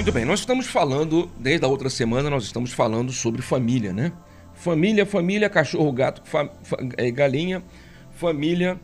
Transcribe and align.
Muito 0.00 0.12
bem, 0.12 0.24
nós 0.24 0.40
estamos 0.40 0.66
falando, 0.66 1.30
desde 1.38 1.62
a 1.66 1.68
outra 1.68 1.90
semana, 1.90 2.30
nós 2.30 2.44
estamos 2.44 2.72
falando 2.72 3.12
sobre 3.12 3.42
família, 3.42 3.92
né? 3.92 4.10
Família, 4.54 5.04
família, 5.04 5.46
cachorro, 5.50 5.92
gato, 5.92 6.22
fa, 6.24 6.48
fa, 6.62 6.78
é, 6.96 7.10
galinha, 7.10 7.62
família, 8.14 8.80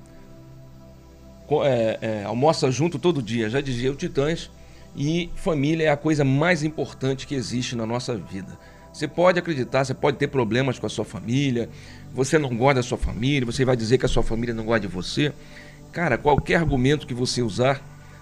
é, 1.64 1.98
é, 2.02 2.24
almoça 2.24 2.70
junto 2.70 2.98
todo 2.98 3.22
dia, 3.22 3.48
já 3.48 3.62
dizia 3.62 3.90
o 3.90 3.94
Titãs, 3.94 4.50
e 4.94 5.30
família 5.36 5.84
é 5.84 5.88
a 5.88 5.96
coisa 5.96 6.22
mais 6.22 6.62
importante 6.62 7.26
que 7.26 7.34
existe 7.34 7.74
na 7.74 7.86
nossa 7.86 8.14
vida. 8.14 8.52
Você 8.92 9.08
pode 9.08 9.38
acreditar, 9.38 9.86
você 9.86 9.94
pode 9.94 10.18
ter 10.18 10.28
problemas 10.28 10.78
com 10.78 10.84
a 10.84 10.90
sua 10.90 11.06
família, 11.06 11.70
você 12.12 12.36
não 12.36 12.54
gosta 12.54 12.74
da 12.74 12.82
sua 12.82 12.98
família, 12.98 13.46
você 13.46 13.64
vai 13.64 13.74
dizer 13.74 13.96
que 13.96 14.04
a 14.04 14.08
sua 14.08 14.22
família 14.22 14.54
não 14.54 14.66
gosta 14.66 14.80
de 14.80 14.88
você. 14.88 15.32
Cara, 15.92 16.18
qualquer 16.18 16.56
argumento 16.56 17.06
que 17.06 17.14
você 17.14 17.40
usar, 17.40 17.80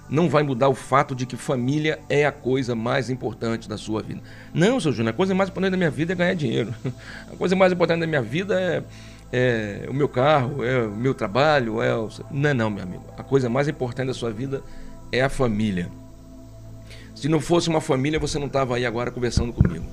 não 0.09 0.29
vai 0.29 0.43
mudar 0.43 0.69
o 0.69 0.75
fato 0.75 1.15
de 1.15 1.27
que 1.27 1.37
família 1.37 1.99
é 2.09 2.27
a 2.27 2.33
coisa 2.33 2.75
mais 2.75 3.09
importante 3.09 3.69
da 3.69 3.77
sua 3.77 4.03
vida. 4.03 4.21
Não, 4.53 4.79
seu 4.79 4.93
Júnior, 4.93 5.15
a 5.15 5.17
coisa 5.17 5.35
mais 5.35 5.49
importante 5.49 5.73
da 5.73 5.77
minha 5.77 5.91
vida 5.91 6.13
é 6.13 6.17
ganhar 6.17 6.35
dinheiro. 6.35 6.75
A 7.33 7.37
coisa 7.37 7.57
mais 7.57 7.73
importante 7.73 8.01
da 8.01 8.07
minha 8.07 8.23
vida 8.23 8.61
é, 8.61 8.83
é 9.33 9.87
o 9.89 9.95
meu 9.95 10.09
carro, 10.09 10.63
é 10.65 10.87
o 10.87 10.91
meu 10.91 11.15
trabalho, 11.15 11.83
é 11.83 11.95
o... 11.95 12.09
Não, 12.31 12.55
não, 12.55 12.71
meu 12.71 12.83
amigo. 12.83 13.05
A 13.17 13.23
coisa 13.23 13.49
mais 13.49 13.67
importante 13.67 14.09
da 14.09 14.15
sua 14.15 14.31
vida 14.31 14.63
é 15.11 15.23
a 15.23 15.29
família. 15.29 15.91
Se 17.15 17.29
não 17.29 17.41
fosse 17.41 17.69
uma 17.69 17.81
família, 17.81 18.19
você 18.19 18.39
não 18.39 18.47
estava 18.47 18.77
aí 18.77 18.85
agora 18.85 19.11
conversando 19.11 19.53
comigo. 19.53 19.85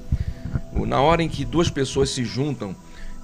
Na 0.85 1.01
hora 1.01 1.23
em 1.23 1.29
que 1.29 1.45
duas 1.45 1.69
pessoas 1.69 2.09
se 2.09 2.25
juntam 2.25 2.75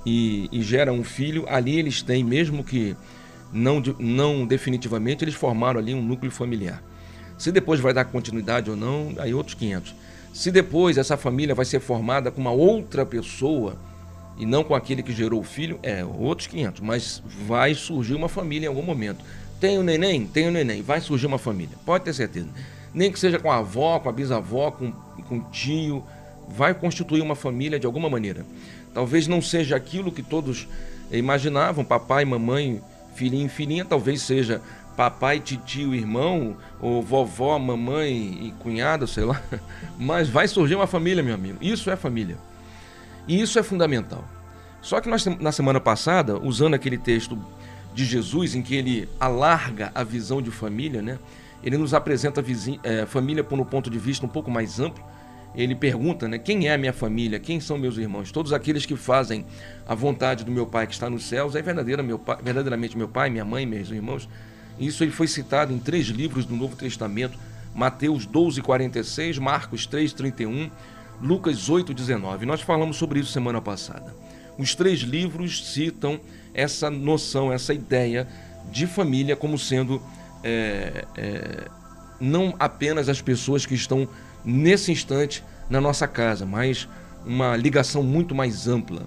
e, 0.05 0.47
e 0.52 0.61
geram 0.61 0.94
um 0.94 1.03
filho, 1.03 1.45
ali 1.49 1.77
eles 1.77 2.02
têm, 2.02 2.23
mesmo 2.23 2.63
que 2.63 2.95
não, 3.51 3.81
não 3.99 4.45
definitivamente, 4.45 5.23
eles 5.23 5.35
formaram 5.35 5.79
ali 5.79 5.93
um 5.93 6.01
núcleo 6.01 6.31
familiar. 6.31 6.83
Se 7.38 7.51
depois 7.51 7.79
vai 7.79 7.93
dar 7.93 8.05
continuidade 8.05 8.69
ou 8.69 8.75
não, 8.75 9.13
aí 9.17 9.33
outros 9.33 9.55
500. 9.55 9.95
Se 10.33 10.51
depois 10.51 10.97
essa 10.97 11.17
família 11.17 11.55
vai 11.55 11.66
ser 11.66 11.80
formada 11.80 12.31
com 12.31 12.41
uma 12.41 12.52
outra 12.52 13.05
pessoa 13.05 13.75
e 14.38 14.45
não 14.45 14.63
com 14.63 14.75
aquele 14.75 15.02
que 15.02 15.11
gerou 15.11 15.39
o 15.39 15.44
filho, 15.44 15.80
é 15.81 16.03
outros 16.03 16.47
500. 16.47 16.81
Mas 16.81 17.23
vai 17.45 17.73
surgir 17.73 18.16
uma 18.16 18.30
família 18.30 18.66
em 18.66 18.69
algum 18.69 18.83
momento. 18.83 19.23
Tem 19.59 19.77
o 19.77 19.83
neném? 19.83 20.27
Tem 20.27 20.47
o 20.47 20.52
neném. 20.52 20.81
Vai 20.81 21.02
surgir 21.02 21.25
uma 21.25 21.39
família. 21.39 21.75
Pode 21.85 22.03
ter 22.03 22.13
certeza. 22.13 22.47
Nem 22.94 23.11
que 23.11 23.19
seja 23.19 23.39
com 23.39 23.52
a 23.52 23.57
avó, 23.57 24.00
com 24.00 24.09
a 24.09 24.11
bisavó, 24.11 24.72
com, 24.72 24.91
com 25.27 25.38
o 25.39 25.44
tio. 25.52 26.03
Vai 26.47 26.73
constituir 26.73 27.22
uma 27.22 27.35
família 27.35 27.79
de 27.79 27.85
alguma 27.85 28.09
maneira. 28.09 28.45
Talvez 28.94 29.27
não 29.27 29.41
seja 29.41 29.75
aquilo 29.75 30.11
que 30.11 30.23
todos 30.23 30.67
imaginavam, 31.11 31.83
papai, 31.83 32.25
mamãe, 32.25 32.81
filhinho, 33.17 33.49
filhinha, 33.49 33.83
talvez 33.83 34.21
seja 34.21 34.61
papai, 34.95 35.39
tio, 35.39 35.93
irmão, 35.93 36.55
ou 36.79 37.01
vovó, 37.01 37.57
mamãe 37.57 38.47
e 38.47 38.53
cunhado, 38.59 39.07
sei 39.07 39.25
lá. 39.25 39.41
Mas 39.97 40.29
vai 40.29 40.47
surgir 40.47 40.75
uma 40.75 40.87
família, 40.87 41.23
meu 41.23 41.33
amigo. 41.33 41.57
Isso 41.59 41.89
é 41.89 41.95
família. 41.95 42.38
E 43.27 43.41
isso 43.41 43.57
é 43.57 43.63
fundamental. 43.63 44.23
Só 44.81 45.01
que 45.01 45.09
nós, 45.09 45.25
na 45.25 45.51
semana 45.51 45.79
passada, 45.79 46.38
usando 46.38 46.75
aquele 46.75 46.97
texto 46.97 47.38
de 47.93 48.05
Jesus, 48.05 48.53
em 48.53 48.61
que 48.61 48.75
ele 48.75 49.09
alarga 49.19 49.91
a 49.93 50.03
visão 50.03 50.41
de 50.41 50.51
família, 50.51 51.01
né? 51.01 51.17
Ele 51.63 51.77
nos 51.77 51.93
apresenta 51.93 52.41
a 52.41 52.43
é, 52.83 53.05
família 53.05 53.43
por 53.43 53.59
um 53.59 53.65
ponto 53.65 53.89
de 53.89 53.97
vista 53.97 54.25
um 54.25 54.29
pouco 54.29 54.51
mais 54.51 54.79
amplo 54.79 55.03
ele 55.58 55.73
pergunta, 55.73 56.27
né, 56.27 56.38
quem 56.38 56.67
é 56.67 56.73
a 56.75 56.77
minha 56.77 56.94
família, 56.94 57.39
quem 57.39 57.59
são 57.59 57.77
meus 57.80 57.97
irmãos? 57.97 58.31
Todos 58.31 58.53
aqueles 58.53 58.86
que 58.86 58.95
fazem 58.95 59.44
a 59.88 59.95
vontade 59.95 60.45
do 60.45 60.52
meu 60.52 60.67
Pai 60.67 60.86
que 60.86 60.94
está 60.94 61.09
nos 61.09 61.23
céus, 61.23 61.55
é 61.55 61.61
verdadeira 61.63 62.03
meu 62.03 62.19
pai, 62.19 62.38
verdadeiramente 62.44 62.95
meu 62.95 63.08
Pai, 63.08 63.31
minha 63.31 63.44
mãe, 63.44 63.66
meus 63.66 63.89
irmãos. 63.89 64.30
Isso 64.80 65.03
ele 65.03 65.11
foi 65.11 65.28
citado 65.28 65.73
em 65.73 65.80
três 65.80 66.08
livros 66.08 66.45
do 66.45 66.55
Novo 66.55 66.75
Testamento, 66.75 67.39
Mateus 67.73 68.28
12, 68.28 68.61
46, 68.61 69.39
Marcos 69.39 69.88
3, 69.88 70.13
31, 70.13 70.69
Lucas 71.19 71.69
8, 71.69 71.91
19. 71.91 72.45
Nós 72.45 72.61
falamos 72.61 72.97
sobre 72.97 73.19
isso 73.19 73.31
semana 73.31 73.59
passada. 73.59 74.16
Os 74.59 74.75
três 74.75 75.00
livros 75.00 75.74
citam 75.74 76.19
essa 76.53 76.89
noção, 76.89 77.51
essa 77.51 77.74
ideia 77.74 78.28
de 78.72 78.85
família 78.85 79.35
como 79.35 79.57
sendo 79.57 80.01
é, 80.44 81.06
é, 81.16 81.68
não 82.19 82.56
apenas 82.59 83.09
as 83.09 83.22
pessoas 83.22 83.66
que 83.66 83.75
estão 83.75 84.07
nesse 84.47 84.94
instante 84.94 85.44
na 85.69 85.81
nossa 85.81 86.08
casa, 86.08 86.46
mas 86.46 86.88
uma 87.25 87.58
ligação 87.58 88.02
muito 88.02 88.34
mais 88.34 88.66
ampla. 88.66 89.06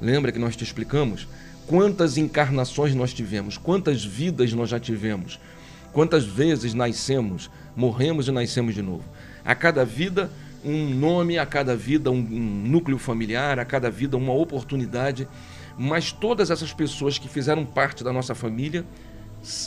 Lembra 0.00 0.32
que 0.32 0.40
nós 0.40 0.56
te 0.56 0.64
explicamos? 0.64 1.28
Quantas 1.68 2.16
encarnações 2.18 2.92
nós 2.92 3.14
tivemos, 3.14 3.56
quantas 3.56 4.04
vidas 4.04 4.52
nós 4.52 4.68
já 4.68 4.80
tivemos, 4.80 5.38
quantas 5.92 6.24
vezes 6.24 6.74
nascemos, 6.74 7.48
morremos 7.76 8.26
e 8.26 8.32
nascemos 8.32 8.74
de 8.74 8.82
novo. 8.82 9.04
A 9.44 9.54
cada 9.54 9.84
vida 9.84 10.28
um 10.64 10.90
nome, 10.90 11.38
a 11.38 11.46
cada 11.46 11.76
vida 11.76 12.10
um, 12.10 12.20
núcleo 12.20 12.98
familiar, 12.98 13.60
a 13.60 13.64
cada 13.64 13.88
vida 13.88 14.16
uma 14.16 14.32
oportunidade, 14.32 15.28
mas 15.78 16.10
todas 16.10 16.50
essas 16.50 16.72
pessoas 16.72 17.18
que 17.18 17.28
fizeram 17.28 17.64
parte 17.64 18.02
da 18.02 18.12
nossa 18.12 18.34
família 18.34 18.84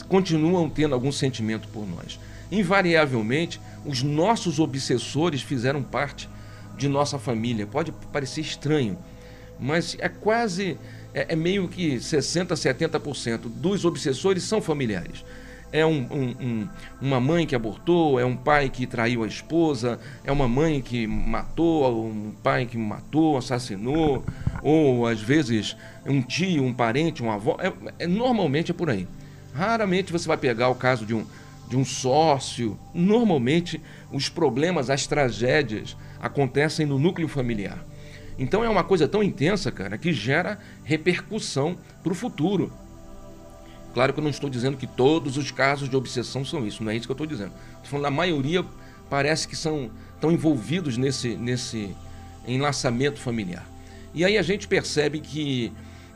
continuam 0.08 0.68
tendo 0.68 0.94
algum 0.94 1.12
sentimento 1.12 1.68
por 1.68 1.86
nós. 1.86 2.18
Invariavelmente, 2.50 3.60
os 3.84 4.02
nossos 4.02 4.58
obsessores 4.58 5.42
fizeram 5.42 5.82
parte 5.82 6.28
de 6.76 6.88
nossa 6.88 7.18
família. 7.18 7.66
Pode 7.66 7.92
parecer 8.12 8.40
estranho, 8.40 8.96
mas 9.58 9.96
é 9.98 10.08
quase, 10.08 10.78
é, 11.12 11.32
é 11.32 11.36
meio 11.36 11.68
que 11.68 11.96
60%, 11.96 12.48
70% 12.52 13.40
dos 13.46 13.84
obsessores 13.84 14.42
são 14.44 14.60
familiares. 14.60 15.24
É 15.72 15.84
um, 15.84 16.06
um, 16.10 16.34
um, 16.40 16.68
uma 17.02 17.20
mãe 17.20 17.44
que 17.44 17.54
abortou, 17.54 18.20
é 18.20 18.24
um 18.24 18.36
pai 18.36 18.70
que 18.70 18.86
traiu 18.86 19.24
a 19.24 19.26
esposa, 19.26 19.98
é 20.24 20.30
uma 20.30 20.46
mãe 20.46 20.80
que 20.80 21.06
matou, 21.06 22.06
um 22.06 22.32
pai 22.42 22.66
que 22.66 22.78
matou, 22.78 23.36
assassinou, 23.36 24.24
ou 24.62 25.06
às 25.06 25.20
vezes 25.20 25.76
um 26.06 26.22
tio, 26.22 26.62
um 26.62 26.72
parente, 26.72 27.22
um 27.22 27.30
avó. 27.30 27.56
É, 27.60 27.72
é, 27.98 28.06
normalmente 28.06 28.70
é 28.70 28.74
por 28.74 28.88
aí. 28.88 29.08
Raramente 29.56 30.12
você 30.12 30.28
vai 30.28 30.36
pegar 30.36 30.68
o 30.68 30.74
caso 30.74 31.06
de 31.06 31.14
um, 31.14 31.24
de 31.66 31.76
um 31.78 31.84
sócio. 31.84 32.78
Normalmente, 32.92 33.80
os 34.12 34.28
problemas, 34.28 34.90
as 34.90 35.06
tragédias 35.06 35.96
acontecem 36.20 36.84
no 36.84 36.98
núcleo 36.98 37.26
familiar. 37.26 37.82
Então 38.38 38.62
é 38.62 38.68
uma 38.68 38.84
coisa 38.84 39.08
tão 39.08 39.22
intensa, 39.22 39.72
cara, 39.72 39.96
que 39.96 40.12
gera 40.12 40.58
repercussão 40.84 41.78
para 42.02 42.12
o 42.12 42.14
futuro. 42.14 42.70
Claro 43.94 44.12
que 44.12 44.20
eu 44.20 44.22
não 44.22 44.30
estou 44.30 44.50
dizendo 44.50 44.76
que 44.76 44.86
todos 44.86 45.38
os 45.38 45.50
casos 45.50 45.88
de 45.88 45.96
obsessão 45.96 46.44
são 46.44 46.66
isso, 46.66 46.84
não 46.84 46.90
é 46.90 46.96
isso 46.96 47.06
que 47.06 47.12
eu 47.12 47.14
estou 47.14 47.26
dizendo. 47.26 47.52
Estou 47.76 47.92
falando, 47.92 48.06
a 48.06 48.10
maioria 48.10 48.62
parece 49.08 49.48
que 49.48 49.56
são 49.56 49.90
estão 50.14 50.30
envolvidos 50.30 50.98
nesse, 50.98 51.34
nesse 51.36 51.94
enlaçamento 52.46 53.18
familiar. 53.18 53.66
E 54.14 54.22
aí 54.22 54.36
a 54.36 54.42
gente 54.42 54.68
percebe 54.68 55.20
que 55.20 55.72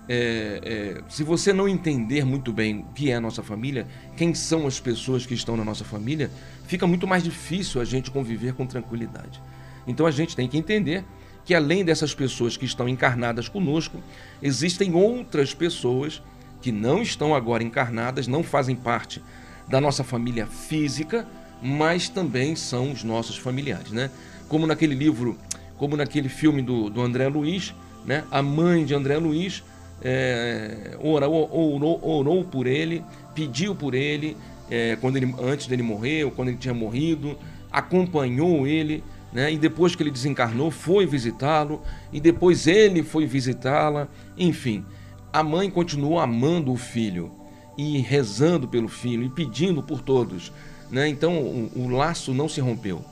é, 0.09 0.61
é, 0.63 1.03
se 1.09 1.23
você 1.23 1.53
não 1.53 1.69
entender 1.69 2.25
muito 2.25 2.53
bem 2.53 2.81
o 2.81 2.93
que 2.93 3.11
é 3.11 3.15
a 3.15 3.21
nossa 3.21 3.43
família, 3.43 3.87
quem 4.17 4.35
são 4.35 4.67
as 4.67 4.81
pessoas 4.81 5.25
que 5.25 5.35
estão 5.35 5.57
na 5.57 5.65
nossa 5.65 5.85
família, 5.85 6.31
fica 6.67 6.87
muito 6.87 7.07
mais 7.07 7.23
difícil 7.23 7.81
a 7.81 7.85
gente 7.85 8.11
conviver 8.11 8.55
com 8.55 8.67
tranquilidade. 8.67 9.41
Então 9.87 10.07
a 10.07 10.11
gente 10.11 10.35
tem 10.35 10.49
que 10.49 10.59
entender 10.59 11.05
que 11.45 11.55
além 11.55 11.85
dessas 11.85 12.15
pessoas 12.15 12.57
que 12.57 12.65
estão 12.65 12.89
encarnadas 12.89 13.49
conosco, 13.49 14.03
existem 14.43 14.95
outras 14.95 15.55
pessoas 15.55 16.23
que 16.61 16.71
não 16.71 17.01
estão 17.01 17.35
agora 17.35 17.63
encarnadas, 17.63 18.27
não 18.27 18.43
fazem 18.43 18.77
parte 18.77 19.23
da 19.67 19.81
nossa 19.81 20.05
família 20.05 20.47
física, 20.47 21.27
mas 21.63 22.09
também 22.09 22.57
são 22.57 22.93
os 22.93 23.05
nossos 23.05 23.37
familiares, 23.37 23.91
né? 23.93 24.11
Como 24.49 24.67
naquele 24.67 24.95
livro, 24.95 25.39
como 25.77 25.97
naquele 25.97 26.29
filme 26.29 26.63
do, 26.63 26.91
do 26.91 27.01
André 27.01 27.29
Luiz, 27.29 27.75
né? 28.05 28.25
A 28.31 28.43
mãe 28.43 28.85
de 28.85 28.95
André 28.95 29.17
Luiz 29.19 29.63
é, 30.03 30.97
orou, 31.01 31.49
orou, 31.53 32.01
orou, 32.03 32.45
por 32.45 32.67
ele, 32.67 33.05
pediu 33.35 33.75
por 33.75 33.95
ele, 33.95 34.37
é, 34.71 34.97
quando 35.01 35.17
ele, 35.17 35.35
antes 35.43 35.67
dele 35.67 35.83
morrer, 35.83 36.25
ou 36.25 36.31
quando 36.31 36.49
ele 36.49 36.57
tinha 36.57 36.75
morrido, 36.75 37.37
acompanhou 37.71 38.67
ele, 38.67 39.05
né? 39.33 39.53
e 39.53 39.59
depois 39.59 39.95
que 39.95 40.03
ele 40.03 40.11
desencarnou, 40.11 40.71
foi 40.71 41.07
visitá-lo, 41.07 41.83
e 42.13 42.21
depois 42.21 42.67
ele 42.67 43.03
foi 43.03 43.27
visitá-la, 43.27 44.09
enfim. 44.37 44.85
A 45.33 45.43
mãe 45.43 45.71
continuou 45.71 46.19
amando 46.19 46.73
o 46.73 46.77
filho, 46.77 47.31
e 47.77 47.99
rezando 47.99 48.69
pelo 48.69 48.89
filho, 48.89 49.25
e 49.25 49.31
pedindo 49.31 49.83
por 49.83 50.03
todos. 50.03 50.53
Né? 50.91 51.09
Então 51.09 51.39
o, 51.39 51.71
o 51.77 51.89
laço 51.89 52.35
não 52.35 52.49
se 52.49 52.61
rompeu. 52.61 53.03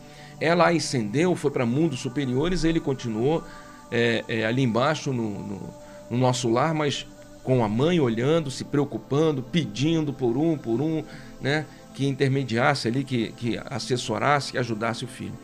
Ela 0.40 0.70
ascendeu, 0.70 1.34
foi 1.34 1.50
para 1.50 1.64
mundos 1.64 2.00
superiores, 2.00 2.64
ele 2.64 2.80
continuou 2.80 3.42
é, 3.90 4.24
é, 4.28 4.44
ali 4.44 4.62
embaixo 4.62 5.12
no, 5.12 5.30
no 5.30 5.87
no 6.10 6.16
nosso 6.16 6.48
lar, 6.48 6.74
mas 6.74 7.06
com 7.42 7.64
a 7.64 7.68
mãe 7.68 7.98
olhando, 7.98 8.50
se 8.50 8.64
preocupando, 8.64 9.42
pedindo 9.42 10.12
por 10.12 10.36
um, 10.36 10.56
por 10.56 10.80
um, 10.80 11.02
né? 11.40 11.64
Que 11.94 12.06
intermediasse 12.06 12.86
ali, 12.86 13.02
que, 13.02 13.32
que 13.32 13.58
assessorasse, 13.66 14.52
que 14.52 14.58
ajudasse 14.58 15.04
o 15.04 15.08
filho. 15.08 15.34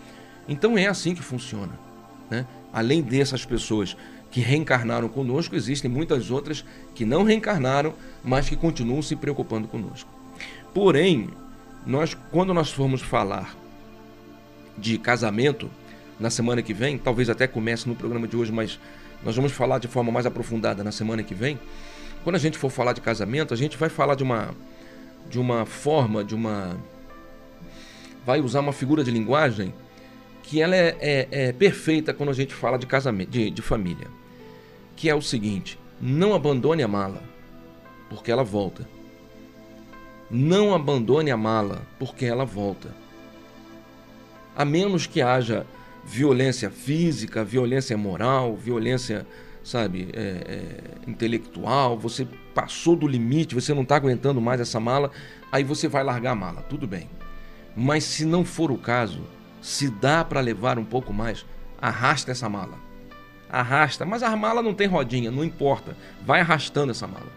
Então 0.49 0.77
é 0.79 0.87
assim 0.87 1.15
que 1.15 1.23
funciona. 1.23 1.73
Né? 2.31 2.47
Além 2.73 3.03
dessas 3.03 3.45
pessoas 3.45 3.97
que 4.31 4.41
reencarnaram 4.41 5.09
conosco, 5.09 5.55
existem 5.55 5.91
muitas 5.91 6.31
outras 6.31 6.65
que 6.95 7.05
não 7.05 7.23
reencarnaram, 7.23 7.95
mas 8.23 8.49
que 8.49 8.57
continuam 8.57 9.01
se 9.01 9.17
preocupando 9.17 9.69
conosco. 9.69 10.11
Porém, 10.73 11.31
nós, 11.87 12.17
quando 12.33 12.53
nós 12.53 12.71
formos 12.71 13.01
falar 13.01 13.55
de 14.77 14.99
casamento 14.99 15.71
na 16.19 16.31
semana 16.31 16.63
que 16.63 16.75
vem, 16.75 16.99
talvez 16.99 17.31
até 17.31 17.47
comece 17.47 17.89
no 17.89 17.95
programa 17.95 18.27
de 18.27 18.37
hoje, 18.37 18.51
mas 18.51 18.79
nós 19.25 19.35
vamos 19.35 19.53
falar 19.53 19.79
de 19.79 19.89
forma 19.89 20.13
mais 20.13 20.27
aprofundada 20.27 20.85
na 20.85 20.93
semana 20.93 21.23
que 21.23 21.35
vem. 21.35 21.59
Quando 22.23 22.37
a 22.37 22.39
gente 22.39 22.59
for 22.59 22.71
falar 22.71 22.93
de 22.93 23.01
casamento, 23.01 23.55
a 23.55 23.57
gente 23.57 23.77
vai 23.77 23.89
falar 23.89 24.15
de 24.15 24.23
uma 24.23 24.55
de 25.29 25.39
uma 25.39 25.65
forma, 25.65 26.23
de 26.23 26.35
uma 26.35 26.77
vai 28.25 28.41
usar 28.41 28.61
uma 28.61 28.73
figura 28.73 29.03
de 29.03 29.11
linguagem 29.11 29.75
que 30.43 30.61
ela 30.61 30.77
é, 30.77 30.97
é, 31.01 31.29
é 31.31 31.53
perfeita 31.53 32.13
quando 32.13 32.29
a 32.29 32.35
gente 32.35 32.55
fala 32.55 32.79
de 32.79 32.87
casamento, 32.87 33.31
de, 33.31 33.51
de 33.51 33.63
família, 33.63 34.07
que 34.95 35.09
é 35.09 35.15
o 35.15 35.23
seguinte: 35.23 35.79
não 36.01 36.35
abandone 36.35 36.83
a 36.83 36.89
mala, 36.89 37.23
porque 38.11 38.31
ela 38.31 38.45
volta. 38.45 38.87
Não 40.31 40.75
abandone 40.75 41.31
a 41.31 41.37
mala, 41.37 41.83
porque 41.99 42.25
ela 42.25 42.45
volta. 42.45 42.95
A 44.57 44.65
menos 44.65 45.07
que 45.07 45.21
haja 45.21 45.67
violência 46.07 46.71
física, 46.71 47.45
violência 47.45 47.97
moral, 47.97 48.55
violência, 48.57 49.27
sabe, 49.63 50.09
é, 50.13 50.21
é, 50.21 51.11
intelectual, 51.11 51.99
você 51.99 52.27
passou 52.55 52.95
do 52.95 53.07
limite, 53.07 53.55
você 53.55 53.73
não 53.73 53.83
está 53.83 53.97
aguentando 53.97 54.41
mais 54.41 54.61
essa 54.61 54.79
mala, 54.79 55.11
aí 55.51 55.65
você 55.65 55.89
vai 55.89 56.05
largar 56.05 56.33
a 56.33 56.37
mala, 56.37 56.63
tudo 56.63 56.87
bem. 56.87 57.09
Mas 57.77 58.05
se 58.05 58.25
não 58.25 58.45
for 58.45 58.71
o 58.71 58.79
caso, 58.79 59.23
se 59.61 59.89
dá 59.89 60.25
para 60.25 60.41
levar 60.41 60.79
um 60.79 60.85
pouco 60.85 61.13
mais, 61.13 61.45
arrasta 61.81 62.31
essa 62.31 62.49
mala. 62.49 62.79
Arrasta, 63.51 64.05
mas 64.05 64.23
a 64.23 64.37
mala 64.37 64.63
não 64.63 64.75
tem 64.75 64.87
rodinha, 64.87 65.31
não 65.31 65.45
importa, 65.45 65.97
vai 66.25 66.41
arrastando 66.41 66.91
essa 66.91 67.07
mala. 67.07 67.33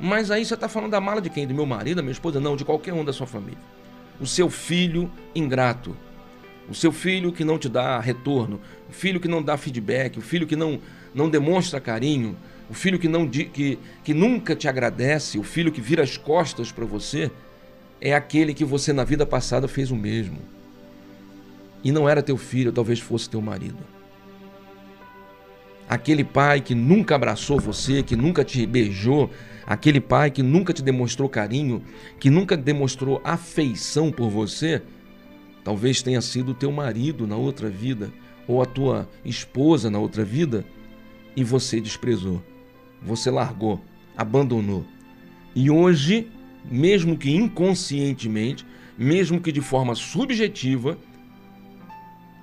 Mas 0.00 0.30
aí 0.30 0.44
você 0.44 0.54
está 0.54 0.68
falando 0.68 0.92
da 0.92 1.00
mala 1.00 1.20
de 1.20 1.28
quem? 1.28 1.46
Do 1.46 1.54
meu 1.54 1.66
marido, 1.66 1.96
da 1.96 2.02
minha 2.02 2.12
esposa? 2.12 2.38
Não, 2.38 2.56
de 2.56 2.64
qualquer 2.64 2.94
um 2.94 3.04
da 3.04 3.12
sua 3.12 3.26
família. 3.26 3.58
O 4.20 4.26
seu 4.26 4.48
filho 4.48 5.10
ingrato, 5.34 5.96
o 6.68 6.74
seu 6.74 6.92
filho 6.92 7.32
que 7.32 7.44
não 7.44 7.58
te 7.58 7.68
dá 7.68 7.98
retorno, 7.98 8.60
o 8.88 8.92
filho 8.92 9.18
que 9.18 9.28
não 9.28 9.42
dá 9.42 9.56
feedback, 9.56 10.18
o 10.18 10.22
filho 10.22 10.46
que 10.46 10.56
não, 10.56 10.80
não 11.14 11.28
demonstra 11.28 11.80
carinho, 11.80 12.36
o 12.68 12.74
filho 12.74 12.98
que, 12.98 13.08
não, 13.08 13.26
que, 13.26 13.78
que 14.04 14.12
nunca 14.12 14.54
te 14.54 14.68
agradece, 14.68 15.38
o 15.38 15.42
filho 15.42 15.72
que 15.72 15.80
vira 15.80 16.02
as 16.02 16.16
costas 16.16 16.70
para 16.70 16.84
você, 16.84 17.30
é 18.00 18.14
aquele 18.14 18.52
que 18.52 18.64
você 18.64 18.92
na 18.92 19.04
vida 19.04 19.24
passada 19.24 19.66
fez 19.66 19.90
o 19.90 19.96
mesmo. 19.96 20.38
E 21.82 21.90
não 21.90 22.08
era 22.08 22.22
teu 22.22 22.36
filho, 22.36 22.72
talvez 22.72 23.00
fosse 23.00 23.30
teu 23.30 23.40
marido. 23.40 23.78
Aquele 25.88 26.22
pai 26.22 26.60
que 26.60 26.74
nunca 26.74 27.14
abraçou 27.14 27.58
você, 27.58 28.02
que 28.02 28.14
nunca 28.14 28.44
te 28.44 28.66
beijou, 28.66 29.30
aquele 29.66 30.00
pai 30.00 30.30
que 30.30 30.42
nunca 30.42 30.74
te 30.74 30.82
demonstrou 30.82 31.28
carinho, 31.28 31.82
que 32.20 32.28
nunca 32.28 32.56
demonstrou 32.58 33.22
afeição 33.24 34.12
por 34.12 34.28
você, 34.28 34.82
Talvez 35.68 36.00
tenha 36.00 36.22
sido 36.22 36.52
o 36.52 36.54
teu 36.54 36.72
marido 36.72 37.26
na 37.26 37.36
outra 37.36 37.68
vida, 37.68 38.10
ou 38.46 38.62
a 38.62 38.64
tua 38.64 39.06
esposa 39.22 39.90
na 39.90 39.98
outra 39.98 40.24
vida, 40.24 40.64
e 41.36 41.44
você 41.44 41.78
desprezou, 41.78 42.42
você 43.02 43.30
largou, 43.30 43.78
abandonou. 44.16 44.86
E 45.54 45.70
hoje, 45.70 46.32
mesmo 46.64 47.18
que 47.18 47.30
inconscientemente, 47.30 48.64
mesmo 48.96 49.42
que 49.42 49.52
de 49.52 49.60
forma 49.60 49.94
subjetiva, 49.94 50.96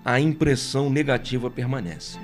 a 0.05 0.19
impressão 0.19 0.87
negativa 0.87 1.49
permanece. 1.49 2.19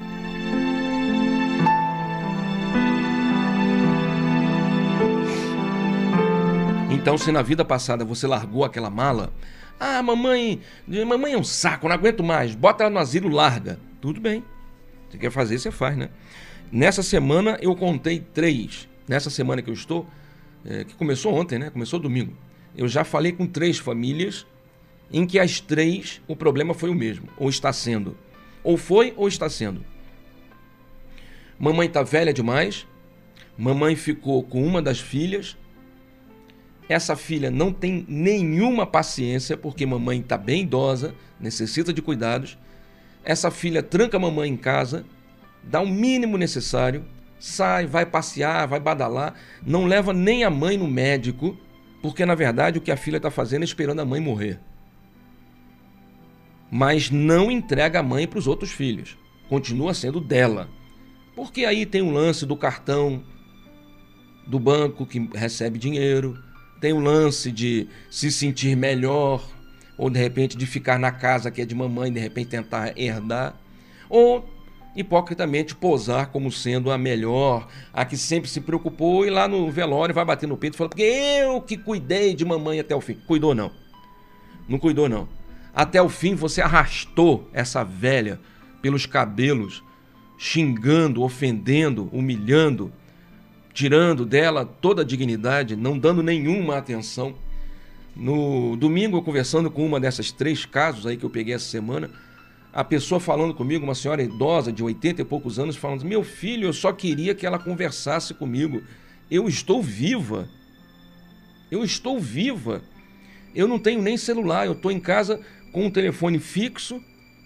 Então, 6.92 7.18
se 7.18 7.32
na 7.32 7.42
vida 7.42 7.66
passada 7.66 8.06
você 8.06 8.28
largou 8.28 8.64
aquela 8.64 8.92
mala, 8.92 9.34
ah, 9.84 10.04
mamãe, 10.04 10.62
mamãe 10.88 11.34
é 11.34 11.38
um 11.40 11.44
saco, 11.44 11.88
não 11.88 11.96
aguento 11.96 12.24
mais. 12.24 12.54
Bota 12.54 12.84
ela 12.84 12.94
no 12.94 13.00
asilo, 13.00 13.30
larga. 13.30 13.80
Tudo 14.00 14.22
bem. 14.22 14.44
Você 15.10 15.18
quer 15.18 15.32
fazer, 15.32 15.58
você 15.58 15.72
faz, 15.72 15.98
né? 15.98 16.10
Nessa 16.72 17.02
semana 17.02 17.58
eu 17.60 17.76
contei 17.76 18.20
três. 18.20 18.88
Nessa 19.08 19.32
semana 19.32 19.60
que 19.60 19.72
eu 19.72 19.74
estou, 19.74 20.06
é, 20.64 20.84
que 20.84 20.94
começou 20.94 21.34
ontem, 21.34 21.58
né? 21.58 21.72
Começou 21.72 22.00
domingo. 22.00 22.38
Eu 22.78 22.88
já 22.88 23.04
falei 23.04 23.32
com 23.32 23.48
três 23.48 23.80
famílias 23.80 24.46
em 25.12 25.26
que 25.26 25.40
as 25.40 25.60
três 25.60 26.22
o 26.28 26.36
problema 26.36 26.76
foi 26.76 26.92
o 26.92 26.96
mesmo, 26.96 27.28
ou 27.36 27.50
está 27.50 27.74
sendo. 27.74 28.16
Ou 28.64 28.78
foi 28.78 29.16
ou 29.18 29.28
está 29.28 29.50
sendo. 29.50 29.84
Mamãe 31.58 31.88
está 31.88 32.04
velha 32.04 32.32
demais. 32.32 32.86
Mamãe 33.58 33.96
ficou 33.96 34.44
com 34.44 34.64
uma 34.64 34.80
das 34.80 35.00
filhas 35.00 35.58
essa 36.92 37.16
filha 37.16 37.50
não 37.50 37.72
tem 37.72 38.06
nenhuma 38.10 38.86
paciência 38.86 39.56
porque 39.56 39.86
mamãe 39.86 40.20
está 40.20 40.38
bem 40.38 40.64
idosa, 40.64 41.16
necessita 41.40 41.94
de 41.94 42.02
cuidados. 42.02 42.58
Essa 43.24 43.50
filha 43.50 43.82
tranca 43.82 44.18
a 44.18 44.20
mamãe 44.20 44.50
em 44.50 44.58
casa, 44.58 45.06
dá 45.64 45.80
o 45.80 45.88
mínimo 45.88 46.38
necessário, 46.38 47.06
sai, 47.40 47.86
vai 47.86 48.06
passear, 48.06 48.68
vai 48.68 48.80
badalar, 48.80 49.36
não 49.66 49.86
leva 49.86 50.12
nem 50.12 50.44
a 50.44 50.50
mãe 50.50 50.78
no 50.78 50.86
médico, 50.86 51.58
porque 52.02 52.26
na 52.26 52.36
verdade 52.36 52.78
o 52.78 52.82
que 52.82 52.92
a 52.92 52.98
filha 52.98 53.18
está 53.18 53.32
fazendo 53.32 53.62
é 53.62 53.66
esperando 53.66 54.02
a 54.02 54.06
mãe 54.06 54.20
morrer. 54.20 54.60
Mas 56.70 57.10
não 57.10 57.50
entrega 57.50 58.00
a 58.00 58.04
mãe 58.04 58.28
para 58.28 58.40
os 58.40 58.48
outros 58.48 58.72
filhos, 58.72 59.18
continua 59.48 59.94
sendo 59.94 60.20
dela. 60.20 60.68
Porque 61.38 61.64
aí 61.64 61.86
tem 61.86 62.02
o 62.02 62.12
lance 62.12 62.46
do 62.46 62.58
cartão 62.58 63.24
do 64.46 64.60
banco 64.60 65.06
que 65.06 65.30
recebe 65.34 65.80
dinheiro 65.80 66.51
tem 66.82 66.92
o 66.92 67.00
lance 67.00 67.52
de 67.52 67.88
se 68.10 68.32
sentir 68.32 68.76
melhor, 68.76 69.48
ou 69.96 70.10
de 70.10 70.20
repente 70.20 70.58
de 70.58 70.66
ficar 70.66 70.98
na 70.98 71.12
casa 71.12 71.52
que 71.52 71.62
é 71.62 71.66
de 71.66 71.76
mamãe 71.76 72.12
de 72.12 72.20
repente 72.20 72.50
tentar 72.50 72.98
herdar, 73.00 73.56
ou 74.10 74.44
hipocritamente 74.96 75.76
posar 75.76 76.30
como 76.32 76.52
sendo 76.52 76.92
a 76.92 76.98
melhor, 76.98 77.68
a 77.94 78.04
que 78.04 78.18
sempre 78.18 78.50
se 78.50 78.60
preocupou 78.60 79.26
e 79.26 79.30
lá 79.30 79.48
no 79.48 79.70
velório 79.70 80.14
vai 80.14 80.26
bater 80.26 80.48
no 80.48 80.58
peito 80.58 80.74
e 80.74 80.78
falar 80.78 80.90
porque 80.90 81.04
eu 81.04 81.62
que 81.62 81.78
cuidei 81.78 82.34
de 82.34 82.44
mamãe 82.44 82.80
até 82.80 82.96
o 82.96 83.00
fim. 83.00 83.14
Cuidou 83.28 83.54
não. 83.54 83.72
Não 84.68 84.80
cuidou 84.80 85.08
não. 85.08 85.30
Até 85.74 86.02
o 86.02 86.10
fim 86.10 86.34
você 86.34 86.62
arrastou 86.62 87.48
essa 87.54 87.84
velha 87.84 88.40
pelos 88.82 89.06
cabelos, 89.06 89.84
xingando, 90.38 91.22
ofendendo, 91.22 92.10
humilhando, 92.12 92.92
tirando 93.74 94.26
dela 94.26 94.66
toda 94.66 95.02
a 95.02 95.06
dignidade, 95.06 95.76
não 95.76 95.98
dando 95.98 96.22
nenhuma 96.22 96.78
atenção. 96.78 97.36
No 98.16 98.76
domingo, 98.76 99.22
conversando 99.22 99.72
com 99.72 99.86
uma 99.86 100.00
dessas 100.00 100.32
três 100.32 100.66
casos 100.66 101.08
aí 101.08 101.16
que 101.16 101.24
eu 101.24 101.30
peguei 101.30 101.54
essa 101.54 101.66
semana, 101.66 102.10
a 102.74 102.84
pessoa 102.84 103.20
falando 103.20 103.54
comigo, 103.54 103.84
uma 103.84 103.96
senhora 103.96 104.22
idosa 104.22 104.72
de 104.72 104.84
80 104.84 105.22
e 105.22 105.26
poucos 105.26 105.60
anos, 105.60 105.76
falando: 105.76 106.06
Meu 106.06 106.24
filho, 106.24 106.68
eu 106.68 106.74
só 106.74 106.92
queria 106.92 107.34
que 107.34 107.46
ela 107.46 107.58
conversasse 107.58 108.34
comigo. 108.34 108.82
Eu 109.30 109.48
estou 109.48 109.82
viva. 109.82 110.48
Eu 111.70 111.84
estou 111.84 112.20
viva. 112.20 112.82
Eu 113.56 113.68
não 113.68 113.80
tenho 113.80 114.02
nem 114.02 114.18
celular, 114.18 114.66
eu 114.66 114.74
estou 114.74 114.92
em 114.92 115.00
casa 115.00 115.40
com 115.72 115.86
um 115.86 115.92
telefone 115.92 116.40
fixo 116.40 117.02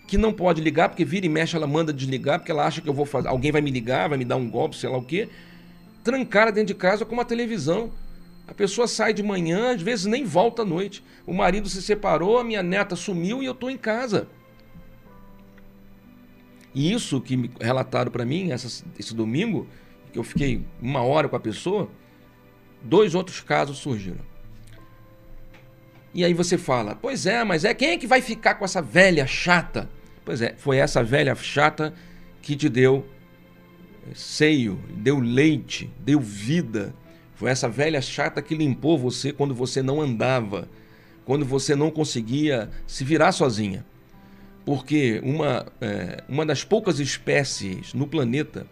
que 0.07 0.17
não 0.17 0.31
pode 0.31 0.61
ligar, 0.61 0.89
porque 0.89 1.03
vira 1.03 1.25
e 1.25 1.29
mexe, 1.29 1.55
ela 1.55 1.65
manda 1.65 1.91
desligar, 1.91 2.37
porque 2.39 2.51
ela 2.51 2.65
acha 2.65 2.79
que 2.79 2.87
eu 2.87 2.93
vou 2.93 3.07
fazer. 3.07 3.27
Alguém 3.27 3.51
vai 3.51 3.61
me 3.61 3.71
ligar, 3.71 4.09
vai 4.09 4.17
me 4.17 4.25
dar 4.25 4.35
um 4.35 4.47
golpe, 4.47 4.75
sei 4.75 4.89
lá 4.89 4.97
o 4.97 5.03
quê 5.03 5.29
trancada 6.05 6.51
dentro 6.51 6.67
de 6.67 6.75
casa 6.75 7.03
com 7.03 7.13
uma 7.13 7.25
televisão. 7.25 7.91
A 8.47 8.53
pessoa 8.53 8.87
sai 8.87 9.11
de 9.11 9.23
manhã, 9.23 9.73
às 9.73 9.81
vezes 9.81 10.05
nem 10.05 10.23
volta 10.23 10.61
à 10.61 10.65
noite. 10.65 11.03
O 11.25 11.33
marido 11.33 11.67
se 11.67 11.81
separou, 11.81 12.37
a 12.37 12.43
minha 12.43 12.61
neta 12.61 12.95
sumiu 12.95 13.41
e 13.41 13.47
eu 13.47 13.53
estou 13.53 13.71
em 13.71 13.77
casa. 13.77 14.29
E 16.75 16.93
isso 16.93 17.19
que 17.19 17.35
me 17.35 17.49
relataram 17.59 18.11
para 18.11 18.23
mim 18.23 18.51
essa, 18.51 18.85
esse 18.99 19.15
domingo, 19.15 19.67
que 20.13 20.19
eu 20.19 20.23
fiquei 20.23 20.63
uma 20.79 21.01
hora 21.01 21.27
com 21.27 21.35
a 21.35 21.39
pessoa, 21.39 21.89
dois 22.83 23.15
outros 23.15 23.41
casos 23.41 23.79
surgiram. 23.79 24.23
E 26.13 26.23
aí 26.23 26.33
você 26.33 26.55
fala, 26.55 26.95
pois 26.95 27.25
é, 27.25 27.43
mas 27.43 27.65
é 27.65 27.73
quem 27.73 27.89
é 27.89 27.97
que 27.97 28.05
vai 28.05 28.21
ficar 28.21 28.55
com 28.55 28.63
essa 28.63 28.81
velha 28.81 29.25
chata? 29.25 29.89
Pois 30.23 30.39
é, 30.41 30.53
foi 30.55 30.77
essa 30.77 31.03
velha 31.03 31.33
chata 31.35 31.93
que 32.43 32.55
te 32.55 32.69
deu 32.69 33.05
seio, 34.13 34.79
deu 34.97 35.19
leite, 35.19 35.89
deu 35.99 36.19
vida. 36.19 36.93
Foi 37.33 37.49
essa 37.49 37.67
velha 37.67 38.01
chata 38.01 38.41
que 38.41 38.55
limpou 38.55 38.97
você 38.97 39.33
quando 39.33 39.53
você 39.53 39.81
não 39.81 40.01
andava, 40.01 40.67
quando 41.25 41.45
você 41.45 41.75
não 41.75 41.91
conseguia 41.91 42.69
se 42.87 43.03
virar 43.03 43.31
sozinha. 43.31 43.85
Porque 44.65 45.21
uma, 45.23 45.65
é, 45.81 46.23
uma 46.27 46.45
das 46.45 46.63
poucas 46.63 46.99
espécies 46.99 47.93
no 47.93 48.07
planeta 48.07 48.65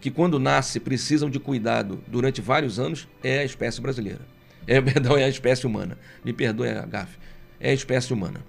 que, 0.00 0.10
quando 0.10 0.38
nasce, 0.38 0.80
precisam 0.80 1.28
de 1.28 1.38
cuidado 1.38 2.02
durante 2.06 2.40
vários 2.40 2.78
anos 2.78 3.08
é 3.22 3.40
a 3.40 3.44
espécie 3.44 3.80
brasileira. 3.80 4.20
É, 4.66 4.80
perdão, 4.82 5.16
é 5.16 5.24
a 5.24 5.28
espécie 5.28 5.66
humana. 5.66 5.98
Me 6.24 6.32
perdoe 6.32 6.68
a 6.68 6.86
gafe. 6.86 7.18
É 7.60 7.70
a 7.70 7.74
espécie 7.74 8.12
humana. 8.12 8.44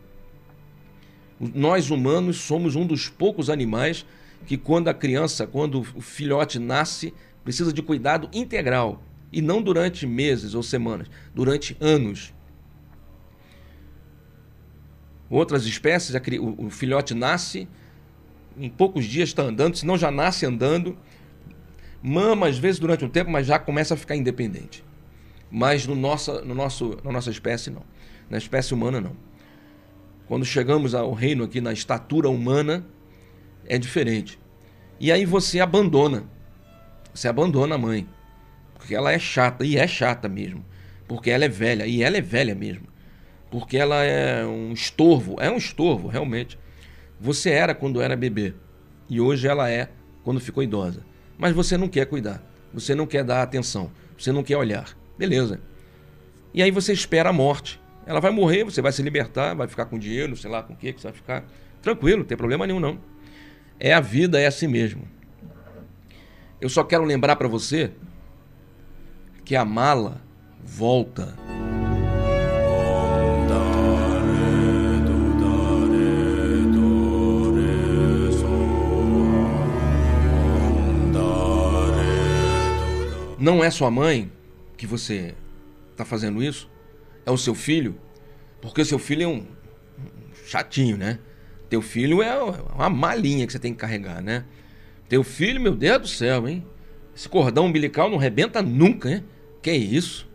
Nós 1.39 1.89
humanos 1.89 2.37
somos 2.37 2.75
um 2.75 2.85
dos 2.85 3.07
poucos 3.07 3.49
animais 3.49 4.05
que 4.45 4.57
quando 4.57 4.87
a 4.87 4.93
criança, 4.93 5.45
quando 5.45 5.79
o 5.95 6.01
filhote 6.01 6.59
nasce, 6.59 7.13
precisa 7.43 7.71
de 7.71 7.81
cuidado 7.81 8.29
integral 8.33 9.03
e 9.31 9.41
não 9.41 9.61
durante 9.61 10.07
meses 10.07 10.53
ou 10.55 10.63
semanas, 10.63 11.07
durante 11.33 11.77
anos. 11.79 12.33
Outras 15.29 15.65
espécies, 15.65 16.15
o 16.39 16.69
filhote 16.69 17.13
nasce, 17.13 17.67
em 18.57 18.69
poucos 18.69 19.05
dias 19.05 19.29
está 19.29 19.43
andando, 19.43 19.77
senão 19.77 19.97
já 19.97 20.09
nasce 20.09 20.45
andando, 20.45 20.97
mama 22.01 22.47
às 22.47 22.57
vezes 22.57 22.79
durante 22.79 23.05
um 23.05 23.09
tempo, 23.09 23.29
mas 23.29 23.45
já 23.45 23.59
começa 23.59 23.93
a 23.93 23.97
ficar 23.97 24.15
independente. 24.15 24.83
Mas 25.51 25.85
no 25.85 25.95
nossa, 25.95 26.41
no 26.41 26.55
nosso, 26.55 26.97
na 27.03 27.11
nossa 27.11 27.29
espécie, 27.29 27.69
não. 27.69 27.83
Na 28.29 28.37
espécie 28.37 28.73
humana, 28.73 28.99
não. 29.01 29.15
Quando 30.27 30.45
chegamos 30.45 30.93
ao 30.93 31.13
reino 31.13 31.43
aqui 31.43 31.59
na 31.59 31.73
estatura 31.73 32.29
humana, 32.29 32.85
é 33.65 33.77
diferente. 33.77 34.39
E 34.99 35.11
aí 35.11 35.25
você 35.25 35.59
abandona. 35.59 36.23
Você 37.13 37.27
abandona 37.27 37.75
a 37.75 37.77
mãe. 37.77 38.07
Porque 38.75 38.95
ela 38.95 39.11
é 39.11 39.19
chata, 39.19 39.65
e 39.65 39.77
é 39.77 39.87
chata 39.87 40.27
mesmo. 40.27 40.65
Porque 41.07 41.29
ela 41.29 41.45
é 41.45 41.49
velha, 41.49 41.85
e 41.85 42.03
ela 42.03 42.17
é 42.17 42.21
velha 42.21 42.55
mesmo. 42.55 42.87
Porque 43.49 43.77
ela 43.77 44.03
é 44.03 44.45
um 44.45 44.73
estorvo, 44.73 45.35
é 45.39 45.49
um 45.49 45.57
estorvo, 45.57 46.07
realmente. 46.07 46.57
Você 47.19 47.49
era 47.49 47.73
quando 47.73 48.01
era 48.01 48.15
bebê, 48.15 48.53
e 49.09 49.19
hoje 49.19 49.47
ela 49.47 49.69
é 49.69 49.89
quando 50.23 50.39
ficou 50.39 50.63
idosa. 50.63 51.03
Mas 51.37 51.53
você 51.53 51.77
não 51.77 51.87
quer 51.87 52.05
cuidar, 52.05 52.43
você 52.73 52.93
não 52.93 53.07
quer 53.07 53.23
dar 53.23 53.41
atenção, 53.41 53.91
você 54.17 54.31
não 54.31 54.43
quer 54.43 54.57
olhar. 54.57 54.95
Beleza. 55.17 55.59
E 56.53 56.61
aí 56.61 56.71
você 56.71 56.93
espera 56.93 57.29
a 57.29 57.33
morte. 57.33 57.81
Ela 58.05 58.19
vai 58.19 58.31
morrer, 58.31 58.63
você 58.63 58.81
vai 58.81 58.91
se 58.91 59.01
libertar, 59.01 59.53
vai 59.53 59.67
ficar 59.67 59.85
com 59.85 59.99
dinheiro, 59.99 60.35
sei 60.35 60.49
lá 60.49 60.63
com 60.63 60.73
o 60.73 60.75
que, 60.75 60.93
que 60.93 61.01
você 61.01 61.07
vai 61.07 61.15
ficar. 61.15 61.45
Tranquilo, 61.81 62.19
não 62.19 62.25
tem 62.25 62.37
problema 62.37 62.65
nenhum 62.65 62.79
não. 62.79 62.99
É 63.79 63.93
a 63.93 64.01
vida, 64.01 64.39
é 64.39 64.45
assim 64.45 64.67
mesmo. 64.67 65.07
Eu 66.59 66.67
só 66.67 66.83
quero 66.83 67.05
lembrar 67.05 67.37
para 67.37 67.47
você 67.47 67.91
que 69.45 69.55
a 69.55 69.63
mala 69.63 70.21
volta. 70.61 71.33
Não 83.39 83.63
é 83.63 83.71
sua 83.71 83.89
mãe 83.89 84.29
que 84.75 84.85
você 84.85 85.33
está 85.91 86.03
fazendo 86.03 86.43
isso, 86.43 86.69
é 87.25 87.31
o 87.31 87.37
seu 87.37 87.55
filho, 87.55 87.97
porque 88.61 88.81
o 88.81 88.85
seu 88.85 88.99
filho 88.99 89.23
é 89.23 89.27
um, 89.27 89.47
chatinho, 90.45 90.97
né? 90.97 91.19
Teu 91.69 91.81
filho 91.81 92.21
é 92.21 92.35
uma 92.73 92.89
malinha 92.89 93.45
que 93.45 93.53
você 93.53 93.59
tem 93.59 93.73
que 93.73 93.79
carregar, 93.79 94.21
né? 94.21 94.43
Teu 95.07 95.23
filho, 95.23 95.61
meu 95.61 95.75
Deus 95.75 96.01
do 96.01 96.07
céu, 96.07 96.47
hein? 96.47 96.65
Esse 97.15 97.29
cordão 97.29 97.65
umbilical 97.67 98.09
não 98.09 98.17
rebenta 98.17 98.61
nunca, 98.61 99.09
hein? 99.09 99.23
Que 99.61 99.71
isso? 99.71 100.27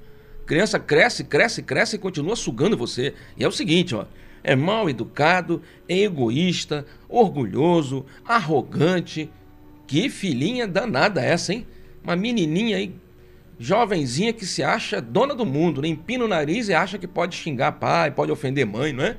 Criança 0.47 0.79
cresce, 0.79 1.25
cresce, 1.25 1.63
cresce 1.63 1.97
e 1.97 1.99
continua 1.99 2.37
sugando 2.37 2.77
você. 2.77 3.15
E 3.37 3.43
é 3.43 3.49
o 3.49 3.53
seguinte, 3.53 3.95
ó. 3.95 4.05
É 4.43 4.55
mal 4.55 4.91
educado, 4.91 5.63
é 5.89 6.01
egoísta, 6.01 6.85
orgulhoso, 7.09 8.05
arrogante. 8.25 9.31
Que 9.87 10.11
filhinha 10.11 10.69
danada 10.69 11.23
essa, 11.23 11.53
hein? 11.53 11.67
Uma 12.03 12.15
menininha 12.15 12.77
aí, 12.77 12.95
jovenzinha 13.59 14.33
que 14.33 14.45
se 14.45 14.63
acha 14.63 15.01
dona 15.01 15.35
do 15.35 15.47
mundo, 15.47 15.81
né? 15.81 15.89
empina 15.89 16.25
o 16.25 16.29
nariz 16.29 16.69
e 16.69 16.75
acha 16.75 16.99
que 16.99 17.07
pode 17.07 17.35
xingar 17.35 17.73
pai, 17.73 18.11
pode 18.11 18.31
ofender 18.31 18.67
mãe, 18.67 18.93
não 18.93 19.05
é? 19.05 19.17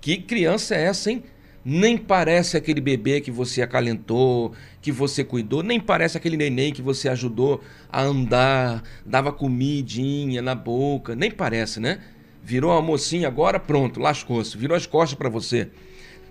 Que 0.00 0.18
criança 0.18 0.74
é 0.74 0.82
essa, 0.82 1.10
hein? 1.10 1.24
Nem 1.64 1.98
parece 1.98 2.56
aquele 2.56 2.80
bebê 2.80 3.20
que 3.20 3.30
você 3.30 3.62
acalentou, 3.62 4.52
que 4.80 4.92
você 4.92 5.24
cuidou, 5.24 5.62
nem 5.62 5.80
parece 5.80 6.16
aquele 6.16 6.36
neném 6.36 6.72
que 6.72 6.82
você 6.82 7.08
ajudou 7.08 7.60
a 7.90 8.02
andar, 8.02 8.82
dava 9.04 9.32
comidinha 9.32 10.40
na 10.40 10.54
boca, 10.54 11.14
nem 11.14 11.30
parece, 11.30 11.80
né? 11.80 12.00
Virou 12.42 12.70
uma 12.70 12.82
mocinha 12.82 13.28
agora, 13.28 13.58
pronto, 13.58 14.00
lascou-se, 14.00 14.56
virou 14.56 14.76
as 14.76 14.86
costas 14.86 15.18
para 15.18 15.28
você, 15.28 15.68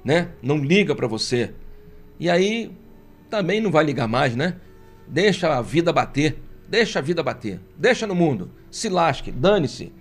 né? 0.04 0.30
Não 0.42 0.58
liga 0.58 0.96
para 0.96 1.08
você. 1.08 1.54
E 2.20 2.30
aí 2.30 2.72
também 3.30 3.62
não 3.62 3.70
vai 3.70 3.84
ligar 3.84 4.08
mais, 4.08 4.36
né? 4.36 4.56
Deixa 5.08 5.56
a 5.56 5.62
vida 5.62 5.94
bater, 5.94 6.42
deixa 6.68 7.00
a 7.00 7.02
vida 7.02 7.22
bater, 7.22 7.60
deixa 7.78 8.08
no 8.08 8.16
mundo, 8.16 8.50
se 8.72 8.90
lasque, 8.90 9.32
dane-se, 9.32 9.94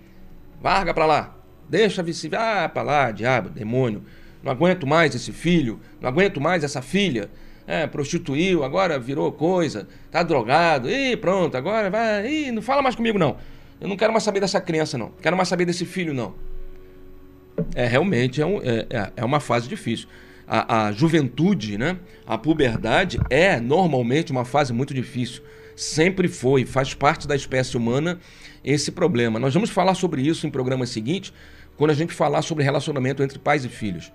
larga 0.63 0.93
para 0.93 1.05
lá, 1.05 1.37
deixa 1.69 2.01
a 2.01 2.03
vice, 2.03 2.29
ah, 2.33 2.67
para 2.67 2.81
lá, 2.81 3.11
diabo, 3.11 3.49
demônio 3.49 4.03
não 4.47 4.53
aguento 4.53 4.87
mais 4.87 5.13
esse 5.13 5.33
filho, 5.33 5.79
não 5.99 6.07
aguento 6.07 6.39
mais 6.39 6.63
essa 6.63 6.81
filha. 6.81 7.29
É, 7.67 7.85
prostituiu, 7.85 8.63
agora 8.63 8.97
virou 8.97 9.29
coisa, 9.29 9.89
tá 10.09 10.23
drogado, 10.23 10.89
e 10.89 11.17
pronto, 11.17 11.57
agora 11.57 11.89
vai, 11.89 12.25
ih, 12.25 12.49
não 12.49 12.61
fala 12.61 12.81
mais 12.81 12.95
comigo 12.95 13.19
não. 13.19 13.35
Eu 13.81 13.89
não 13.89 13.97
quero 13.97 14.13
mais 14.13 14.23
saber 14.23 14.39
dessa 14.39 14.61
criança 14.61 14.97
não, 14.97 15.11
quero 15.21 15.35
mais 15.35 15.49
saber 15.49 15.65
desse 15.65 15.83
filho 15.83 16.13
não. 16.13 16.33
É, 17.75 17.85
realmente 17.85 18.41
é, 18.41 18.45
um, 18.45 18.61
é, 18.61 18.87
é, 18.89 19.11
é 19.17 19.25
uma 19.25 19.41
fase 19.41 19.67
difícil. 19.67 20.07
A, 20.47 20.85
a 20.87 20.91
juventude, 20.93 21.77
né, 21.77 21.97
a 22.25 22.37
puberdade 22.37 23.19
é 23.29 23.59
normalmente 23.59 24.31
uma 24.31 24.45
fase 24.45 24.71
muito 24.71 24.93
difícil. 24.93 25.43
Sempre 25.75 26.29
foi, 26.29 26.65
faz 26.65 26.93
parte 26.93 27.27
da 27.27 27.35
espécie 27.35 27.75
humana 27.75 28.17
esse 28.63 28.93
problema. 28.93 29.39
Nós 29.39 29.53
vamos 29.53 29.69
falar 29.69 29.93
sobre 29.93 30.21
isso 30.21 30.47
em 30.47 30.49
programas 30.49 30.89
seguintes, 30.89 31.33
quando 31.75 31.91
a 31.91 31.93
gente 31.93 32.13
falar 32.13 32.41
sobre 32.43 32.63
relacionamento 32.63 33.21
entre 33.21 33.37
pais 33.37 33.65
e 33.65 33.69
filhos. 33.69 34.09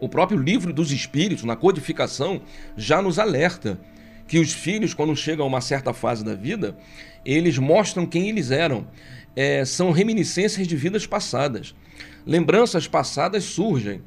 O 0.00 0.08
próprio 0.08 0.40
livro 0.40 0.72
dos 0.72 0.90
Espíritos, 0.90 1.44
na 1.44 1.54
codificação, 1.54 2.40
já 2.76 3.02
nos 3.02 3.18
alerta 3.18 3.78
que 4.26 4.38
os 4.38 4.52
filhos, 4.52 4.94
quando 4.94 5.14
chegam 5.14 5.44
a 5.44 5.48
uma 5.48 5.60
certa 5.60 5.92
fase 5.92 6.24
da 6.24 6.34
vida, 6.34 6.76
eles 7.24 7.58
mostram 7.58 8.06
quem 8.06 8.28
eles 8.30 8.50
eram. 8.50 8.86
É, 9.36 9.64
são 9.64 9.90
reminiscências 9.90 10.66
de 10.66 10.74
vidas 10.74 11.06
passadas. 11.06 11.74
Lembranças 12.26 12.88
passadas 12.88 13.44
surgem. 13.44 14.02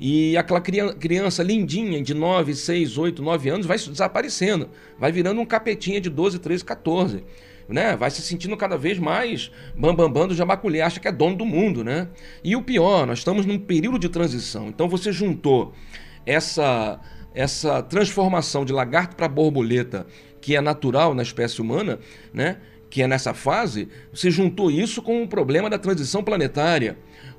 E 0.00 0.36
aquela 0.36 0.60
criança 0.60 1.42
lindinha 1.42 2.02
de 2.02 2.14
9, 2.14 2.54
6, 2.54 2.98
8, 2.98 3.22
9 3.22 3.48
anos 3.48 3.66
vai 3.66 3.78
desaparecendo, 3.78 4.68
vai 4.98 5.10
virando 5.10 5.40
um 5.40 5.46
capetinha 5.46 6.00
de 6.00 6.10
12, 6.10 6.38
13, 6.38 6.64
14 6.64 7.24
né? 7.68 7.96
Vai 7.96 8.10
se 8.10 8.22
sentindo 8.22 8.56
cada 8.56 8.76
vez 8.76 8.98
mais 8.98 9.50
bambambam 9.74 10.12
bam, 10.12 10.28
bam 10.28 10.34
jabaculê, 10.34 10.80
acha 10.80 11.00
que 11.00 11.08
é 11.08 11.12
dono 11.12 11.36
do 11.36 11.44
mundo, 11.44 11.82
né? 11.82 12.08
E 12.42 12.54
o 12.54 12.62
pior, 12.62 13.06
nós 13.06 13.18
estamos 13.18 13.44
num 13.46 13.58
período 13.58 13.98
de 13.98 14.08
transição. 14.08 14.68
Então 14.68 14.88
você 14.88 15.12
juntou 15.12 15.72
essa 16.24 17.00
essa 17.34 17.82
transformação 17.82 18.64
de 18.64 18.72
lagarto 18.72 19.14
para 19.14 19.28
borboleta, 19.28 20.06
que 20.40 20.56
é 20.56 20.60
natural 20.60 21.14
na 21.14 21.22
espécie 21.22 21.60
humana, 21.60 21.98
né? 22.32 22.56
Que 22.88 23.02
é 23.02 23.06
nessa 23.06 23.34
fase, 23.34 23.88
você 24.10 24.30
juntou 24.30 24.70
isso 24.70 25.02
com 25.02 25.22
o 25.22 25.28
problema 25.28 25.68
da 25.68 25.78
transição 25.78 26.24
planetária 26.24 26.96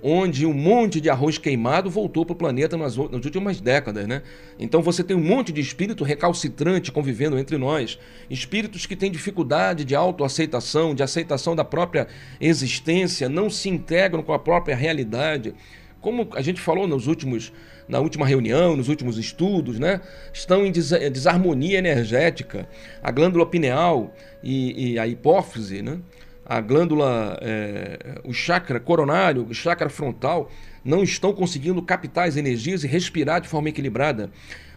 onde 0.10 0.46
um 0.46 0.54
monte 0.54 1.02
de 1.02 1.10
arroz 1.10 1.38
queimado 1.38 1.90
voltou 1.90 2.26
para 2.26 2.32
o 2.32 2.36
planeta 2.36 2.78
nas, 2.78 2.96
nas, 2.96 3.26
últimas 3.26 3.60
décadas. 3.60 4.08
Né? 4.08 4.22
Então 4.58 4.82
você 4.82 5.04
tem 5.04 5.18
um 5.18 5.22
monte 5.22 5.52
de 5.52 5.60
espírito 5.60 6.06
recalcitrante 6.06 6.94
convivendo 6.94 7.38
entre 7.38 7.58
nós, 7.58 8.00
espíritos 8.30 8.86
que 8.86 8.96
têm 8.96 9.12
dificuldade 9.12 9.84
de 9.84 9.96
autoaceitação, 9.96 10.96
de 10.96 11.04
aceitação 11.04 11.58
da 11.58 11.66
própria 11.66 12.08
existência, 12.40 13.28
não 13.28 13.50
se 13.50 13.68
integram 13.68 14.24
com 14.24 14.32
a 14.32 14.40
própria 14.40 14.78
realidade. 14.78 15.54
Como 16.00 16.30
a 16.36 16.42
gente 16.42 16.62
falou 16.62 16.88
nos 16.88 17.06
últimos, 17.06 17.52
na 17.86 18.00
última 18.00 18.26
reunião, 18.26 18.78
nos 18.78 18.88
últimos 18.88 19.18
estudos, 19.18 19.78
né? 19.78 20.00
estão 20.32 20.66
em 20.66 20.72
desarmonia 20.72 21.80
energética. 21.80 22.70
A 23.04 23.12
glândula 23.12 23.46
pineal 23.46 24.14
e, 24.42 24.94
e 24.94 25.00
a 25.00 25.06
hipófise, 25.06 25.82
né? 25.82 26.00
A 26.48 26.62
glândula, 26.62 27.38
é, 27.42 28.22
o 28.24 28.32
chakra 28.32 28.80
coronário, 28.80 29.46
o 29.50 29.54
chakra 29.54 29.90
frontal, 29.90 30.50
não 30.84 31.04
estão 31.04 31.34
conseguindo 31.34 31.82
captar 31.82 32.30
as 32.30 32.38
energias 32.38 32.86
e 32.86 32.88
respirar 32.88 33.42
de 33.42 33.50
forma 33.50 33.68
equilibrada. 33.68 34.32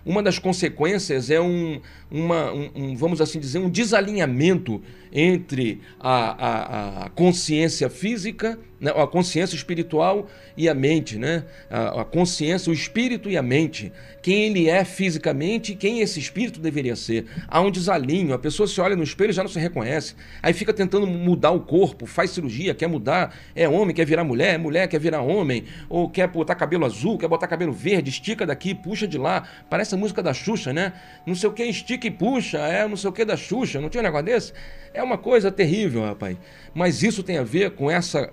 Uma 0.05 0.21
das 0.21 0.39
consequências 0.39 1.31
é 1.31 1.41
um, 1.41 1.81
uma, 2.11 2.53
um, 2.53 2.71
um 2.75 2.97
vamos 2.97 3.21
assim 3.21 3.39
dizer, 3.39 3.61
um 3.61 3.71
desalinhamento 3.71 4.83
entre 5.13 5.81
a, 5.99 6.47
a, 6.47 7.07
a 7.07 7.11
consciência 7.11 7.89
física, 7.91 8.59
né, 8.81 8.91
a 8.91 9.07
consciência 9.07 9.55
espiritual 9.55 10.27
e 10.57 10.69
a 10.69 10.75
mente, 10.75 11.19
né? 11.19 11.45
A, 11.69 12.01
a, 12.01 12.05
consciência, 12.05 12.71
o 12.71 12.73
espírito 12.73 13.29
e 13.29 13.37
a 13.37 13.43
mente. 13.43 13.93
Quem 14.23 14.45
ele 14.45 14.69
é 14.69 14.85
fisicamente 14.85 15.73
e 15.73 15.77
quem 15.77 16.01
esse 16.01 16.19
espírito 16.19 16.61
deveria 16.61 16.97
ser. 16.97 17.27
Há 17.47 17.61
um 17.61 17.71
desalinho, 17.71 18.33
a 18.33 18.39
pessoa 18.39 18.67
se 18.67 18.81
olha 18.81 18.97
no 18.97 19.03
espelho 19.03 19.31
e 19.31 19.33
já 19.35 19.43
não 19.43 19.51
se 19.51 19.59
reconhece. 19.59 20.15
Aí 20.43 20.55
fica 20.55 20.73
tentando 20.73 21.07
mudar 21.07 21.51
o 21.51 21.61
corpo, 21.61 22.07
faz 22.07 22.31
cirurgia, 22.31 22.75
quer 22.75 22.87
mudar, 22.87 23.37
é 23.55 23.69
homem, 23.69 23.95
quer 23.95 24.07
virar 24.07 24.25
mulher, 24.25 24.59
mulher 24.59 24.89
quer 24.89 24.99
virar 24.99 25.21
homem, 25.21 25.65
ou 25.89 26.09
quer 26.09 26.29
botar 26.29 26.55
cabelo 26.55 26.87
azul, 26.87 27.19
quer 27.19 27.29
botar 27.29 27.47
cabelo 27.49 27.73
verde, 27.73 28.09
estica 28.11 28.47
daqui, 28.47 28.75
puxa 28.75 29.07
de 29.07 29.19
lá. 29.19 29.47
Parece 29.69 29.95
a 29.95 29.99
música 29.99 30.23
da 30.23 30.33
Xuxa, 30.33 30.73
né? 30.73 30.95
Não 31.27 31.35
sei 31.35 31.49
o 31.49 31.53
que, 31.53 31.65
estica 31.65 32.07
e 32.07 32.11
puxa, 32.11 32.59
é 32.59 32.89
não 32.89 32.97
sei 32.97 33.11
o 33.11 33.13
que 33.13 33.25
da 33.25 33.37
Xuxa, 33.37 33.81
não 33.81 33.91
tinha 33.91 34.01
um 34.01 34.05
negócio 34.05 34.27
desse? 34.27 34.53
É 34.93 35.03
uma 35.03 35.17
coisa 35.17 35.51
terrível, 35.51 36.03
rapaz. 36.03 36.37
Mas 36.75 37.03
isso 37.03 37.23
tem 37.23 37.39
a 37.39 37.43
ver 37.45 37.73
com 37.73 37.91
essa, 37.91 38.31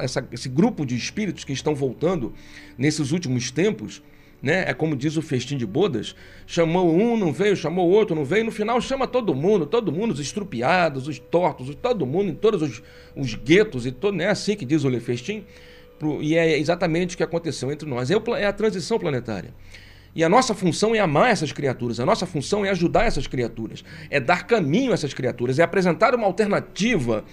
essa, 0.00 0.26
esse 0.30 0.48
grupo 0.48 0.86
de 0.86 0.94
espíritos 0.96 1.44
que 1.44 1.52
estão 1.52 1.74
voltando 1.74 2.32
nesses 2.76 3.10
últimos 3.10 3.50
tempos. 3.50 4.02
Né? 4.40 4.64
É 4.68 4.72
como 4.72 4.94
diz 4.94 5.16
o 5.16 5.22
festim 5.22 5.56
de 5.56 5.66
bodas: 5.66 6.14
chamou 6.46 6.94
um, 6.94 7.16
não 7.16 7.32
veio, 7.32 7.56
chamou 7.56 7.88
outro, 7.88 8.14
não 8.14 8.24
veio, 8.24 8.44
no 8.44 8.52
final 8.52 8.80
chama 8.80 9.08
todo 9.08 9.34
mundo, 9.34 9.66
todo 9.66 9.90
mundo, 9.90 10.12
os 10.12 10.20
estrupiados, 10.20 11.08
os 11.08 11.18
tortos, 11.18 11.74
todo 11.74 12.06
mundo, 12.06 12.30
em 12.30 12.34
todos 12.34 12.62
os, 12.62 12.82
os 13.16 13.34
guetos, 13.34 13.84
e 13.84 13.90
todo, 13.90 14.16
não 14.16 14.24
é 14.24 14.28
assim 14.28 14.54
que 14.54 14.64
diz 14.64 14.84
o 14.84 14.88
Le 14.88 15.00
Festim, 15.00 15.44
e 16.20 16.36
é 16.36 16.56
exatamente 16.56 17.14
o 17.14 17.16
que 17.16 17.24
aconteceu 17.24 17.72
entre 17.72 17.88
nós. 17.88 18.10
É, 18.12 18.14
é 18.38 18.46
a 18.46 18.52
transição 18.52 18.98
planetária. 18.98 19.52
E 20.14 20.24
a 20.24 20.28
nossa 20.28 20.54
função 20.54 20.94
é 20.94 20.98
amar 20.98 21.30
essas 21.30 21.52
criaturas, 21.52 22.00
a 22.00 22.06
nossa 22.06 22.26
função 22.26 22.64
é 22.64 22.70
ajudar 22.70 23.04
essas 23.04 23.26
criaturas, 23.26 23.84
é 24.10 24.18
dar 24.18 24.46
caminho 24.46 24.90
a 24.90 24.94
essas 24.94 25.14
criaturas, 25.14 25.58
é 25.58 25.62
apresentar 25.62 26.14
uma 26.14 26.26
alternativa 26.26 27.24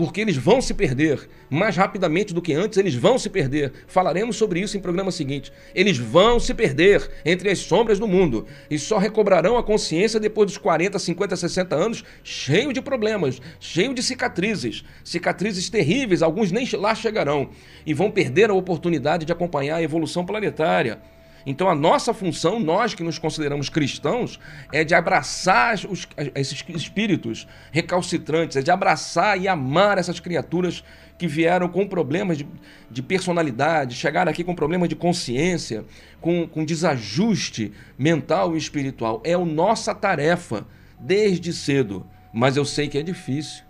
porque 0.00 0.22
eles 0.22 0.34
vão 0.34 0.62
se 0.62 0.72
perder 0.72 1.28
mais 1.50 1.76
rapidamente 1.76 2.32
do 2.32 2.40
que 2.40 2.54
antes, 2.54 2.78
eles 2.78 2.94
vão 2.94 3.18
se 3.18 3.28
perder. 3.28 3.70
Falaremos 3.86 4.34
sobre 4.34 4.58
isso 4.58 4.74
em 4.74 4.80
programa 4.80 5.10
seguinte. 5.10 5.52
Eles 5.74 5.98
vão 5.98 6.40
se 6.40 6.54
perder 6.54 7.06
entre 7.22 7.50
as 7.50 7.58
sombras 7.58 7.98
do 7.98 8.08
mundo 8.08 8.46
e 8.70 8.78
só 8.78 8.96
recobrarão 8.96 9.58
a 9.58 9.62
consciência 9.62 10.18
depois 10.18 10.46
dos 10.46 10.56
40, 10.56 10.98
50, 10.98 11.36
60 11.36 11.76
anos, 11.76 12.04
cheio 12.24 12.72
de 12.72 12.80
problemas, 12.80 13.42
cheio 13.60 13.92
de 13.92 14.02
cicatrizes, 14.02 14.82
cicatrizes 15.04 15.68
terríveis, 15.68 16.22
alguns 16.22 16.50
nem 16.50 16.66
lá 16.78 16.94
chegarão 16.94 17.50
e 17.84 17.92
vão 17.92 18.10
perder 18.10 18.48
a 18.48 18.54
oportunidade 18.54 19.26
de 19.26 19.32
acompanhar 19.32 19.76
a 19.76 19.82
evolução 19.82 20.24
planetária. 20.24 20.98
Então 21.46 21.68
a 21.68 21.74
nossa 21.74 22.12
função, 22.12 22.60
nós 22.60 22.94
que 22.94 23.02
nos 23.02 23.18
consideramos 23.18 23.68
cristãos, 23.68 24.38
é 24.72 24.84
de 24.84 24.94
abraçar 24.94 25.74
os, 25.88 26.06
esses 26.34 26.64
espíritos 26.68 27.46
recalcitrantes, 27.70 28.56
é 28.56 28.62
de 28.62 28.70
abraçar 28.70 29.40
e 29.40 29.48
amar 29.48 29.98
essas 29.98 30.20
criaturas 30.20 30.84
que 31.18 31.26
vieram 31.26 31.68
com 31.68 31.86
problemas 31.86 32.38
de, 32.38 32.46
de 32.90 33.02
personalidade, 33.02 33.94
chegaram 33.94 34.30
aqui 34.30 34.42
com 34.42 34.54
problemas 34.54 34.88
de 34.88 34.96
consciência, 34.96 35.84
com, 36.20 36.48
com 36.48 36.64
desajuste 36.64 37.72
mental 37.98 38.54
e 38.54 38.58
espiritual. 38.58 39.20
É 39.24 39.34
a 39.34 39.38
nossa 39.38 39.94
tarefa 39.94 40.66
desde 40.98 41.52
cedo. 41.52 42.06
Mas 42.32 42.56
eu 42.56 42.64
sei 42.64 42.88
que 42.88 42.98
é 42.98 43.02
difícil. 43.02 43.64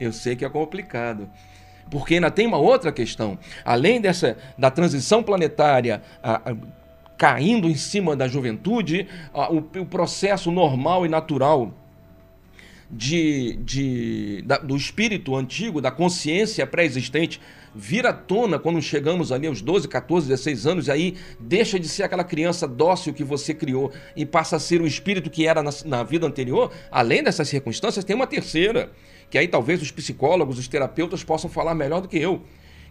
Eu 0.00 0.12
sei 0.12 0.36
que 0.36 0.44
é 0.44 0.48
complicado. 0.48 1.28
Porque 1.90 2.14
ainda 2.14 2.30
tem 2.30 2.46
uma 2.46 2.58
outra 2.58 2.92
questão. 2.92 3.38
Além 3.64 4.00
dessa 4.00 4.36
da 4.56 4.70
transição 4.70 5.22
planetária 5.22 6.02
a, 6.22 6.50
a, 6.50 6.56
caindo 7.16 7.68
em 7.68 7.74
cima 7.74 8.14
da 8.14 8.28
juventude, 8.28 9.06
a, 9.34 9.52
o, 9.52 9.58
o, 9.58 9.86
processo 9.86 10.50
normal 10.50 11.04
e 11.04 11.08
natural 11.08 11.74
de, 12.90 13.58
de, 13.64 14.42
da, 14.46 14.58
do 14.58 14.76
espírito 14.76 15.34
antigo, 15.34 15.80
da 15.80 15.90
consciência 15.90 16.66
pré-existente, 16.66 17.40
vira 17.74 18.10
à 18.10 18.12
tona 18.12 18.58
quando 18.58 18.80
chegamos 18.80 19.30
ali 19.30 19.46
aos 19.46 19.60
12, 19.60 19.88
14, 19.88 20.28
16 20.28 20.66
anos, 20.66 20.86
e 20.88 20.90
aí 20.90 21.16
deixa 21.38 21.78
de 21.78 21.88
ser 21.88 22.04
aquela 22.04 22.24
criança 22.24 22.66
dócil 22.66 23.12
que 23.12 23.22
você 23.22 23.52
criou 23.52 23.92
e 24.16 24.24
passa 24.24 24.56
a 24.56 24.60
ser 24.60 24.80
o 24.80 24.86
espírito 24.86 25.28
que 25.28 25.46
era 25.46 25.62
na, 25.62 25.70
na 25.84 26.02
vida 26.02 26.26
anterior. 26.26 26.72
Além 26.90 27.22
dessas 27.22 27.48
circunstâncias, 27.48 28.04
tem 28.04 28.16
uma 28.16 28.26
terceira 28.26 28.90
que 29.30 29.38
aí 29.38 29.48
talvez 29.48 29.82
os 29.82 29.90
psicólogos, 29.90 30.58
os 30.58 30.68
terapeutas 30.68 31.22
possam 31.22 31.50
falar 31.50 31.74
melhor 31.74 32.00
do 32.00 32.08
que 32.08 32.18
eu, 32.18 32.42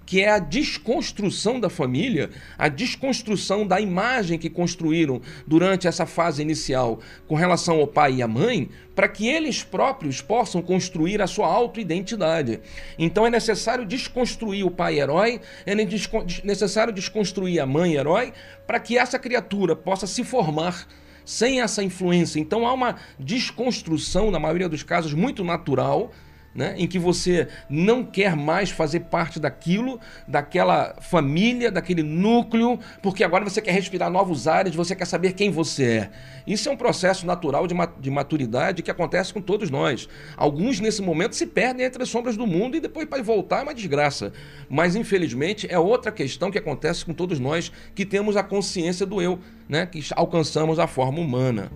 que 0.07 0.21
é 0.21 0.29
a 0.29 0.39
desconstrução 0.39 1.59
da 1.59 1.69
família, 1.69 2.29
a 2.57 2.69
desconstrução 2.69 3.67
da 3.67 3.79
imagem 3.81 4.39
que 4.39 4.49
construíram 4.49 5.21
durante 5.45 5.85
essa 5.85 6.05
fase 6.05 6.41
inicial 6.41 7.01
com 7.27 7.35
relação 7.35 7.81
ao 7.81 7.87
pai 7.87 8.15
e 8.15 8.21
à 8.21 8.27
mãe, 8.27 8.69
para 8.95 9.09
que 9.09 9.27
eles 9.27 9.63
próprios 9.63 10.21
possam 10.21 10.61
construir 10.61 11.21
a 11.21 11.27
sua 11.27 11.47
autoidentidade. 11.47 12.61
Então 12.97 13.27
é 13.27 13.29
necessário 13.29 13.85
desconstruir 13.85 14.65
o 14.65 14.71
pai 14.71 14.97
herói, 14.97 15.41
é 15.65 15.75
necessário 15.75 16.93
desconstruir 16.93 17.59
a 17.59 17.65
mãe 17.65 17.95
herói, 17.95 18.31
para 18.65 18.79
que 18.79 18.97
essa 18.97 19.19
criatura 19.19 19.75
possa 19.75 20.07
se 20.07 20.23
formar 20.23 20.87
sem 21.25 21.59
essa 21.59 21.83
influência. 21.83 22.39
Então 22.39 22.65
há 22.65 22.71
uma 22.71 22.95
desconstrução, 23.19 24.31
na 24.31 24.39
maioria 24.39 24.69
dos 24.69 24.83
casos, 24.83 25.13
muito 25.13 25.43
natural 25.43 26.13
né, 26.57 26.73
em 26.75 26.87
que 26.87 26.97
você 26.97 27.47
não 27.69 28.03
quer 28.03 28.35
mais 28.35 28.71
fazer 28.71 29.01
parte 29.01 29.39
daquilo, 29.39 29.99
daquela 30.27 30.95
família, 30.99 31.71
daquele 31.71 32.01
núcleo, 32.01 32.79
porque 32.99 33.23
agora 33.23 33.43
você 33.43 33.61
quer 33.61 33.73
respirar 33.73 34.09
novos 34.09 34.47
ares, 34.47 34.73
você 34.73 34.95
quer 34.95 35.05
saber 35.05 35.33
quem 35.33 35.51
você 35.51 35.83
é. 35.83 36.09
Isso 36.47 36.67
é 36.67 36.71
um 36.71 36.75
processo 36.75 37.27
natural 37.27 37.67
de 37.67 38.09
maturidade 38.09 38.81
que 38.81 38.89
acontece 38.89 39.31
com 39.31 39.41
todos 39.41 39.69
nós. 39.69 40.09
Alguns 40.35 40.79
nesse 40.79 41.01
momento 41.01 41.35
se 41.35 41.45
perdem 41.45 41.85
entre 41.85 42.01
as 42.01 42.09
sombras 42.09 42.35
do 42.35 42.47
mundo 42.47 42.75
e 42.75 42.79
depois 42.79 43.07
para 43.07 43.21
voltar 43.21 43.59
é 43.59 43.63
uma 43.63 43.75
desgraça. 43.75 44.33
Mas 44.67 44.95
infelizmente 44.95 45.67
é 45.69 45.77
outra 45.77 46.11
questão 46.11 46.49
que 46.49 46.57
acontece 46.57 47.05
com 47.05 47.13
todos 47.13 47.39
nós 47.39 47.71
que 47.93 48.03
temos 48.03 48.35
a 48.35 48.41
consciência 48.41 49.05
do 49.05 49.21
eu, 49.21 49.39
né, 49.69 49.85
que 49.85 50.03
alcançamos 50.15 50.79
a 50.79 50.87
forma 50.87 51.19
humana. 51.19 51.71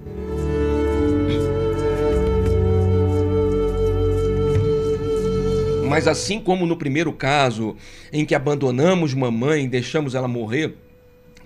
Mas 5.92 6.08
assim 6.08 6.40
como 6.40 6.66
no 6.66 6.78
primeiro 6.78 7.12
caso, 7.12 7.76
em 8.14 8.26
que 8.26 8.34
abandonamos 8.34 9.14
mamãe, 9.14 9.68
deixamos 9.68 10.16
ela 10.16 10.26
morrer, 10.26 10.74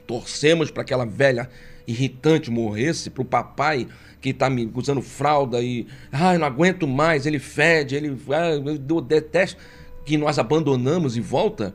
torcemos 0.05 0.69
para 0.69 0.83
aquela 0.83 1.03
velha 1.03 1.49
irritante 1.87 2.51
morresse, 2.51 3.09
para 3.09 3.23
o 3.23 3.25
papai 3.25 3.87
que 4.21 4.29
está 4.29 4.47
me 4.47 4.71
usando 4.75 5.01
fralda 5.01 5.63
e, 5.63 5.87
ai, 6.11 6.37
não 6.37 6.45
aguento 6.45 6.87
mais, 6.87 7.25
ele 7.25 7.39
fede, 7.39 7.95
ele, 7.95 8.15
ah, 8.29 8.51
eu 8.87 9.01
detesto, 9.01 9.59
que 10.05 10.15
nós 10.15 10.37
abandonamos 10.37 11.17
e 11.17 11.21
volta. 11.21 11.73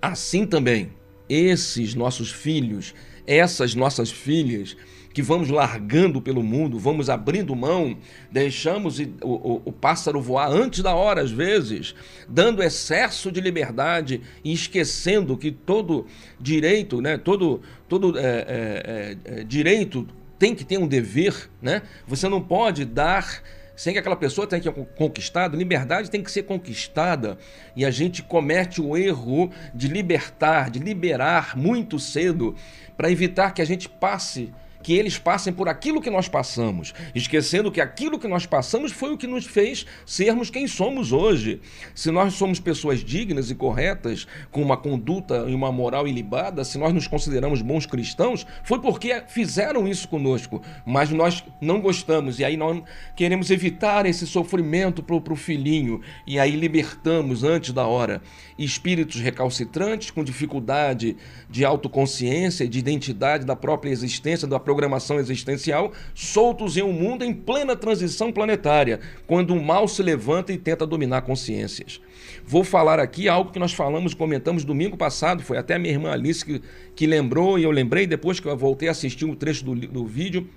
Assim 0.00 0.46
também, 0.46 0.90
esses 1.28 1.94
nossos 1.94 2.32
filhos, 2.32 2.94
essas 3.26 3.74
nossas 3.74 4.10
filhas, 4.10 4.74
que 5.12 5.22
vamos 5.22 5.48
largando 5.48 6.20
pelo 6.20 6.42
mundo, 6.42 6.78
vamos 6.78 7.10
abrindo 7.10 7.54
mão, 7.56 7.96
deixamos 8.30 9.00
o, 9.00 9.04
o, 9.22 9.62
o, 9.66 9.72
pássaro 9.72 10.20
voar 10.20 10.50
antes 10.50 10.82
da 10.82 10.94
hora, 10.94 11.20
às 11.20 11.30
vezes, 11.30 11.94
dando 12.28 12.62
excesso 12.62 13.30
de 13.32 13.40
liberdade 13.40 14.20
e 14.44 14.52
esquecendo 14.52 15.36
que 15.36 15.50
todo 15.50 16.06
direito, 16.38 17.00
né, 17.00 17.18
todo, 17.18 17.60
todo 17.88 18.18
é, 18.18 18.22
é, 18.24 19.16
é, 19.24 19.44
direito 19.44 20.06
tem 20.38 20.54
que 20.54 20.64
ter 20.64 20.78
um 20.78 20.86
dever, 20.86 21.50
né? 21.60 21.82
Você 22.06 22.26
não 22.26 22.40
pode 22.40 22.86
dar 22.86 23.42
sem 23.76 23.94
que 23.94 23.98
aquela 23.98 24.16
pessoa 24.16 24.46
tenha 24.46 24.60
que 24.60 24.70
conquistado, 24.94 25.56
liberdade 25.56 26.10
tem 26.10 26.22
que 26.22 26.30
ser 26.30 26.42
conquistada 26.42 27.38
e 27.74 27.84
a 27.84 27.90
gente 27.90 28.22
comete 28.22 28.80
o 28.80 28.94
erro 28.94 29.50
de 29.74 29.88
libertar, 29.88 30.70
de 30.70 30.78
liberar 30.78 31.56
muito 31.56 31.98
cedo 31.98 32.54
para 32.94 33.10
evitar 33.10 33.52
que 33.52 33.62
a 33.62 33.64
gente 33.64 33.88
passe 33.88 34.52
que 34.82 34.94
eles 34.94 35.18
passem 35.18 35.52
por 35.52 35.68
aquilo 35.68 36.00
que 36.00 36.10
nós 36.10 36.28
passamos, 36.28 36.94
esquecendo 37.14 37.70
que 37.70 37.80
aquilo 37.80 38.18
que 38.18 38.28
nós 38.28 38.46
passamos 38.46 38.92
foi 38.92 39.12
o 39.12 39.18
que 39.18 39.26
nos 39.26 39.46
fez 39.46 39.86
sermos 40.06 40.50
quem 40.50 40.66
somos 40.66 41.12
hoje. 41.12 41.60
Se 41.94 42.10
nós 42.10 42.34
somos 42.34 42.60
pessoas 42.60 43.04
dignas 43.04 43.50
e 43.50 43.54
corretas, 43.54 44.26
com 44.50 44.62
uma 44.62 44.76
conduta 44.76 45.44
e 45.48 45.54
uma 45.54 45.70
moral 45.70 46.06
ilibada, 46.06 46.64
se 46.64 46.78
nós 46.78 46.92
nos 46.92 47.06
consideramos 47.06 47.62
bons 47.62 47.86
cristãos, 47.86 48.46
foi 48.64 48.80
porque 48.80 49.22
fizeram 49.28 49.86
isso 49.86 50.08
conosco, 50.08 50.62
mas 50.86 51.10
nós 51.10 51.44
não 51.60 51.80
gostamos 51.80 52.38
e 52.38 52.44
aí 52.44 52.56
nós 52.56 52.82
queremos 53.16 53.50
evitar 53.50 54.06
esse 54.06 54.26
sofrimento 54.26 55.02
para 55.02 55.32
o 55.32 55.36
filhinho 55.36 56.00
e 56.26 56.38
aí 56.38 56.56
libertamos 56.56 57.44
antes 57.44 57.72
da 57.72 57.86
hora 57.86 58.22
espíritos 58.64 59.20
recalcitrantes 59.20 60.10
com 60.10 60.22
dificuldade 60.22 61.16
de 61.48 61.64
autoconsciência, 61.64 62.68
de 62.68 62.78
identidade 62.78 63.44
da 63.44 63.56
própria 63.56 63.90
existência, 63.90 64.46
da 64.46 64.60
programação 64.70 65.18
existencial, 65.18 65.92
soltos 66.14 66.76
em 66.76 66.82
um 66.82 66.92
mundo 66.92 67.24
em 67.24 67.34
plena 67.34 67.74
transição 67.74 68.30
planetária, 68.30 69.00
quando 69.26 69.52
o 69.52 69.60
mal 69.60 69.88
se 69.88 70.00
levanta 70.00 70.52
e 70.52 70.58
tenta 70.58 70.86
dominar 70.86 71.22
consciências. 71.22 72.00
Vou 72.46 72.62
falar 72.62 73.00
aqui 73.00 73.28
algo 73.28 73.50
que 73.50 73.58
nós 73.58 73.72
falamos, 73.72 74.14
comentamos 74.14 74.64
domingo 74.64 74.96
passado, 74.96 75.42
foi 75.42 75.58
até 75.58 75.76
minha 75.76 75.92
irmã 75.92 76.12
Alice 76.12 76.44
que, 76.44 76.62
que 76.94 77.04
lembrou, 77.04 77.58
e 77.58 77.64
eu 77.64 77.72
lembrei 77.72 78.06
depois 78.06 78.38
que 78.38 78.46
eu 78.46 78.56
voltei 78.56 78.86
a 78.86 78.92
assistir 78.92 79.24
um 79.24 79.34
trecho 79.34 79.64
do, 79.64 79.74
do 79.74 80.06
vídeo. 80.06 80.48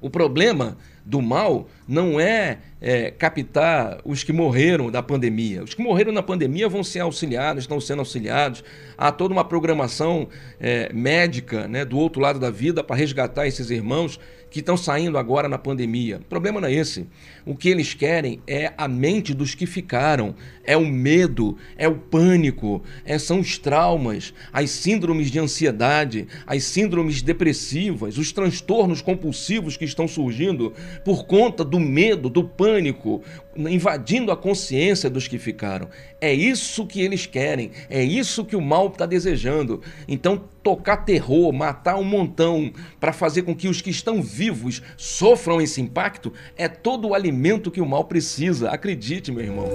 O 0.00 0.08
problema 0.08 0.78
do 1.04 1.20
mal 1.20 1.68
não 1.86 2.20
é, 2.20 2.58
é, 2.80 3.10
captar 3.10 4.00
os 4.04 4.22
que 4.22 4.32
morreram 4.32 4.90
da 4.90 5.02
pandemia. 5.02 5.62
Os 5.62 5.74
que 5.74 5.82
morreram 5.82 6.12
na 6.12 6.22
pandemia 6.22 6.68
vão 6.68 6.84
ser 6.84 7.00
auxiliados, 7.00 7.64
estão 7.64 7.80
sendo 7.80 7.98
auxiliados. 7.98 8.62
Há 8.96 9.10
toda 9.10 9.32
uma 9.34 9.44
programação 9.44 10.28
é, 10.60 10.92
médica 10.92 11.66
né, 11.66 11.84
do 11.84 11.98
outro 11.98 12.20
lado 12.20 12.38
da 12.38 12.50
vida 12.50 12.84
para 12.84 12.96
resgatar 12.96 13.46
esses 13.46 13.70
irmãos 13.70 14.20
que 14.50 14.58
estão 14.58 14.76
saindo 14.76 15.16
agora 15.16 15.48
na 15.48 15.56
pandemia. 15.56 16.18
O 16.18 16.24
problema 16.24 16.60
não 16.60 16.68
é 16.68 16.74
esse. 16.74 17.06
O 17.46 17.54
que 17.54 17.68
eles 17.68 17.94
querem 17.94 18.40
é 18.46 18.72
a 18.76 18.88
mente 18.88 19.32
dos 19.32 19.54
que 19.54 19.64
ficaram, 19.64 20.34
é 20.64 20.76
o 20.76 20.84
medo, 20.84 21.56
é 21.76 21.86
o 21.88 21.94
pânico, 21.94 22.82
é, 23.04 23.16
são 23.18 23.40
os 23.40 23.56
traumas, 23.58 24.34
as 24.52 24.70
síndromes 24.70 25.30
de 25.30 25.38
ansiedade, 25.38 26.26
as 26.46 26.64
síndromes 26.64 27.22
depressivas, 27.22 28.18
os 28.18 28.32
transtornos 28.32 29.00
compulsivos 29.00 29.76
que 29.76 29.84
estão 29.84 30.08
surgindo 30.08 30.74
por 31.04 31.24
conta 31.26 31.64
do 31.64 31.78
medo, 31.78 32.28
do 32.28 32.44
pânico, 32.44 33.22
invadindo 33.56 34.30
a 34.30 34.36
consciência 34.36 35.10
dos 35.10 35.26
que 35.26 35.38
ficaram. 35.38 35.88
É 36.20 36.32
isso 36.32 36.86
que 36.86 37.00
eles 37.00 37.26
querem, 37.26 37.70
é 37.88 38.02
isso 38.02 38.44
que 38.44 38.56
o 38.56 38.60
mal 38.60 38.88
está 38.88 39.06
desejando. 39.06 39.82
Então, 40.06 40.42
tocar 40.62 40.98
terror, 40.98 41.52
matar 41.52 41.96
um 41.96 42.04
montão 42.04 42.72
para 42.98 43.12
fazer 43.12 43.42
com 43.42 43.54
que 43.54 43.68
os 43.68 43.80
que 43.80 43.90
estão 43.90 44.22
vivos 44.22 44.82
sofram 44.96 45.60
esse 45.60 45.80
impacto 45.80 46.32
é 46.56 46.68
todo 46.68 47.08
o 47.08 47.14
alimento 47.14 47.70
que 47.70 47.80
o 47.80 47.86
mal 47.86 48.04
precisa. 48.04 48.70
Acredite, 48.70 49.32
meu 49.32 49.44
irmão. 49.44 49.68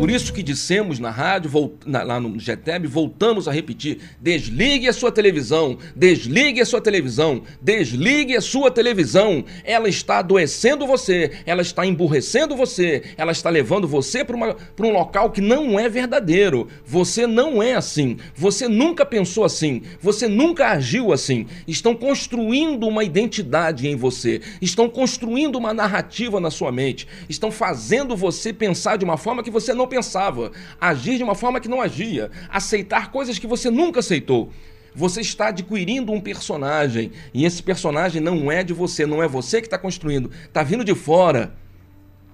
Por 0.00 0.10
isso 0.10 0.32
que 0.32 0.42
dissemos 0.42 0.98
na 0.98 1.10
rádio, 1.10 1.76
na, 1.84 2.02
lá 2.02 2.18
no 2.18 2.40
GTEB, 2.40 2.86
voltamos 2.86 3.46
a 3.46 3.52
repetir: 3.52 3.98
desligue 4.18 4.88
a 4.88 4.94
sua 4.94 5.12
televisão, 5.12 5.76
desligue 5.94 6.58
a 6.62 6.64
sua 6.64 6.80
televisão, 6.80 7.42
desligue 7.60 8.34
a 8.34 8.40
sua 8.40 8.70
televisão. 8.70 9.44
Ela 9.62 9.90
está 9.90 10.20
adoecendo 10.20 10.86
você, 10.86 11.32
ela 11.44 11.60
está 11.60 11.84
emburrecendo 11.84 12.56
você, 12.56 13.02
ela 13.18 13.30
está 13.30 13.50
levando 13.50 13.86
você 13.86 14.24
para 14.24 14.86
um 14.86 14.90
local 14.90 15.32
que 15.32 15.42
não 15.42 15.78
é 15.78 15.86
verdadeiro. 15.86 16.66
Você 16.82 17.26
não 17.26 17.62
é 17.62 17.74
assim, 17.74 18.16
você 18.34 18.66
nunca 18.66 19.04
pensou 19.04 19.44
assim, 19.44 19.82
você 20.00 20.26
nunca 20.26 20.68
agiu 20.68 21.12
assim. 21.12 21.46
Estão 21.68 21.94
construindo 21.94 22.88
uma 22.88 23.04
identidade 23.04 23.86
em 23.86 23.96
você, 23.96 24.40
estão 24.62 24.88
construindo 24.88 25.56
uma 25.56 25.74
narrativa 25.74 26.40
na 26.40 26.50
sua 26.50 26.72
mente, 26.72 27.06
estão 27.28 27.52
fazendo 27.52 28.16
você 28.16 28.50
pensar 28.50 28.96
de 28.96 29.04
uma 29.04 29.18
forma 29.18 29.42
que 29.42 29.50
você 29.50 29.74
não 29.74 29.89
pensava, 29.90 30.52
agir 30.80 31.18
de 31.18 31.22
uma 31.22 31.34
forma 31.34 31.60
que 31.60 31.68
não 31.68 31.82
agia, 31.82 32.30
aceitar 32.48 33.10
coisas 33.10 33.38
que 33.38 33.46
você 33.46 33.68
nunca 33.68 34.00
aceitou. 34.00 34.50
Você 34.94 35.20
está 35.20 35.48
adquirindo 35.48 36.12
um 36.12 36.20
personagem 36.20 37.12
e 37.34 37.44
esse 37.44 37.62
personagem 37.62 38.20
não 38.20 38.50
é 38.50 38.64
de 38.64 38.72
você, 38.72 39.04
não 39.04 39.22
é 39.22 39.28
você 39.28 39.60
que 39.60 39.66
está 39.66 39.78
construindo, 39.78 40.30
está 40.46 40.62
vindo 40.62 40.84
de 40.84 40.94
fora. 40.94 41.54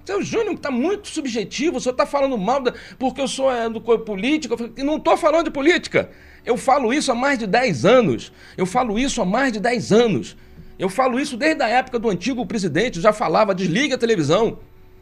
Seu 0.05 0.23
Júnior 0.23 0.53
está 0.53 0.71
muito 0.71 1.09
subjetivo, 1.09 1.77
o 1.77 1.81
senhor 1.81 1.91
está 1.91 2.05
falando 2.05 2.37
mal 2.37 2.61
da, 2.61 2.73
porque 2.97 3.19
eu 3.19 3.27
sou 3.27 3.51
é, 3.51 3.69
do 3.69 3.81
político. 3.81 4.55
Eu 4.77 4.85
não 4.85 4.95
estou 4.95 5.17
falando 5.17 5.45
de 5.45 5.51
política. 5.51 6.09
Eu 6.45 6.55
falo 6.55 6.93
isso 6.93 7.11
há 7.11 7.15
mais 7.15 7.37
de 7.37 7.45
10 7.45 7.83
anos. 7.83 8.31
Eu 8.55 8.65
falo 8.65 8.97
isso 8.97 9.21
há 9.21 9.25
mais 9.25 9.51
de 9.51 9.59
10 9.59 9.91
anos. 9.91 10.37
Eu 10.79 10.89
falo 10.89 11.19
isso 11.19 11.35
desde 11.35 11.61
a 11.61 11.67
época 11.67 11.99
do 11.99 12.09
antigo 12.09 12.45
presidente, 12.45 13.01
já 13.01 13.11
falava, 13.11 13.53
desliga 13.53 13.95
a 13.95 13.97
televisão, 13.97 14.59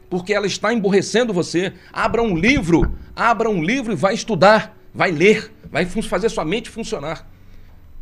porque 0.08 0.32
ela 0.32 0.46
está 0.46 0.72
emborrecendo 0.72 1.32
você. 1.32 1.72
Abra 1.92 2.22
um 2.22 2.36
livro, 2.36 2.96
abra 3.14 3.48
um 3.48 3.62
livro 3.62 3.92
e 3.92 3.96
vai 3.96 4.14
estudar, 4.14 4.76
vai 4.94 5.10
ler, 5.10 5.52
vai 5.70 5.84
fazer 5.86 6.28
sua 6.28 6.44
mente 6.44 6.70
funcionar. 6.70 7.28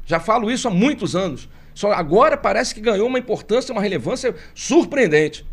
Já 0.07 0.21
falo 0.21 0.51
isso 0.51 0.69
há 0.69 0.71
muitos 0.71 1.17
anos. 1.17 1.49
Só 1.75 1.93
agora 1.93 2.37
parece 2.37 2.75
que 2.75 2.81
ganhou 2.81 3.09
uma 3.09 3.19
importância, 3.19 3.73
uma 3.73 3.83
relevância 3.83 4.35
surpreendente. 4.55 5.47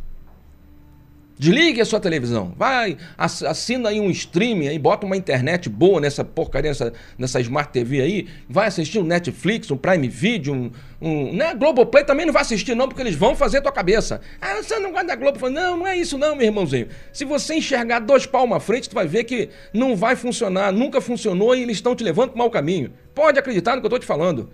Desligue 1.42 1.82
a 1.82 1.86
sua 1.86 2.00
televisão. 2.00 2.54
Vai, 2.56 2.96
assina 3.18 3.90
aí 3.90 4.00
um 4.00 4.12
streaming 4.12 4.68
aí, 4.68 4.78
bota 4.78 5.08
uma 5.08 5.18
internet 5.18 5.70
boa 5.70 6.00
nessa 6.00 6.24
porcaria, 6.24 6.70
nessa, 6.70 6.94
nessa 7.18 7.42
Smart 7.42 7.72
TV 7.72 8.00
aí. 8.00 8.28
Vai 8.48 8.68
assistir 8.68 9.00
um 9.00 9.04
Netflix, 9.04 9.72
um 9.72 9.76
Prime 9.76 10.08
Video, 10.08 10.54
um, 10.54 10.72
um. 11.02 11.34
Né? 11.34 11.56
Globoplay 11.56 12.04
também 12.04 12.28
não 12.28 12.32
vai 12.32 12.44
assistir, 12.44 12.76
não, 12.76 12.88
porque 12.88 13.02
eles 13.02 13.16
vão 13.16 13.36
fazer 13.36 13.60
tua 13.60 13.72
cabeça. 13.72 14.22
Ah, 14.40 14.58
você 14.62 14.78
não 14.78 14.92
gosta 14.92 15.08
da 15.08 15.16
Globo? 15.16 15.50
Não, 15.50 15.78
não 15.78 15.88
é 15.88 15.98
isso, 15.98 16.16
não, 16.16 16.36
meu 16.36 16.46
irmãozinho. 16.46 16.90
Se 17.12 17.26
você 17.26 17.56
enxergar 17.56 17.98
dois 18.02 18.28
palmos 18.28 18.58
à 18.58 18.60
frente, 18.60 18.88
tu 18.88 18.94
vai 18.94 19.08
ver 19.08 19.24
que 19.24 19.50
não 19.74 19.96
vai 19.96 20.16
funcionar, 20.16 20.72
nunca 20.72 21.02
funcionou 21.02 21.56
e 21.56 21.64
eles 21.64 21.78
estão 21.78 21.96
te 21.96 22.04
levando 22.04 22.30
para 22.30 22.36
o 22.36 22.38
mau 22.38 22.52
caminho. 22.52 22.94
Pode 23.16 23.40
acreditar 23.40 23.76
no 23.76 23.82
que 23.82 23.86
eu 23.86 23.90
estou 23.90 24.00
te 24.00 24.06
falando. 24.06 24.52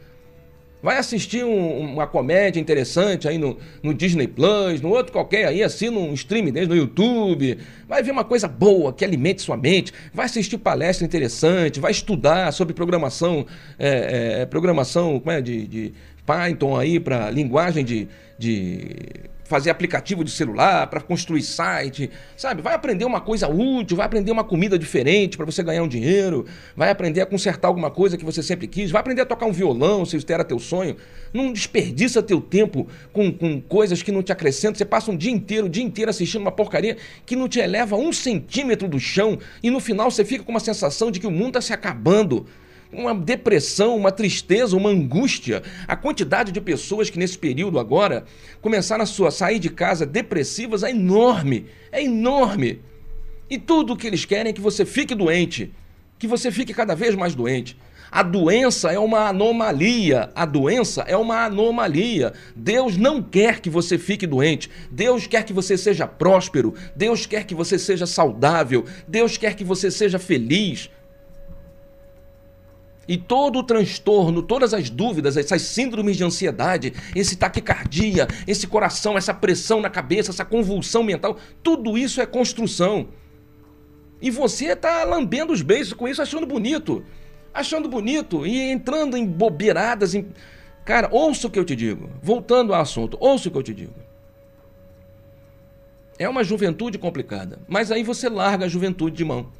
Vai 0.87 0.95
assistir 0.99 1.43
um, 1.43 1.81
uma 1.81 2.07
comédia 2.07 2.61
interessante 2.61 3.27
aí 3.27 3.37
no, 3.37 3.57
no, 3.83 3.93
Disney 3.93 4.25
Plus, 4.25 4.79
no 4.79 4.87
outro 4.87 5.11
qualquer 5.11 5.45
aí, 5.45 5.61
assina 5.61 5.99
um 5.99 6.13
stream 6.13 6.45
deles 6.45 6.69
no 6.69 6.77
YouTube. 6.77 7.57
Vai 7.85 8.01
ver 8.01 8.11
uma 8.11 8.23
coisa 8.23 8.47
boa 8.47 8.93
que 8.93 9.03
alimente 9.03 9.41
sua 9.41 9.57
mente. 9.57 9.91
Vai 10.13 10.27
assistir 10.27 10.57
palestra 10.57 11.05
interessante, 11.05 11.81
vai 11.81 11.91
estudar 11.91 12.53
sobre 12.53 12.73
programação, 12.73 13.45
é, 13.77 14.43
é, 14.43 14.45
programação 14.45 15.19
como 15.19 15.29
é, 15.29 15.41
de, 15.41 15.67
de 15.67 15.93
Python 16.25 16.77
aí 16.77 17.01
para 17.01 17.29
linguagem 17.31 17.83
de, 17.83 18.07
de 18.39 18.95
fazer 19.47 19.69
aplicativo 19.69 20.23
de 20.23 20.31
celular, 20.31 20.87
para 20.87 20.99
construir 20.99 21.41
site, 21.41 22.09
sabe? 22.35 22.61
Vai 22.61 22.75
aprender 22.75 23.05
uma 23.05 23.21
coisa 23.21 23.47
útil, 23.47 23.95
vai 23.95 24.05
aprender 24.05 24.29
uma 24.29 24.43
comida 24.43 24.77
diferente 24.77 25.37
para 25.37 25.45
você 25.45 25.63
ganhar 25.63 25.81
um 25.83 25.87
dinheiro, 25.87 26.45
vai 26.75 26.89
aprender 26.89 27.21
a 27.21 27.25
consertar 27.25 27.69
alguma 27.69 27.89
coisa 27.89 28.17
que 28.17 28.25
você 28.25 28.43
sempre 28.43 28.67
quis, 28.67 28.91
vai 28.91 28.99
aprender 28.99 29.21
a 29.21 29.25
tocar 29.25 29.45
um 29.45 29.51
violão, 29.51 30.05
se 30.05 30.17
isso 30.17 30.25
era 30.29 30.43
teu 30.43 30.59
sonho. 30.59 30.97
Não 31.33 31.53
desperdiça 31.53 32.21
teu 32.21 32.41
tempo 32.41 32.87
com, 33.13 33.31
com 33.31 33.61
coisas 33.61 34.03
que 34.03 34.11
não 34.11 34.21
te 34.21 34.31
acrescentam. 34.31 34.75
Você 34.75 34.85
passa 34.85 35.11
um 35.11 35.17
dia 35.17 35.31
inteiro, 35.31 35.67
o 35.67 35.69
dia 35.69 35.83
inteiro 35.83 36.09
assistindo 36.09 36.41
uma 36.41 36.51
porcaria 36.51 36.97
que 37.25 37.35
não 37.35 37.47
te 37.47 37.59
eleva 37.59 37.95
um 37.95 38.11
centímetro 38.11 38.87
do 38.87 38.99
chão 38.99 39.39
e 39.63 39.71
no 39.71 39.79
final 39.79 40.11
você 40.11 40.25
fica 40.25 40.43
com 40.43 40.51
uma 40.51 40.59
sensação 40.59 41.09
de 41.09 41.19
que 41.19 41.27
o 41.27 41.31
mundo 41.31 41.47
está 41.47 41.61
se 41.61 41.73
acabando 41.73 42.45
uma 42.91 43.13
depressão, 43.13 43.95
uma 43.95 44.11
tristeza, 44.11 44.75
uma 44.75 44.89
angústia. 44.89 45.63
A 45.87 45.95
quantidade 45.95 46.51
de 46.51 46.61
pessoas 46.61 47.09
que 47.09 47.19
nesse 47.19 47.37
período 47.37 47.79
agora 47.79 48.25
começaram 48.61 49.03
a 49.03 49.07
sua, 49.07 49.31
sair 49.31 49.59
de 49.59 49.69
casa 49.69 50.05
depressivas 50.05 50.83
é 50.83 50.91
enorme, 50.91 51.65
é 51.91 52.03
enorme. 52.03 52.81
E 53.49 53.57
tudo 53.57 53.93
o 53.93 53.97
que 53.97 54.07
eles 54.07 54.25
querem 54.25 54.49
é 54.49 54.53
que 54.53 54.61
você 54.61 54.85
fique 54.85 55.15
doente, 55.15 55.73
que 56.19 56.27
você 56.27 56.51
fique 56.51 56.73
cada 56.73 56.95
vez 56.95 57.15
mais 57.15 57.33
doente. 57.35 57.77
A 58.09 58.23
doença 58.23 58.91
é 58.91 58.97
uma 58.97 59.27
anomalia. 59.27 60.29
A 60.33 60.45
doença 60.45 61.01
é 61.01 61.17
uma 61.17 61.43
anomalia. 61.43 62.33
Deus 62.55 62.95
não 62.95 63.21
quer 63.21 63.59
que 63.59 63.69
você 63.69 63.97
fique 63.97 64.25
doente. 64.25 64.69
Deus 64.89 65.27
quer 65.27 65.43
que 65.43 65.53
você 65.53 65.77
seja 65.77 66.07
próspero. 66.07 66.73
Deus 66.95 67.25
quer 67.25 67.43
que 67.43 67.53
você 67.53 67.77
seja 67.77 68.05
saudável. 68.05 68.85
Deus 69.07 69.37
quer 69.37 69.55
que 69.55 69.63
você 69.63 69.91
seja 69.91 70.17
feliz. 70.17 70.89
E 73.07 73.17
todo 73.17 73.59
o 73.59 73.63
transtorno, 73.63 74.41
todas 74.41 74.73
as 74.73 74.89
dúvidas, 74.89 75.37
essas 75.37 75.61
síndromes 75.61 76.17
de 76.17 76.23
ansiedade, 76.23 76.93
esse 77.15 77.37
taquicardia, 77.37 78.27
esse 78.45 78.67
coração, 78.67 79.17
essa 79.17 79.33
pressão 79.33 79.79
na 79.79 79.89
cabeça, 79.89 80.31
essa 80.31 80.43
convulsão 80.43 81.03
mental, 81.03 81.37
tudo 81.63 81.97
isso 81.97 82.19
é 82.19 82.25
construção. 82.25 83.07
E 84.21 84.29
você 84.29 84.73
está 84.73 85.03
lambendo 85.03 85.53
os 85.53 85.61
beijos 85.61 85.93
com 85.93 86.07
isso, 86.07 86.21
achando 86.21 86.45
bonito. 86.45 87.03
Achando 87.53 87.87
bonito 87.87 88.45
e 88.45 88.59
entrando 88.59 89.15
em 89.15 89.25
bobeiradas. 89.25 90.13
Em... 90.13 90.27
Cara, 90.83 91.07
ouça 91.11 91.47
o 91.47 91.49
que 91.49 91.59
eu 91.59 91.65
te 91.65 91.75
digo. 91.75 92.09
Voltando 92.21 92.73
ao 92.73 92.81
assunto, 92.81 93.17
ouça 93.21 93.47
o 93.47 93.51
que 93.51 93.57
eu 93.57 93.63
te 93.63 93.73
digo. 93.73 93.93
É 96.19 96.27
uma 96.27 96.43
juventude 96.43 96.97
complicada, 96.97 97.59
mas 97.67 97.91
aí 97.91 98.01
você 98.03 98.27
larga 98.27 98.65
a 98.65 98.67
juventude 98.67 99.15
de 99.15 99.23
mão. 99.23 99.51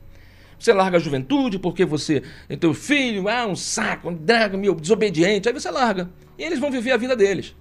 Você 0.60 0.74
larga 0.74 0.98
a 0.98 1.00
juventude 1.00 1.60
porque 1.60 1.86
você 1.86 2.24
teu 2.60 2.74
filho, 2.74 3.30
ah, 3.30 3.46
um 3.46 3.56
saco, 3.56 4.10
um 4.10 4.14
drago, 4.14 4.58
meu, 4.58 4.74
desobediente. 4.74 5.48
Aí 5.48 5.54
você 5.54 5.70
larga. 5.70 6.10
E 6.38 6.44
eles 6.44 6.60
vão 6.60 6.72
viver 6.72 6.92
a 6.92 6.98
vida 6.98 7.16
deles. 7.16 7.56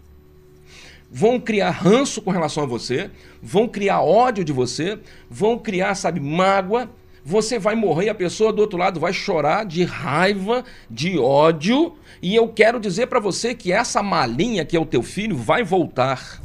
Vão 1.11 1.39
criar 1.39 1.71
ranço 1.71 2.21
com 2.21 2.31
relação 2.31 2.65
a 2.65 2.67
você, 2.67 3.11
vão 3.41 3.69
criar 3.69 4.01
ódio 4.01 4.45
de 4.45 4.53
você, 4.53 4.99
vão 5.31 5.59
criar, 5.59 5.95
sabe, 5.95 6.21
mágoa. 6.21 6.91
Você 7.25 7.59
vai 7.59 7.75
morrer 7.75 8.07
e 8.07 8.09
a 8.09 8.15
pessoa 8.15 8.53
do 8.53 8.61
outro 8.61 8.79
lado 8.79 9.01
vai 9.01 9.13
chorar 9.13 9.65
de 9.65 9.83
raiva, 9.83 10.65
de 10.89 11.19
ódio. 11.19 11.95
E 12.23 12.35
eu 12.35 12.49
quero 12.49 12.79
dizer 12.79 13.09
para 13.09 13.21
você 13.21 13.55
que 13.55 13.73
essa 13.73 14.03
malinha 14.03 14.65
que 14.65 14.77
é 14.77 14.81
o 14.81 14.87
teu 14.87 15.03
filho 15.03 15.37
vai 15.37 15.65
voltar. 15.65 16.41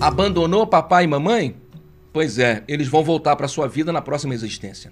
Abandonou 0.00 0.66
papai 0.66 1.04
e 1.04 1.06
mamãe? 1.06 1.54
Pois 2.10 2.38
é, 2.38 2.64
eles 2.66 2.88
vão 2.88 3.04
voltar 3.04 3.36
para 3.36 3.46
sua 3.46 3.68
vida 3.68 3.92
na 3.92 4.00
próxima 4.00 4.32
existência. 4.32 4.90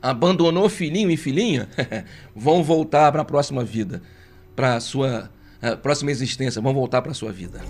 Abandonou 0.00 0.66
filhinho 0.70 1.10
e 1.10 1.16
filhinha? 1.16 1.68
vão 2.34 2.62
voltar 2.62 3.12
para 3.12 3.20
a 3.20 3.24
próxima 3.24 3.62
vida, 3.62 4.00
para 4.56 4.80
sua 4.80 5.30
uh, 5.62 5.76
próxima 5.76 6.10
existência, 6.10 6.62
vão 6.62 6.72
voltar 6.72 7.02
para 7.02 7.12
sua 7.12 7.30
vida. 7.30 7.60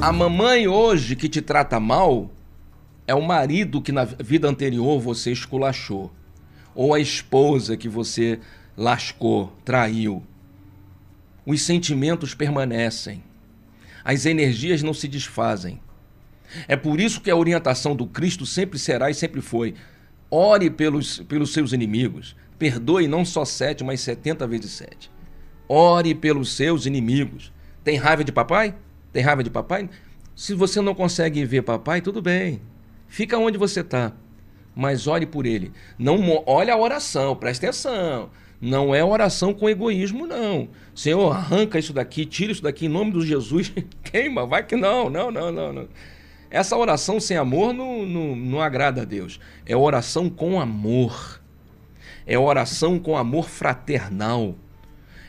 A 0.00 0.10
mamãe 0.10 0.66
hoje 0.66 1.14
que 1.14 1.28
te 1.28 1.42
trata 1.42 1.78
mal 1.78 2.30
é 3.06 3.14
o 3.14 3.20
marido 3.20 3.82
que 3.82 3.92
na 3.92 4.04
vida 4.04 4.48
anterior 4.48 4.98
você 4.98 5.30
esculachou, 5.30 6.10
ou 6.74 6.94
a 6.94 7.00
esposa 7.00 7.76
que 7.76 7.88
você 7.88 8.40
lascou, 8.74 9.52
traiu 9.62 10.22
os 11.46 11.62
sentimentos 11.62 12.34
permanecem. 12.34 13.22
As 14.04 14.26
energias 14.26 14.82
não 14.82 14.94
se 14.94 15.08
desfazem. 15.08 15.80
É 16.68 16.76
por 16.76 17.00
isso 17.00 17.20
que 17.20 17.30
a 17.30 17.36
orientação 17.36 17.96
do 17.96 18.06
Cristo 18.06 18.46
sempre 18.46 18.78
será 18.78 19.10
e 19.10 19.14
sempre 19.14 19.40
foi: 19.40 19.74
ore 20.30 20.70
pelos, 20.70 21.20
pelos 21.20 21.52
seus 21.52 21.72
inimigos. 21.72 22.36
Perdoe 22.58 23.08
não 23.08 23.24
só 23.24 23.44
sete, 23.44 23.82
mas 23.82 24.00
setenta 24.00 24.46
vezes 24.46 24.72
sete. 24.72 25.10
Ore 25.68 26.14
pelos 26.14 26.54
seus 26.54 26.86
inimigos. 26.86 27.52
Tem 27.82 27.96
raiva 27.96 28.22
de 28.22 28.30
papai? 28.30 28.74
Tem 29.12 29.22
raiva 29.22 29.42
de 29.42 29.50
papai? 29.50 29.88
Se 30.34 30.54
você 30.54 30.80
não 30.80 30.94
consegue 30.94 31.44
ver 31.44 31.62
papai, 31.62 32.00
tudo 32.00 32.20
bem. 32.20 32.60
Fica 33.08 33.38
onde 33.38 33.58
você 33.58 33.80
está. 33.80 34.12
Mas 34.74 35.06
ore 35.06 35.26
por 35.26 35.46
ele. 35.46 35.72
Não 35.98 36.42
olha 36.46 36.74
a 36.74 36.78
oração, 36.78 37.36
presta 37.36 37.66
atenção. 37.66 38.30
Não 38.60 38.94
é 38.94 39.04
oração 39.04 39.52
com 39.52 39.68
egoísmo, 39.68 40.26
não. 40.26 40.68
Senhor, 40.94 41.32
arranca 41.32 41.78
isso 41.78 41.92
daqui, 41.92 42.24
tira 42.24 42.52
isso 42.52 42.62
daqui 42.62 42.86
em 42.86 42.88
nome 42.88 43.12
de 43.12 43.26
Jesus, 43.26 43.72
queima, 44.04 44.46
vai 44.46 44.64
que 44.64 44.76
não, 44.76 45.10
não, 45.10 45.30
não, 45.30 45.52
não, 45.52 45.72
não. 45.72 45.88
Essa 46.50 46.76
oração 46.76 47.18
sem 47.18 47.36
amor 47.36 47.72
não, 47.72 48.06
não, 48.06 48.36
não 48.36 48.60
agrada 48.60 49.02
a 49.02 49.04
Deus. 49.04 49.40
É 49.66 49.76
oração 49.76 50.30
com 50.30 50.60
amor. 50.60 51.40
É 52.24 52.38
oração 52.38 52.98
com 52.98 53.16
amor 53.16 53.48
fraternal. 53.48 54.54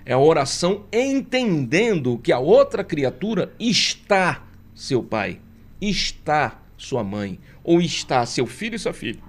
É 0.06 0.16
oração 0.16 0.86
entendendo 0.94 2.20
que 2.20 2.32
a 2.32 2.38
outra 2.38 2.84
criatura 2.84 3.52
está 3.60 4.44
seu 4.76 5.02
pai, 5.02 5.40
está 5.82 6.62
sua 6.78 7.04
mãe, 7.04 7.40
ou 7.64 7.82
está 7.82 8.24
seu 8.28 8.46
filho 8.46 8.76
e 8.76 8.80
sua 8.80 8.94
filha. 8.94 9.20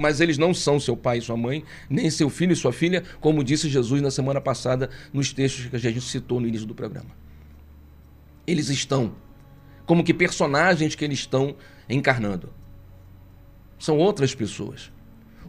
Mas 0.00 0.18
eles 0.18 0.38
não 0.38 0.54
são 0.54 0.80
seu 0.80 0.96
pai 0.96 1.18
e 1.18 1.20
sua 1.20 1.36
mãe, 1.36 1.62
nem 1.90 2.08
seu 2.08 2.30
filho 2.30 2.54
e 2.54 2.56
sua 2.56 2.72
filha, 2.72 3.04
como 3.20 3.44
disse 3.44 3.68
Jesus 3.68 4.00
na 4.00 4.10
semana 4.10 4.40
passada 4.40 4.88
nos 5.12 5.30
textos 5.30 5.66
que 5.66 5.76
a 5.76 5.78
gente 5.78 6.00
citou 6.00 6.40
no 6.40 6.48
início 6.48 6.66
do 6.66 6.74
programa. 6.74 7.10
Eles 8.46 8.70
estão 8.70 9.14
como 9.84 10.02
que 10.02 10.14
personagens 10.14 10.94
que 10.94 11.04
eles 11.04 11.18
estão 11.18 11.54
encarnando. 11.86 12.48
São 13.78 13.98
outras 13.98 14.34
pessoas. 14.34 14.90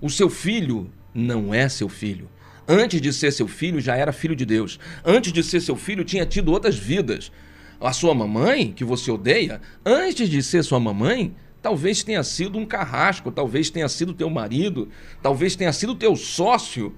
O 0.02 0.10
seu 0.10 0.30
filho 0.30 0.92
não 1.14 1.54
é 1.54 1.70
seu 1.70 1.88
filho. 1.88 2.30
Antes 2.68 3.00
de 3.00 3.14
ser 3.14 3.32
seu 3.32 3.48
filho, 3.48 3.80
já 3.80 3.96
era 3.96 4.12
filho 4.12 4.36
de 4.36 4.46
Deus. 4.46 4.78
Antes 5.06 5.32
de 5.32 5.42
ser 5.44 5.62
seu 5.62 5.78
filho, 5.78 6.04
tinha 6.04 6.26
tido 6.26 6.52
outras 6.52 6.78
vidas. 6.78 7.32
A 7.80 7.94
sua 7.94 8.14
mamãe, 8.14 8.74
que 8.74 8.84
você 8.84 9.10
odeia, 9.12 9.62
antes 9.86 10.28
de 10.28 10.44
ser 10.44 10.62
sua 10.62 10.80
mamãe, 10.80 11.34
talvez 11.62 12.04
tenha 12.04 12.24
sido 12.24 12.58
um 12.58 12.66
carrasco, 12.66 13.32
talvez 13.32 13.70
tenha 13.70 13.88
sido 13.88 14.14
teu 14.14 14.30
marido, 14.30 14.90
talvez 15.22 15.56
tenha 15.56 15.72
sido 15.72 15.96
teu 15.96 16.16
sócio. 16.16 16.94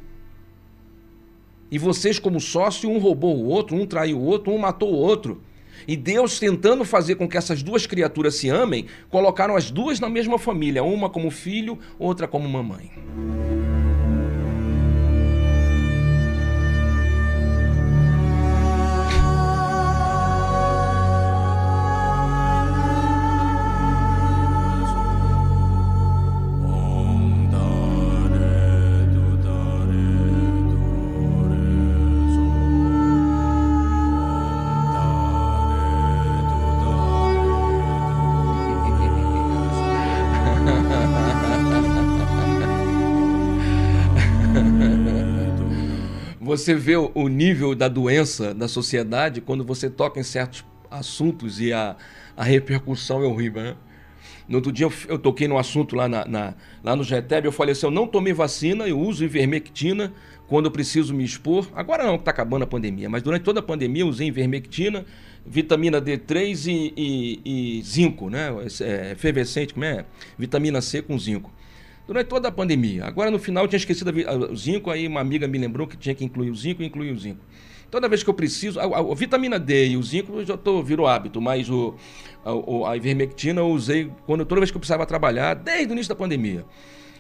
E 1.70 1.78
vocês, 1.78 2.20
como 2.20 2.40
sócio, 2.40 2.90
um 2.90 3.00
roubou 3.00 3.36
o 3.36 3.46
outro, 3.46 3.76
um 3.76 3.86
traiu 3.86 4.20
o 4.20 4.24
outro, 4.24 4.54
um 4.54 4.58
matou 4.58 4.94
o 4.94 4.98
outro. 4.98 5.42
E 5.88 5.98
Deus, 5.98 6.40
tentando 6.40 6.86
fazer 6.86 7.16
com 7.16 7.28
que 7.28 7.38
essas 7.38 7.62
duas 7.62 7.86
criaturas 7.86 8.36
se 8.36 8.48
amem, 8.48 8.86
colocaram 9.10 9.56
as 9.56 9.70
duas 9.70 10.00
na 10.00 10.10
mesma 10.10 10.38
família, 10.38 10.84
uma 10.84 11.10
como 11.10 11.30
filho, 11.30 11.78
outra 12.00 12.28
como 12.28 12.48
mamãe. 12.48 12.92
Você 46.64 46.76
vê 46.76 46.96
o 46.96 47.28
nível 47.28 47.76
da 47.76 47.90
doença 47.90 48.54
da 48.54 48.70
sociedade 48.70 49.42
quando 49.42 49.66
você 49.66 49.90
toca 49.90 50.18
em 50.18 50.24
certos 50.24 50.64
assuntos 50.90 51.60
e 51.60 51.74
a, 51.74 51.98
a 52.38 52.44
repercussão 52.46 53.22
é 53.22 53.26
horrível, 53.26 53.62
né? 53.62 53.76
No 54.48 54.60
outro 54.60 54.72
dia 54.72 54.86
eu, 54.86 54.94
eu 55.10 55.20
toquei 55.20 55.46
no 55.46 55.58
assunto 55.58 55.94
lá, 55.94 56.08
na, 56.08 56.24
na, 56.24 56.54
lá 56.82 56.96
no 56.96 57.04
GETEB, 57.04 57.48
eu 57.48 57.52
falei 57.52 57.74
assim, 57.74 57.86
eu 57.86 57.92
não 57.92 58.08
tomei 58.08 58.32
vacina, 58.32 58.88
eu 58.88 58.98
uso 58.98 59.26
ivermectina 59.26 60.14
quando 60.48 60.68
eu 60.68 60.72
preciso 60.72 61.14
me 61.14 61.26
expor. 61.26 61.70
Agora 61.76 62.06
não, 62.06 62.16
que 62.16 62.22
está 62.22 62.32
acabando 62.32 62.64
a 62.64 62.68
pandemia, 62.68 63.10
mas 63.10 63.22
durante 63.22 63.44
toda 63.44 63.60
a 63.60 63.64
pandemia 63.64 64.04
eu 64.04 64.08
usei 64.08 64.30
ivermectina, 64.30 65.06
vitamina 65.46 66.02
D3 66.02 66.66
e, 66.72 66.94
e, 66.96 67.80
e 67.80 67.82
zinco, 67.84 68.30
né? 68.30 68.48
É, 68.80 69.12
efervescente, 69.12 69.74
como 69.74 69.84
é? 69.84 70.06
Vitamina 70.38 70.80
C 70.80 71.02
com 71.02 71.20
zinco 71.20 71.52
durante 72.08 72.28
toda 72.28 72.48
a 72.48 72.52
pandemia. 72.52 73.06
Agora, 73.06 73.32
no 73.32 73.40
final, 73.40 73.64
eu 73.64 73.68
tinha 73.68 73.78
esquecido 73.78 74.12
o 74.52 74.56
zinco, 74.56 74.90
aí 74.90 75.08
uma 75.08 75.22
amiga 75.22 75.48
me 75.48 75.58
lembrou 75.58 75.88
que 75.88 75.98
tinha 75.98 76.14
que 76.14 76.24
incluir 76.24 76.50
o 76.50 76.56
zinco 76.56 76.82
e 76.82 76.86
incluir 76.86 77.12
o 77.12 77.20
zinco. 77.20 77.40
Toda 77.90 78.10
vez 78.10 78.24
que 78.24 78.30
eu 78.30 78.34
preciso, 78.34 78.80
a, 78.80 78.86
a, 78.86 79.00
a 79.00 79.16
vitamina 79.16 79.60
D 79.60 79.90
e 79.90 79.98
o 79.98 80.04
zinco 80.04 80.40
eu 80.40 80.46
já 80.46 80.58
tô, 80.58 80.82
virou 80.82 81.06
hábito, 81.06 81.40
mas 81.40 81.70
o, 81.70 81.94
a, 82.44 82.92
a 82.92 82.98
ivermectina 82.98 83.62
eu 83.62 83.68
usei 83.68 84.12
quando, 84.26 84.46
toda 84.46 84.60
vez 84.62 84.72
que 84.72 84.78
eu 84.78 84.80
precisava 84.80 85.06
trabalhar, 85.06 85.54
desde 85.54 85.92
o 85.92 85.94
início 85.94 86.10
da 86.10 86.16
pandemia. 86.16 86.66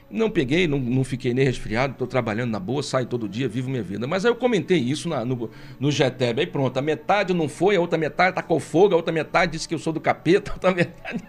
Não 0.09 0.29
peguei, 0.29 0.67
não, 0.67 0.79
não 0.79 1.03
fiquei 1.03 1.33
nem 1.33 1.45
resfriado, 1.45 1.93
estou 1.93 2.07
trabalhando 2.07 2.51
na 2.51 2.59
boa, 2.59 2.83
saio 2.83 3.05
todo 3.05 3.27
dia, 3.29 3.47
vivo 3.47 3.69
minha 3.69 3.81
vida. 3.81 4.05
Mas 4.05 4.25
aí 4.25 4.31
eu 4.31 4.35
comentei 4.35 4.77
isso 4.77 5.07
na, 5.07 5.23
no, 5.23 5.49
no 5.79 5.91
GTEB, 5.91 6.41
aí 6.41 6.47
pronto, 6.47 6.77
a 6.77 6.81
metade 6.81 7.33
não 7.33 7.47
foi, 7.47 7.75
a 7.75 7.79
outra 7.79 7.97
metade 7.97 8.35
tacou 8.35 8.59
fogo, 8.59 8.93
a 8.93 8.97
outra 8.97 9.13
metade 9.13 9.53
disse 9.53 9.67
que 9.67 9.73
eu 9.73 9.79
sou 9.79 9.93
do 9.93 10.01
capeta, 10.01 10.51
a 10.51 10.53
outra 10.55 10.73
metade. 10.75 11.23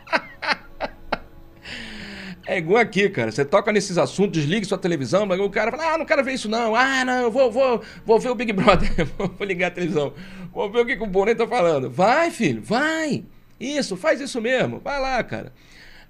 É 2.47 2.59
igual 2.59 2.81
aqui, 2.81 3.09
cara. 3.09 3.31
Você 3.31 3.45
toca 3.45 3.73
nesses 3.73 3.97
assuntos, 3.97 4.41
desligue 4.41 4.67
sua 4.67 4.77
televisão, 4.77 5.25
mas 5.25 5.41
o 5.41 5.49
cara 5.49 5.71
fala, 5.71 5.95
ah, 5.95 5.99
não 5.99 6.05
quero 6.05 6.23
ver 6.23 6.35
isso 6.35 6.49
não. 6.49 6.75
Ah, 6.75 7.05
não, 7.05 7.31
vou, 7.31 7.51
vou, 7.51 7.83
vou 8.05 8.21
ver 8.21 8.29
o 8.29 8.35
Big 8.35 8.53
Brother. 8.53 8.91
vou 9.17 9.47
ligar 9.47 9.69
a 9.69 9.71
televisão. 9.71 10.13
Vou 10.53 10.71
ver 10.71 10.81
o 10.81 10.87
que, 10.87 10.97
que 10.97 11.03
o 11.03 11.07
Bonet 11.07 11.39
tá 11.39 11.47
falando. 11.47 11.91
Vai, 11.91 12.31
filho, 12.31 12.63
vai. 12.63 13.25
Isso, 13.59 13.97
faz 13.97 14.21
isso 14.21 14.41
mesmo. 14.41 14.79
Vai 14.79 15.01
lá, 15.01 15.23
cara. 15.23 15.53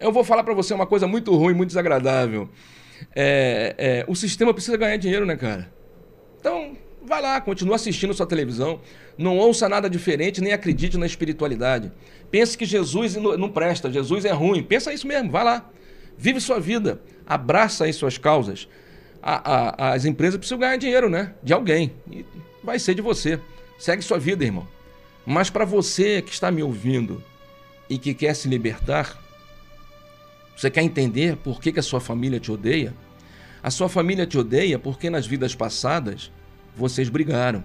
Eu 0.01 0.11
vou 0.11 0.25
falar 0.25 0.43
para 0.43 0.55
você 0.55 0.75
uma 0.75 0.87
coisa 0.87 1.07
muito 1.07 1.35
ruim, 1.35 1.55
muito 1.55 1.69
desagradável. 1.69 2.49
É, 3.15 3.75
é, 3.79 4.05
o 4.09 4.15
sistema 4.17 4.53
precisa 4.53 4.77
ganhar 4.77 4.97
dinheiro, 4.97 5.25
né, 5.25 5.37
cara? 5.37 5.73
Então, 6.41 6.77
vai 7.03 7.23
lá, 7.23 7.41
continua 7.41 7.77
assistindo 7.77 8.13
sua 8.13 8.27
televisão. 8.27 8.81
Não 9.17 9.39
ouça 9.39 9.69
nada 9.69 9.89
diferente, 9.89 10.41
nem 10.41 10.53
acredite 10.53 10.99
na 10.99 11.07
espiritualidade. 11.07 11.93
Pense 12.31 12.59
que 12.59 12.65
Jesus 12.65 13.15
não 13.15 13.49
presta, 13.49 13.91
Jesus 13.91 14.25
é 14.25 14.33
ruim. 14.33 14.63
Pensa 14.63 14.93
isso 14.93 15.07
mesmo, 15.07 15.31
vai 15.31 15.45
lá. 15.45 15.71
Vive 16.17 16.41
sua 16.41 16.61
vida, 16.61 17.01
abraça 17.27 17.85
aí 17.85 17.93
suas 17.93 18.19
causas. 18.19 18.69
A, 19.23 19.89
a, 19.89 19.93
as 19.95 20.05
empresas 20.05 20.37
precisam 20.37 20.59
ganhar 20.59 20.77
dinheiro, 20.77 21.09
né? 21.09 21.35
De 21.43 21.53
alguém. 21.53 21.93
E 22.11 22.25
vai 22.63 22.79
ser 22.79 22.95
de 22.95 23.03
você. 23.03 23.41
Segue 23.79 24.03
sua 24.03 24.19
vida, 24.19 24.45
irmão. 24.45 24.69
Mas 25.27 25.49
para 25.49 25.65
você 25.65 26.21
que 26.21 26.33
está 26.33 26.51
me 26.51 26.63
ouvindo 26.63 27.23
e 27.89 27.99
que 27.99 28.13
quer 28.13 28.35
se 28.35 28.49
libertar, 28.49 29.19
você 30.57 30.71
quer 30.71 30.83
entender 30.83 31.37
por 31.37 31.61
que, 31.61 31.73
que 31.73 31.81
a 31.81 31.83
sua 31.83 32.01
família 32.01 32.39
te 32.39 32.53
odeia? 32.53 32.95
A 33.63 33.71
sua 33.71 33.89
família 33.89 34.27
te 34.27 34.37
odeia 34.39 34.79
porque 34.79 35.09
nas 35.09 35.27
vidas 35.27 35.55
passadas 35.55 36.31
vocês 36.77 37.09
brigaram. 37.09 37.65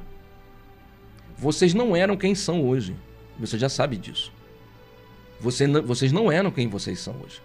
Vocês 1.37 1.73
não 1.73 1.95
eram 1.95 2.15
quem 2.15 2.33
são 2.33 2.65
hoje. 2.65 2.95
Você 3.37 3.57
já 3.57 3.69
sabe 3.69 3.97
disso. 3.97 4.31
Você, 5.39 5.67
vocês 5.67 6.11
não 6.11 6.31
eram 6.31 6.51
quem 6.51 6.67
vocês 6.67 6.99
são 6.99 7.15
hoje. 7.21 7.41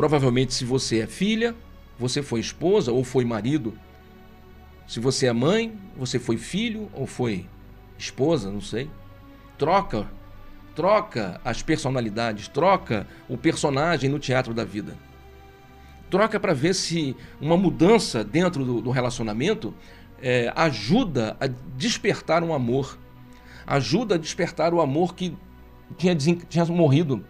Provavelmente, 0.00 0.54
se 0.54 0.64
você 0.64 1.00
é 1.00 1.06
filha, 1.06 1.54
você 1.98 2.22
foi 2.22 2.40
esposa 2.40 2.90
ou 2.90 3.04
foi 3.04 3.22
marido. 3.22 3.74
Se 4.88 4.98
você 4.98 5.26
é 5.26 5.32
mãe, 5.34 5.78
você 5.94 6.18
foi 6.18 6.38
filho 6.38 6.88
ou 6.94 7.06
foi 7.06 7.44
esposa, 7.98 8.50
não 8.50 8.62
sei. 8.62 8.90
Troca, 9.58 10.08
troca 10.74 11.38
as 11.44 11.62
personalidades, 11.62 12.48
troca 12.48 13.06
o 13.28 13.36
personagem 13.36 14.08
no 14.08 14.18
teatro 14.18 14.54
da 14.54 14.64
vida. 14.64 14.96
Troca 16.08 16.40
para 16.40 16.54
ver 16.54 16.74
se 16.74 17.14
uma 17.38 17.58
mudança 17.58 18.24
dentro 18.24 18.64
do, 18.64 18.80
do 18.80 18.90
relacionamento 18.90 19.74
é, 20.22 20.50
ajuda 20.56 21.36
a 21.38 21.46
despertar 21.76 22.42
um 22.42 22.54
amor, 22.54 22.98
ajuda 23.66 24.14
a 24.14 24.18
despertar 24.18 24.72
o 24.72 24.80
amor 24.80 25.14
que 25.14 25.36
tinha, 25.98 26.16
tinha 26.16 26.64
morrido, 26.64 27.22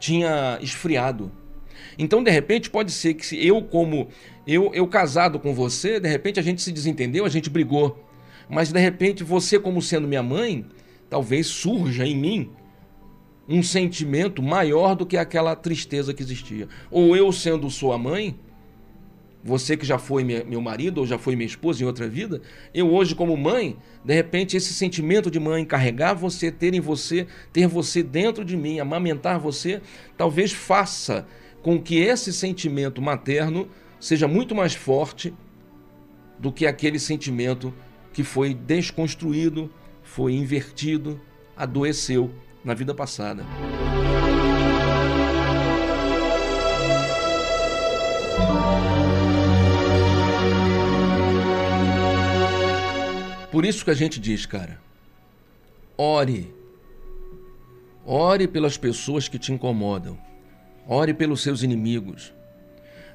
tinha 0.00 0.58
esfriado. 0.60 1.30
Então, 1.98 2.22
de 2.22 2.30
repente, 2.30 2.70
pode 2.70 2.92
ser 2.92 3.14
que 3.14 3.26
se 3.26 3.44
eu, 3.46 3.62
como 3.62 4.08
eu, 4.46 4.70
eu 4.74 4.86
casado 4.86 5.38
com 5.38 5.54
você, 5.54 5.98
de 5.98 6.08
repente 6.08 6.38
a 6.38 6.42
gente 6.42 6.62
se 6.62 6.72
desentendeu, 6.72 7.24
a 7.24 7.28
gente 7.28 7.48
brigou. 7.50 8.04
Mas 8.48 8.70
de 8.70 8.78
repente, 8.78 9.24
você, 9.24 9.58
como 9.58 9.82
sendo 9.82 10.06
minha 10.06 10.22
mãe, 10.22 10.64
talvez 11.08 11.46
surja 11.46 12.06
em 12.06 12.16
mim 12.16 12.50
um 13.48 13.62
sentimento 13.62 14.42
maior 14.42 14.94
do 14.94 15.06
que 15.06 15.16
aquela 15.16 15.54
tristeza 15.54 16.12
que 16.12 16.22
existia. 16.22 16.68
Ou 16.90 17.16
eu, 17.16 17.30
sendo 17.32 17.70
sua 17.70 17.96
mãe, 17.96 18.38
você 19.46 19.76
que 19.76 19.86
já 19.86 19.96
foi 19.96 20.24
meu 20.24 20.60
marido 20.60 20.98
ou 20.98 21.06
já 21.06 21.16
foi 21.16 21.36
minha 21.36 21.46
esposa 21.46 21.82
em 21.82 21.86
outra 21.86 22.08
vida, 22.08 22.42
eu 22.74 22.92
hoje 22.92 23.14
como 23.14 23.36
mãe, 23.36 23.76
de 24.04 24.12
repente 24.12 24.56
esse 24.56 24.74
sentimento 24.74 25.30
de 25.30 25.38
mãe, 25.38 25.64
carregar 25.64 26.14
você, 26.14 26.50
ter 26.50 26.74
em 26.74 26.80
você, 26.80 27.28
ter 27.52 27.68
você 27.68 28.02
dentro 28.02 28.44
de 28.44 28.56
mim, 28.56 28.80
amamentar 28.80 29.38
você, 29.38 29.80
talvez 30.16 30.52
faça 30.52 31.24
com 31.66 31.82
que 31.82 31.96
esse 31.96 32.32
sentimento 32.32 33.02
materno 33.02 33.68
seja 33.98 34.28
muito 34.28 34.54
mais 34.54 34.72
forte 34.72 35.34
do 36.38 36.52
que 36.52 36.64
aquele 36.64 36.96
sentimento 36.96 37.74
que 38.12 38.22
foi 38.22 38.54
desconstruído, 38.54 39.68
foi 40.00 40.34
invertido, 40.34 41.20
adoeceu 41.56 42.30
na 42.64 42.72
vida 42.72 42.94
passada. 42.94 43.44
Por 53.50 53.64
isso 53.64 53.84
que 53.84 53.90
a 53.90 53.94
gente 53.94 54.20
diz, 54.20 54.46
cara, 54.46 54.80
ore. 55.98 56.54
Ore 58.04 58.46
pelas 58.46 58.76
pessoas 58.76 59.26
que 59.26 59.36
te 59.36 59.52
incomodam. 59.52 60.25
Ore 60.86 61.12
pelos 61.12 61.42
seus 61.42 61.62
inimigos. 61.62 62.32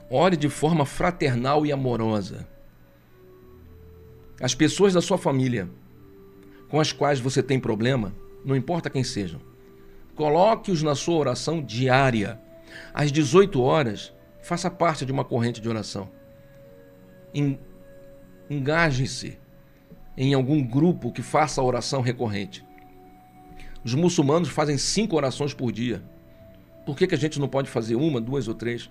Ore 0.10 0.36
de 0.36 0.50
forma 0.50 0.86
fraternal 0.86 1.66
e 1.66 1.72
amorosa. 1.72 2.48
As 4.42 4.54
pessoas 4.56 4.94
da 4.94 5.02
sua 5.02 5.18
família 5.18 5.70
com 6.72 6.80
as 6.80 6.94
quais 6.94 7.20
você 7.20 7.44
tem 7.44 7.60
problema, 7.60 8.16
não 8.46 8.56
importa 8.56 8.90
quem 8.90 9.04
sejam, 9.04 9.42
coloque-os 10.16 10.82
na 10.82 10.96
sua 10.96 11.18
oração 11.18 11.62
diária. 11.62 12.40
Às 12.94 13.12
18 13.12 13.62
horas, 13.62 14.14
faça 14.42 14.72
parte 14.72 15.06
de 15.06 15.12
uma 15.12 15.26
corrente 15.26 15.60
de 15.60 15.68
oração. 15.68 16.10
Engaje-se 18.50 19.38
em 20.16 20.34
algum 20.34 20.64
grupo 20.66 21.12
que 21.12 21.22
faça 21.22 21.62
oração 21.62 22.00
recorrente. 22.00 22.66
Os 23.84 23.94
muçulmanos 23.94 24.48
fazem 24.48 24.78
cinco 24.78 25.18
orações 25.18 25.54
por 25.54 25.74
dia. 25.74 26.02
Por 26.86 26.96
que, 26.96 27.08
que 27.08 27.16
a 27.16 27.18
gente 27.18 27.40
não 27.40 27.48
pode 27.48 27.70
fazer 27.70 27.96
uma, 27.96 28.20
duas 28.20 28.48
ou 28.48 28.54
três? 28.54 28.90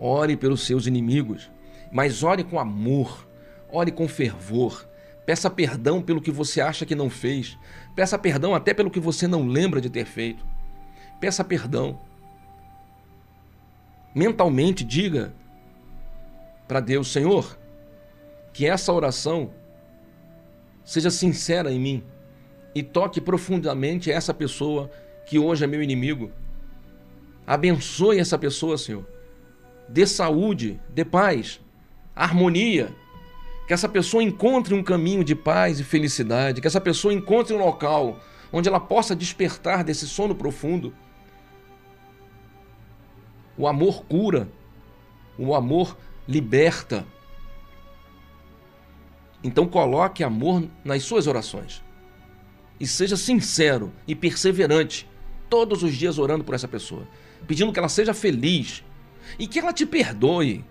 Ore 0.00 0.36
pelos 0.36 0.66
seus 0.66 0.86
inimigos, 0.86 1.50
mas 1.92 2.22
ore 2.22 2.42
com 2.42 2.58
amor, 2.58 3.26
ore 3.70 3.92
com 3.92 4.08
fervor. 4.08 4.88
Peça 5.24 5.48
perdão 5.48 6.02
pelo 6.02 6.20
que 6.20 6.32
você 6.32 6.60
acha 6.60 6.84
que 6.84 6.96
não 6.96 7.08
fez. 7.08 7.56
Peça 7.94 8.18
perdão 8.18 8.54
até 8.54 8.74
pelo 8.74 8.90
que 8.90 8.98
você 8.98 9.28
não 9.28 9.46
lembra 9.46 9.80
de 9.80 9.88
ter 9.88 10.04
feito. 10.04 10.44
Peça 11.20 11.44
perdão. 11.44 12.00
Mentalmente 14.12 14.82
diga 14.82 15.32
para 16.66 16.80
Deus: 16.80 17.12
Senhor, 17.12 17.56
que 18.52 18.66
essa 18.66 18.92
oração 18.92 19.52
seja 20.84 21.10
sincera 21.10 21.70
em 21.70 21.78
mim 21.78 22.04
e 22.74 22.82
toque 22.82 23.20
profundamente 23.20 24.10
essa 24.10 24.32
pessoa 24.32 24.90
que 25.26 25.38
hoje 25.38 25.64
é 25.64 25.66
meu 25.66 25.82
inimigo. 25.82 26.30
Abençoe 27.46 28.18
essa 28.18 28.38
pessoa, 28.38 28.78
Senhor 28.78 29.06
dê 29.92 30.06
saúde, 30.06 30.80
dê 30.88 31.04
paz, 31.04 31.60
harmonia. 32.16 32.90
Que 33.66 33.74
essa 33.74 33.88
pessoa 33.88 34.22
encontre 34.22 34.74
um 34.74 34.82
caminho 34.82 35.22
de 35.22 35.34
paz 35.34 35.78
e 35.78 35.84
felicidade, 35.84 36.60
que 36.60 36.66
essa 36.66 36.80
pessoa 36.80 37.14
encontre 37.14 37.54
um 37.54 37.58
local 37.58 38.18
onde 38.52 38.68
ela 38.68 38.80
possa 38.80 39.14
despertar 39.14 39.84
desse 39.84 40.06
sono 40.06 40.34
profundo. 40.34 40.94
O 43.56 43.66
amor 43.68 44.04
cura, 44.04 44.48
o 45.38 45.54
amor 45.54 45.96
liberta. 46.26 47.06
Então 49.44 49.66
coloque 49.66 50.24
amor 50.24 50.64
nas 50.84 51.02
suas 51.02 51.26
orações. 51.26 51.82
E 52.78 52.86
seja 52.86 53.16
sincero 53.16 53.92
e 54.06 54.14
perseverante 54.14 55.08
todos 55.48 55.82
os 55.82 55.94
dias 55.94 56.18
orando 56.18 56.42
por 56.42 56.54
essa 56.54 56.66
pessoa, 56.66 57.06
pedindo 57.46 57.72
que 57.72 57.78
ela 57.78 57.88
seja 57.88 58.14
feliz, 58.14 58.82
e 59.38 59.46
que 59.46 59.58
ela 59.58 59.72
te 59.72 59.86
perdoe. 59.86 60.64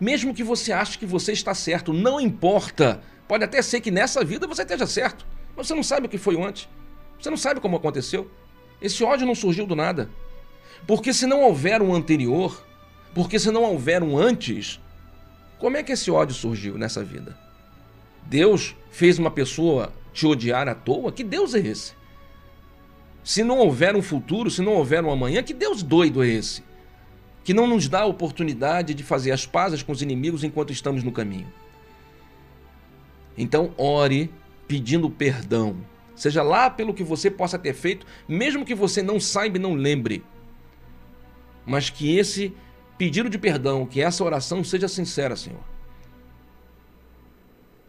Mesmo 0.00 0.34
que 0.34 0.42
você 0.42 0.72
ache 0.72 0.98
que 0.98 1.06
você 1.06 1.32
está 1.32 1.54
certo, 1.54 1.92
não 1.92 2.20
importa. 2.20 3.02
Pode 3.28 3.44
até 3.44 3.62
ser 3.62 3.80
que 3.80 3.90
nessa 3.90 4.24
vida 4.24 4.46
você 4.46 4.62
esteja 4.62 4.86
certo, 4.86 5.26
mas 5.56 5.66
você 5.66 5.74
não 5.74 5.82
sabe 5.82 6.06
o 6.06 6.08
que 6.08 6.18
foi 6.18 6.40
antes. 6.40 6.68
Você 7.18 7.30
não 7.30 7.36
sabe 7.36 7.60
como 7.60 7.76
aconteceu. 7.76 8.30
Esse 8.80 9.04
ódio 9.04 9.26
não 9.26 9.34
surgiu 9.34 9.66
do 9.66 9.76
nada. 9.76 10.10
Porque 10.86 11.14
se 11.14 11.26
não 11.26 11.42
houver 11.42 11.80
um 11.80 11.94
anterior, 11.94 12.66
porque 13.14 13.38
se 13.38 13.50
não 13.50 13.62
houver 13.62 14.02
um 14.02 14.18
antes, 14.18 14.80
como 15.58 15.76
é 15.76 15.82
que 15.82 15.92
esse 15.92 16.10
ódio 16.10 16.34
surgiu 16.34 16.76
nessa 16.76 17.04
vida? 17.04 17.38
Deus 18.24 18.74
fez 18.90 19.18
uma 19.18 19.30
pessoa 19.30 19.92
te 20.12 20.26
odiar 20.26 20.68
à 20.68 20.74
toa? 20.74 21.12
Que 21.12 21.24
Deus 21.24 21.54
é 21.54 21.60
esse? 21.60 21.94
Se 23.24 23.42
não 23.42 23.58
houver 23.58 23.94
um 23.94 24.02
futuro, 24.02 24.50
se 24.50 24.62
não 24.62 24.74
houver 24.74 25.04
um 25.04 25.10
amanhã, 25.10 25.42
que 25.42 25.54
Deus 25.54 25.82
doido 25.82 26.22
é 26.22 26.28
esse? 26.28 26.62
que 27.44 27.52
não 27.52 27.66
nos 27.66 27.88
dá 27.88 28.02
a 28.02 28.06
oportunidade 28.06 28.94
de 28.94 29.02
fazer 29.02 29.32
as 29.32 29.46
pazes 29.46 29.82
com 29.82 29.92
os 29.92 30.02
inimigos 30.02 30.44
enquanto 30.44 30.72
estamos 30.72 31.02
no 31.02 31.12
caminho. 31.12 31.52
Então, 33.36 33.72
ore 33.76 34.30
pedindo 34.68 35.10
perdão, 35.10 35.76
seja 36.14 36.42
lá 36.42 36.70
pelo 36.70 36.94
que 36.94 37.02
você 37.02 37.30
possa 37.30 37.58
ter 37.58 37.74
feito, 37.74 38.06
mesmo 38.28 38.64
que 38.64 38.74
você 38.74 39.02
não 39.02 39.18
saiba 39.18 39.58
e 39.58 39.60
não 39.60 39.74
lembre. 39.74 40.24
Mas 41.66 41.90
que 41.90 42.16
esse 42.16 42.54
pedido 42.96 43.28
de 43.28 43.38
perdão, 43.38 43.86
que 43.86 44.00
essa 44.00 44.22
oração 44.22 44.62
seja 44.62 44.86
sincera, 44.86 45.34
Senhor. 45.34 45.60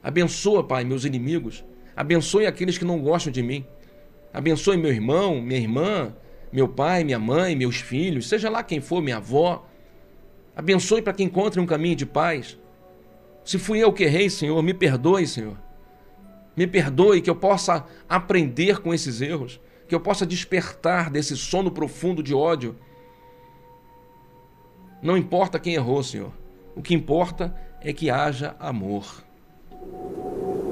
Abençoa, 0.01 0.63
Pai, 0.63 0.83
meus 0.83 1.05
inimigos. 1.05 1.63
Abençoe 1.95 2.45
aqueles 2.45 2.77
que 2.77 2.85
não 2.85 2.99
gostam 2.99 3.31
de 3.31 3.43
mim. 3.43 3.65
Abençoe 4.33 4.77
meu 4.77 4.91
irmão, 4.91 5.39
minha 5.41 5.59
irmã, 5.59 6.15
meu 6.51 6.67
pai, 6.67 7.03
minha 7.03 7.19
mãe, 7.19 7.55
meus 7.55 7.77
filhos, 7.77 8.27
seja 8.27 8.49
lá 8.49 8.63
quem 8.63 8.81
for, 8.81 9.01
minha 9.01 9.17
avó. 9.17 9.65
Abençoe 10.55 11.01
para 11.01 11.13
que 11.13 11.23
encontre 11.23 11.59
um 11.59 11.65
caminho 11.65 11.95
de 11.95 12.05
paz. 12.05 12.57
Se 13.43 13.57
fui 13.57 13.79
eu 13.79 13.91
que 13.91 14.03
errei, 14.03 14.29
Senhor, 14.29 14.61
me 14.61 14.73
perdoe, 14.73 15.27
Senhor. 15.27 15.57
Me 16.55 16.67
perdoe 16.67 17.21
que 17.21 17.29
eu 17.29 17.35
possa 17.35 17.85
aprender 18.07 18.79
com 18.79 18.93
esses 18.93 19.21
erros, 19.21 19.59
que 19.87 19.93
eu 19.93 19.99
possa 19.99 20.25
despertar 20.25 21.09
desse 21.09 21.35
sono 21.35 21.71
profundo 21.71 22.23
de 22.23 22.33
ódio. 22.33 22.75
Não 25.01 25.17
importa 25.17 25.59
quem 25.59 25.73
errou, 25.73 26.01
Senhor. 26.01 26.31
O 26.75 26.81
que 26.81 26.93
importa 26.93 27.55
é 27.81 27.91
que 27.91 28.09
haja 28.09 28.55
amor. 28.59 29.23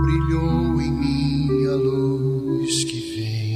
Brilhou 0.02 0.82
em 0.82 0.92
mim 0.92 1.68
a 1.68 1.76
luz 1.76 2.84
que 2.86 3.00
vem 3.16 3.54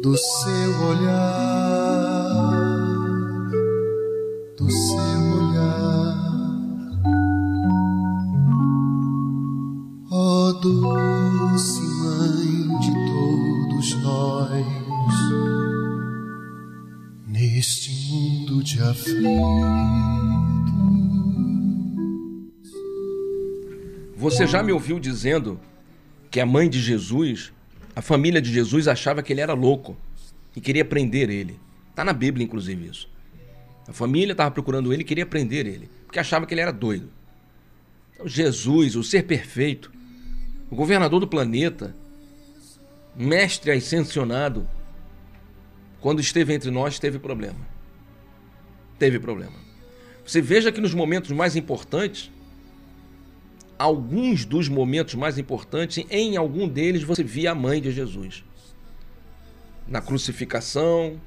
do 0.00 0.16
seu 0.16 0.86
olhar, 0.88 1.82
do 4.56 4.70
seu 4.70 5.01
Você 24.16 24.46
já 24.46 24.62
me 24.62 24.72
ouviu 24.72 25.00
dizendo 25.00 25.58
que 26.30 26.40
a 26.40 26.46
mãe 26.46 26.68
de 26.68 26.80
Jesus, 26.80 27.52
a 27.94 28.00
família 28.00 28.40
de 28.40 28.52
Jesus 28.52 28.86
achava 28.86 29.22
que 29.22 29.32
ele 29.32 29.40
era 29.40 29.52
louco 29.52 29.96
e 30.54 30.60
queria 30.60 30.84
prender 30.84 31.28
ele. 31.28 31.58
Está 31.90 32.04
na 32.04 32.12
Bíblia, 32.12 32.44
inclusive, 32.44 32.86
isso. 32.86 33.10
A 33.86 33.92
família 33.92 34.32
estava 34.32 34.50
procurando 34.50 34.92
ele 34.92 35.02
e 35.02 35.04
queria 35.04 35.26
prender 35.26 35.66
ele, 35.66 35.90
porque 36.06 36.18
achava 36.18 36.46
que 36.46 36.54
ele 36.54 36.60
era 36.60 36.72
doido. 36.72 37.10
Então, 38.14 38.28
Jesus, 38.28 38.94
o 38.96 39.02
ser 39.02 39.24
perfeito, 39.24 39.90
o 40.70 40.76
governador 40.76 41.20
do 41.20 41.26
planeta, 41.26 41.94
mestre 43.16 43.72
ascensionado, 43.72 44.68
quando 46.00 46.20
esteve 46.20 46.54
entre 46.54 46.70
nós, 46.70 46.98
teve 46.98 47.18
problema. 47.18 47.71
Teve 49.02 49.18
problema. 49.18 49.56
Você 50.24 50.40
veja 50.40 50.70
que 50.70 50.80
nos 50.80 50.94
momentos 50.94 51.32
mais 51.32 51.56
importantes, 51.56 52.30
alguns 53.76 54.44
dos 54.44 54.68
momentos 54.68 55.16
mais 55.16 55.38
importantes, 55.38 56.06
em 56.08 56.36
algum 56.36 56.68
deles 56.68 57.02
você 57.02 57.24
via 57.24 57.50
a 57.50 57.54
mãe 57.56 57.82
de 57.82 57.90
Jesus. 57.90 58.44
Na 59.88 60.00
crucificação, 60.00 61.20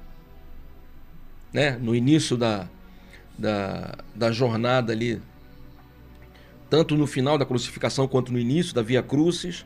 né? 1.51 1.71
no 1.71 1.93
início 1.93 2.37
da, 2.37 2.69
da, 3.37 3.97
da 4.15 4.31
jornada 4.31 4.93
ali, 4.93 5.21
tanto 6.69 6.95
no 6.95 7.05
final 7.05 7.37
da 7.37 7.45
crucificação 7.45 8.07
quanto 8.07 8.31
no 8.31 8.39
início 8.39 8.73
da 8.73 8.81
Via 8.81 9.03
Crucis 9.03 9.65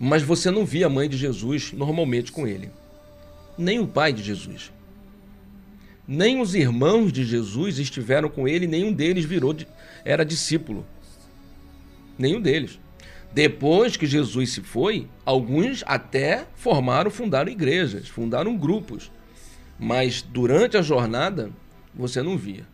mas 0.00 0.24
você 0.24 0.50
não 0.50 0.66
via 0.66 0.86
a 0.86 0.90
mãe 0.90 1.08
de 1.08 1.16
Jesus 1.16 1.72
normalmente 1.72 2.32
com 2.32 2.48
ele, 2.48 2.70
nem 3.56 3.78
o 3.78 3.86
pai 3.86 4.12
de 4.12 4.24
Jesus. 4.24 4.72
Nem 6.10 6.40
os 6.40 6.54
irmãos 6.54 7.12
de 7.12 7.22
Jesus 7.22 7.78
estiveram 7.78 8.30
com 8.30 8.48
ele, 8.48 8.66
nenhum 8.66 8.90
deles 8.90 9.26
virou 9.26 9.54
era 10.06 10.24
discípulo. 10.24 10.86
Nenhum 12.18 12.40
deles. 12.40 12.80
Depois 13.30 13.94
que 13.94 14.06
Jesus 14.06 14.52
se 14.52 14.62
foi, 14.62 15.06
alguns 15.22 15.84
até 15.86 16.46
formaram, 16.56 17.10
fundaram 17.10 17.52
igrejas, 17.52 18.08
fundaram 18.08 18.56
grupos. 18.56 19.12
Mas 19.78 20.22
durante 20.22 20.78
a 20.78 20.82
jornada, 20.82 21.50
você 21.94 22.22
não 22.22 22.38
via. 22.38 22.66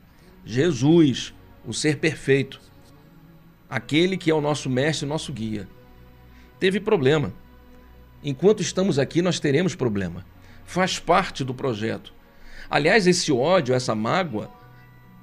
Jesus, 0.47 1.35
o 1.67 1.75
ser 1.75 1.99
perfeito, 1.99 2.61
aquele 3.69 4.17
que 4.17 4.31
é 4.31 4.35
o 4.35 4.41
nosso 4.41 4.71
mestre, 4.71 5.09
nosso 5.09 5.33
guia, 5.33 5.69
teve 6.61 6.79
problema. 6.79 7.33
Enquanto 8.23 8.63
estamos 8.63 8.97
aqui, 8.97 9.21
nós 9.21 9.41
teremos 9.41 9.75
problema. 9.75 10.25
Faz 10.65 11.01
parte 11.01 11.43
do 11.43 11.53
projeto. 11.53 12.15
Aliás, 12.69 13.07
esse 13.07 13.33
ódio, 13.33 13.75
essa 13.75 13.95
mágoa, 13.95 14.51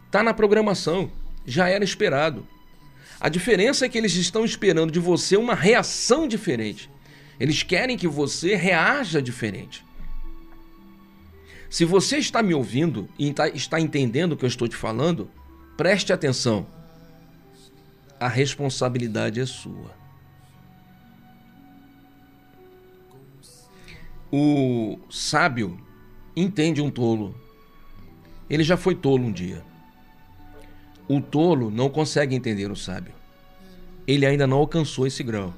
tá 0.09 0.21
na 0.21 0.33
programação, 0.33 1.11
já 1.45 1.69
era 1.69 1.83
esperado. 1.83 2.47
A 3.19 3.29
diferença 3.29 3.85
é 3.85 3.89
que 3.89 3.97
eles 3.97 4.15
estão 4.15 4.43
esperando 4.43 4.91
de 4.91 4.99
você 4.99 5.37
uma 5.37 5.53
reação 5.53 6.27
diferente. 6.27 6.89
Eles 7.39 7.63
querem 7.63 7.97
que 7.97 8.07
você 8.07 8.55
reaja 8.55 9.21
diferente. 9.21 9.85
Se 11.69 11.85
você 11.85 12.17
está 12.17 12.43
me 12.43 12.53
ouvindo 12.53 13.07
e 13.17 13.31
tá, 13.33 13.47
está 13.47 13.79
entendendo 13.79 14.33
o 14.33 14.37
que 14.37 14.43
eu 14.43 14.49
estou 14.49 14.67
te 14.67 14.75
falando, 14.75 15.29
preste 15.77 16.11
atenção. 16.11 16.67
A 18.19 18.27
responsabilidade 18.27 19.39
é 19.39 19.45
sua. 19.45 19.95
O 24.31 24.99
sábio 25.09 25.79
entende 26.35 26.81
um 26.81 26.89
tolo. 26.89 27.35
Ele 28.49 28.63
já 28.63 28.77
foi 28.77 28.95
tolo 28.95 29.23
um 29.23 29.31
dia. 29.31 29.63
O 31.07 31.19
tolo 31.19 31.69
não 31.69 31.89
consegue 31.89 32.35
entender 32.35 32.71
o 32.71 32.75
sábio. 32.75 33.13
Ele 34.07 34.25
ainda 34.25 34.47
não 34.47 34.57
alcançou 34.57 35.05
esse 35.05 35.23
grau. 35.23 35.53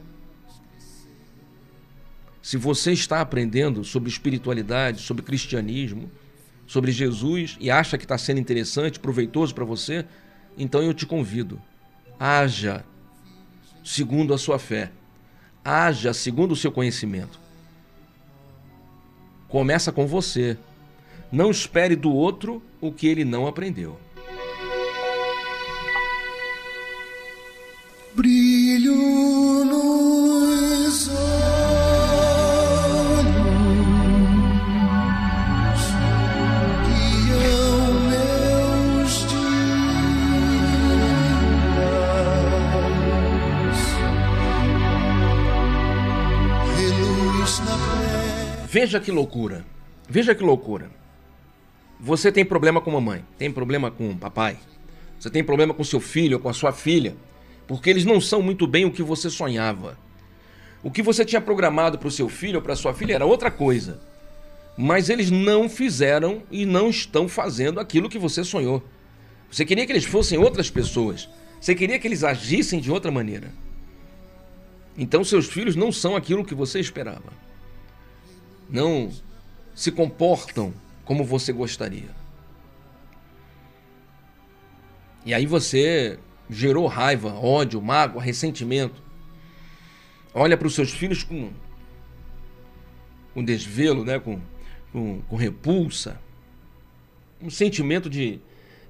Se 2.42 2.58
você 2.58 2.92
está 2.92 3.22
aprendendo 3.22 3.84
sobre 3.84 4.10
espiritualidade, 4.10 5.02
sobre 5.02 5.24
cristianismo, 5.24 6.12
sobre 6.68 6.92
Jesus 6.92 7.58
e 7.60 7.72
acha 7.72 7.98
que 7.98 8.06
está 8.06 8.18
sendo 8.18 8.40
interessante, 8.40 9.00
proveitoso 9.00 9.56
para 9.56 9.64
você, 9.64 10.06
então 10.58 10.82
eu 10.82 10.94
te 10.94 11.06
convido. 11.06 11.62
Haja 12.20 12.84
segundo 13.84 14.34
a 14.34 14.38
sua 14.38 14.60
fé. 14.60 14.92
Haja 15.64 16.14
segundo 16.14 16.52
o 16.52 16.56
seu 16.56 16.72
conhecimento. 16.72 17.43
Começa 19.54 19.92
com 19.92 20.08
você. 20.08 20.58
Não 21.32 21.52
espere 21.52 21.96
do 21.96 22.12
outro 22.12 22.60
o 22.82 22.92
que 22.92 23.06
ele 23.06 23.24
não 23.24 23.46
aprendeu. 23.46 24.00
Brilho 28.16 29.33
Veja 48.84 49.00
que 49.00 49.14
loucura. 49.14 49.66
Veja 50.10 50.36
que 50.36 50.44
loucura. 50.44 50.92
Você 52.02 52.30
tem 52.34 52.44
problema 52.44 52.82
com 52.82 52.92
mamãe, 52.92 53.24
tem 53.38 53.50
problema 53.50 53.90
com 53.90 54.18
papai, 54.18 54.58
você 55.18 55.30
tem 55.30 55.42
problema 55.42 55.74
com 55.74 55.86
seu 55.86 56.02
filho 56.02 56.36
ou 56.36 56.44
com 56.44 56.50
a 56.50 56.54
sua 56.54 56.74
filha, 56.74 57.16
porque 57.66 57.90
eles 57.90 58.04
não 58.04 58.20
são 58.20 58.42
muito 58.42 58.68
bem 58.68 58.84
o 58.84 58.92
que 58.92 59.02
você 59.02 59.30
sonhava. 59.30 59.98
O 60.84 60.92
que 60.92 61.02
você 61.02 61.24
tinha 61.24 61.40
programado 61.40 61.98
para 61.98 62.10
o 62.10 62.12
seu 62.12 62.28
filho 62.28 62.58
ou 62.58 62.62
para 62.62 62.76
sua 62.76 62.94
filha 62.94 63.14
era 63.14 63.26
outra 63.26 63.50
coisa. 63.50 64.02
Mas 64.78 65.08
eles 65.08 65.32
não 65.32 65.70
fizeram 65.70 66.44
e 66.52 66.66
não 66.66 66.90
estão 66.90 67.30
fazendo 67.30 67.80
aquilo 67.80 68.10
que 68.10 68.20
você 68.20 68.44
sonhou. 68.44 68.84
Você 69.50 69.64
queria 69.64 69.86
que 69.86 69.94
eles 69.94 70.04
fossem 70.04 70.38
outras 70.38 70.70
pessoas. 70.70 71.30
Você 71.58 71.74
queria 71.74 71.98
que 71.98 72.06
eles 72.06 72.22
agissem 72.22 72.82
de 72.82 72.92
outra 72.92 73.10
maneira. 73.10 73.50
Então 74.98 75.24
seus 75.24 75.48
filhos 75.48 75.74
não 75.74 75.90
são 75.90 76.18
aquilo 76.18 76.44
que 76.44 76.54
você 76.54 76.82
esperava. 76.82 77.43
Não 78.74 79.12
se 79.76 79.92
comportam 79.92 80.74
como 81.06 81.24
você 81.24 81.54
gostaria. 81.54 82.10
E 85.24 85.32
aí 85.32 85.46
você 85.46 86.18
gerou 86.50 86.88
raiva, 86.88 87.36
ódio, 87.36 87.80
mágoa, 87.80 88.20
ressentimento. 88.22 89.00
Olha 90.34 90.58
para 90.58 90.68
os 90.68 90.74
seus 90.74 90.90
filhos 90.92 91.24
com, 91.24 91.52
com 93.36 93.44
desvelo, 93.44 94.04
né? 94.04 94.18
com, 94.18 94.42
com, 94.92 95.22
com 95.22 95.36
repulsa, 95.36 96.20
um 97.40 97.52
sentimento 97.52 98.10
de, 98.10 98.42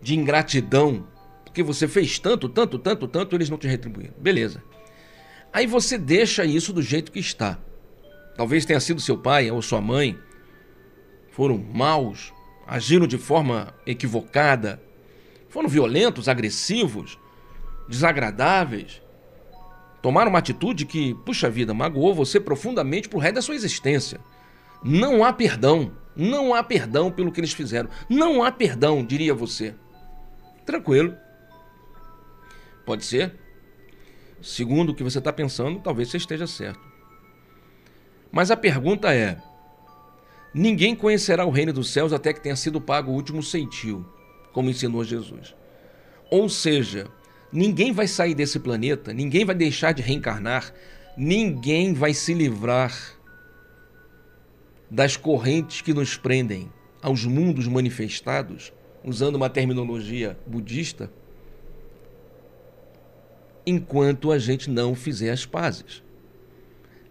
de 0.02 0.16
ingratidão, 0.16 1.06
porque 1.44 1.62
você 1.62 1.90
fez 1.90 2.18
tanto, 2.20 2.48
tanto, 2.48 2.80
tanto, 2.80 3.06
tanto, 3.06 3.36
eles 3.36 3.50
não 3.50 3.58
te 3.58 3.68
retribuíram. 3.68 4.14
Beleza. 4.18 4.64
Aí 5.52 5.68
você 5.68 5.98
deixa 5.98 6.46
isso 6.46 6.72
do 6.72 6.82
jeito 6.82 7.12
que 7.12 7.20
está. 7.20 7.60
Talvez 8.36 8.66
tenha 8.66 8.80
sido 8.80 9.00
seu 9.00 9.18
pai 9.18 9.52
ou 9.52 9.62
sua 9.62 9.80
mãe, 9.80 10.18
foram 11.32 11.58
maus, 11.58 12.34
agiram 12.66 13.06
de 13.06 13.18
forma 13.18 13.74
equivocada, 13.86 14.82
foram 15.50 15.70
violentos, 15.70 16.28
agressivos, 16.28 17.20
desagradáveis, 17.88 19.02
tomaram 20.02 20.30
uma 20.30 20.40
atitude 20.40 20.86
que, 20.86 21.14
puxa 21.26 21.50
vida, 21.50 21.74
magoou 21.74 22.14
você 22.14 22.40
profundamente 22.40 23.08
pro 23.08 23.20
resto 23.20 23.36
da 23.36 23.42
sua 23.42 23.56
existência. 23.56 24.20
Não 24.84 25.24
há 25.24 25.32
perdão, 25.32 25.94
não 26.16 26.54
há 26.54 26.64
perdão 26.64 27.12
pelo 27.12 27.32
que 27.32 27.40
eles 27.40 27.54
fizeram. 27.54 27.90
Não 28.10 28.44
há 28.44 28.52
perdão, 28.52 29.06
diria 29.06 29.34
você. 29.34 29.74
Tranquilo. 30.66 31.16
Pode 32.86 33.06
ser. 33.06 33.34
Segundo 34.42 34.90
o 34.90 34.96
que 34.96 35.04
você 35.04 35.20
está 35.20 35.32
pensando, 35.32 35.80
talvez 35.80 36.10
você 36.10 36.18
esteja 36.18 36.46
certo. 36.46 36.93
Mas 38.34 38.50
a 38.50 38.58
pergunta 38.58 39.14
é: 39.14 39.38
ninguém 40.52 40.96
conhecerá 40.96 41.46
o 41.46 41.52
reino 41.52 41.72
dos 41.72 41.92
céus 41.92 42.12
até 42.12 42.34
que 42.34 42.42
tenha 42.42 42.56
sido 42.56 42.82
pago 42.82 43.12
o 43.12 43.14
último 43.14 43.44
ceitil, 43.44 44.04
como 44.52 44.72
ensinou 44.72 45.04
Jesus. 45.04 45.56
Ou 46.32 46.50
seja, 46.50 47.06
ninguém 47.52 47.92
vai 47.92 48.08
sair 48.08 48.34
desse 48.34 48.60
planeta, 48.60 49.14
ninguém 49.14 49.46
vai 49.46 49.54
deixar 49.54 49.92
de 49.92 50.02
reencarnar, 50.02 50.74
ninguém 51.16 51.94
vai 51.94 52.12
se 52.12 52.34
livrar 52.34 52.92
das 54.90 55.16
correntes 55.16 55.82
que 55.82 55.94
nos 55.94 56.18
prendem 56.18 56.72
aos 57.04 57.26
mundos 57.26 57.68
manifestados, 57.68 58.74
usando 59.04 59.36
uma 59.36 59.50
terminologia 59.50 60.36
budista, 60.48 61.12
enquanto 63.64 64.32
a 64.32 64.40
gente 64.40 64.72
não 64.72 64.96
fizer 64.96 65.30
as 65.30 65.46
pazes, 65.46 66.02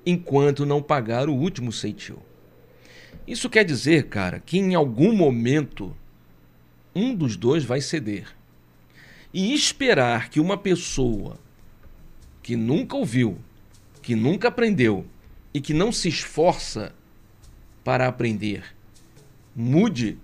enquanto 0.05 0.67
não 0.67 0.83
pagar 0.83 1.29
o 1.29 1.35
último 1.35 1.73
ceitil. 1.73 2.19
Isso 3.27 3.49
quer 3.49 3.65
dizer, 3.65 4.09
cara, 4.09 4.41
que 4.41 4.59
em 4.59 4.75
algum 4.75 5.15
momento 5.15 5.97
um 6.95 7.15
dos 7.15 7.37
dois 7.37 7.65
vai 7.65 7.81
ceder. 7.81 8.27
E 9.33 9.55
esperar 9.55 10.29
que 10.29 10.41
uma 10.41 10.59
pessoa 10.59 11.39
que 12.43 12.57
nunca 12.57 12.97
ouviu, 12.97 13.39
que 14.03 14.15
nunca 14.15 14.49
aprendeu 14.49 15.07
e 15.55 15.61
que 15.61 15.73
não 15.73 15.93
se 15.93 16.09
esforça 16.09 16.93
para 17.85 18.09
aprender 18.09 18.65
mude 19.55 20.19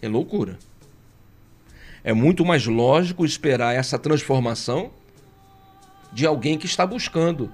é 0.00 0.08
loucura. 0.08 0.58
É 2.02 2.12
muito 2.12 2.44
mais 2.44 2.66
lógico 2.66 3.24
esperar 3.24 3.74
essa 3.74 3.98
transformação 3.98 4.90
de 6.12 6.24
alguém 6.24 6.56
que 6.56 6.66
está 6.66 6.86
buscando, 6.86 7.52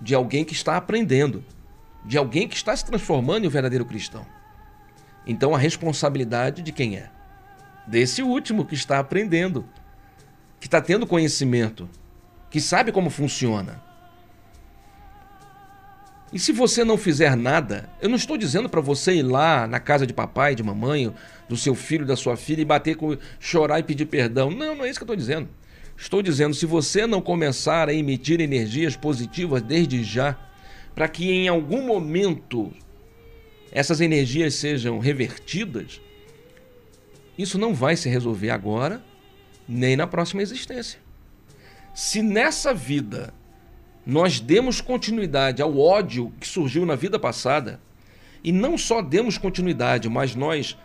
de 0.00 0.14
alguém 0.14 0.44
que 0.44 0.52
está 0.52 0.76
aprendendo, 0.76 1.44
de 2.04 2.18
alguém 2.18 2.48
que 2.48 2.56
está 2.56 2.76
se 2.76 2.84
transformando 2.84 3.44
em 3.44 3.48
um 3.48 3.50
verdadeiro 3.50 3.84
cristão. 3.84 4.26
Então 5.26 5.54
a 5.54 5.58
responsabilidade 5.58 6.62
de 6.62 6.72
quem 6.72 6.96
é? 6.96 7.10
Desse 7.86 8.22
último 8.22 8.64
que 8.64 8.74
está 8.74 8.98
aprendendo, 8.98 9.64
que 10.60 10.66
está 10.66 10.80
tendo 10.80 11.06
conhecimento, 11.06 11.88
que 12.50 12.60
sabe 12.60 12.92
como 12.92 13.10
funciona. 13.10 13.82
E 16.32 16.38
se 16.38 16.50
você 16.50 16.84
não 16.84 16.98
fizer 16.98 17.36
nada, 17.36 17.88
eu 18.02 18.08
não 18.08 18.16
estou 18.16 18.36
dizendo 18.36 18.68
para 18.68 18.80
você 18.80 19.14
ir 19.14 19.22
lá 19.22 19.66
na 19.68 19.78
casa 19.78 20.06
de 20.06 20.12
papai, 20.12 20.54
de 20.54 20.64
mamãe, 20.64 21.14
do 21.48 21.56
seu 21.56 21.74
filho, 21.74 22.04
da 22.04 22.16
sua 22.16 22.36
filha 22.36 22.60
e 22.60 22.64
bater 22.64 22.96
com 22.96 23.16
chorar 23.38 23.78
e 23.78 23.84
pedir 23.84 24.06
perdão. 24.06 24.50
Não, 24.50 24.74
não 24.74 24.84
é 24.84 24.90
isso 24.90 24.98
que 24.98 25.04
eu 25.04 25.06
estou 25.06 25.16
dizendo. 25.16 25.48
Estou 25.96 26.22
dizendo, 26.22 26.54
se 26.54 26.66
você 26.66 27.06
não 27.06 27.20
começar 27.20 27.88
a 27.88 27.94
emitir 27.94 28.40
energias 28.40 28.96
positivas 28.96 29.62
desde 29.62 30.02
já, 30.02 30.36
para 30.94 31.08
que 31.08 31.30
em 31.30 31.48
algum 31.48 31.86
momento 31.86 32.72
essas 33.72 34.00
energias 34.00 34.54
sejam 34.54 34.98
revertidas, 34.98 36.00
isso 37.36 37.58
não 37.58 37.74
vai 37.74 37.96
se 37.96 38.08
resolver 38.08 38.50
agora, 38.50 39.04
nem 39.68 39.96
na 39.96 40.06
próxima 40.06 40.42
existência. 40.42 41.00
Se 41.94 42.22
nessa 42.22 42.72
vida 42.72 43.32
nós 44.06 44.38
demos 44.38 44.80
continuidade 44.80 45.62
ao 45.62 45.78
ódio 45.78 46.32
que 46.38 46.46
surgiu 46.46 46.84
na 46.84 46.94
vida 46.94 47.18
passada, 47.18 47.80
e 48.42 48.52
não 48.52 48.76
só 48.76 49.00
demos 49.00 49.38
continuidade, 49.38 50.08
mas 50.08 50.34
nós 50.34 50.76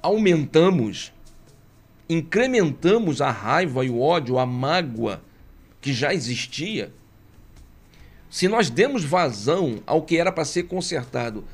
aumentamos, 0.00 1.12
incrementamos 2.12 3.20
a 3.20 3.30
raiva 3.30 3.84
e 3.84 3.90
o 3.90 4.00
ódio, 4.00 4.38
a 4.38 4.46
mágoa 4.46 5.22
que 5.80 5.92
já 5.92 6.14
existia, 6.14 6.92
se 8.30 8.48
nós 8.48 8.70
demos 8.70 9.04
vazão 9.04 9.82
ao 9.86 10.02
que 10.02 10.16
era 10.16 10.32
para 10.32 10.44
ser 10.44 10.64
consertado, 10.64 11.44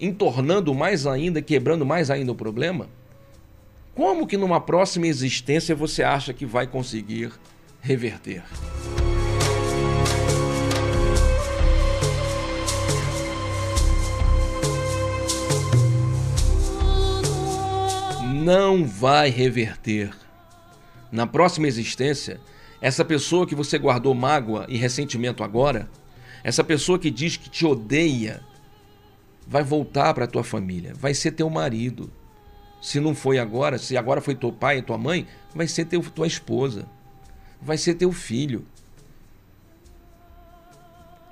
entornando 0.00 0.74
mais 0.74 1.06
ainda, 1.06 1.40
quebrando 1.40 1.86
mais 1.86 2.10
ainda 2.10 2.32
o 2.32 2.34
problema, 2.34 2.88
como 3.94 4.26
que 4.26 4.36
numa 4.36 4.60
próxima 4.60 5.06
existência 5.06 5.74
você 5.74 6.02
acha 6.02 6.34
que 6.34 6.44
vai 6.44 6.66
conseguir 6.66 7.32
reverter? 7.80 8.42
Não 18.46 18.86
vai 18.86 19.28
reverter. 19.28 20.16
Na 21.10 21.26
próxima 21.26 21.66
existência, 21.66 22.40
essa 22.80 23.04
pessoa 23.04 23.44
que 23.44 23.56
você 23.56 23.76
guardou 23.76 24.14
mágoa 24.14 24.66
e 24.68 24.76
ressentimento 24.76 25.42
agora, 25.42 25.90
essa 26.44 26.62
pessoa 26.62 26.96
que 26.96 27.10
diz 27.10 27.36
que 27.36 27.50
te 27.50 27.66
odeia, 27.66 28.40
vai 29.48 29.64
voltar 29.64 30.14
para 30.14 30.28
tua 30.28 30.44
família, 30.44 30.94
vai 30.94 31.12
ser 31.12 31.32
teu 31.32 31.50
marido. 31.50 32.08
Se 32.80 33.00
não 33.00 33.16
foi 33.16 33.40
agora, 33.40 33.78
se 33.78 33.96
agora 33.96 34.20
foi 34.20 34.36
teu 34.36 34.52
pai 34.52 34.78
e 34.78 34.82
tua 34.82 34.96
mãe, 34.96 35.26
vai 35.52 35.66
ser 35.66 35.84
teu, 35.86 36.00
tua 36.00 36.28
esposa, 36.28 36.88
vai 37.60 37.76
ser 37.76 37.94
teu 37.94 38.12
filho. 38.12 38.64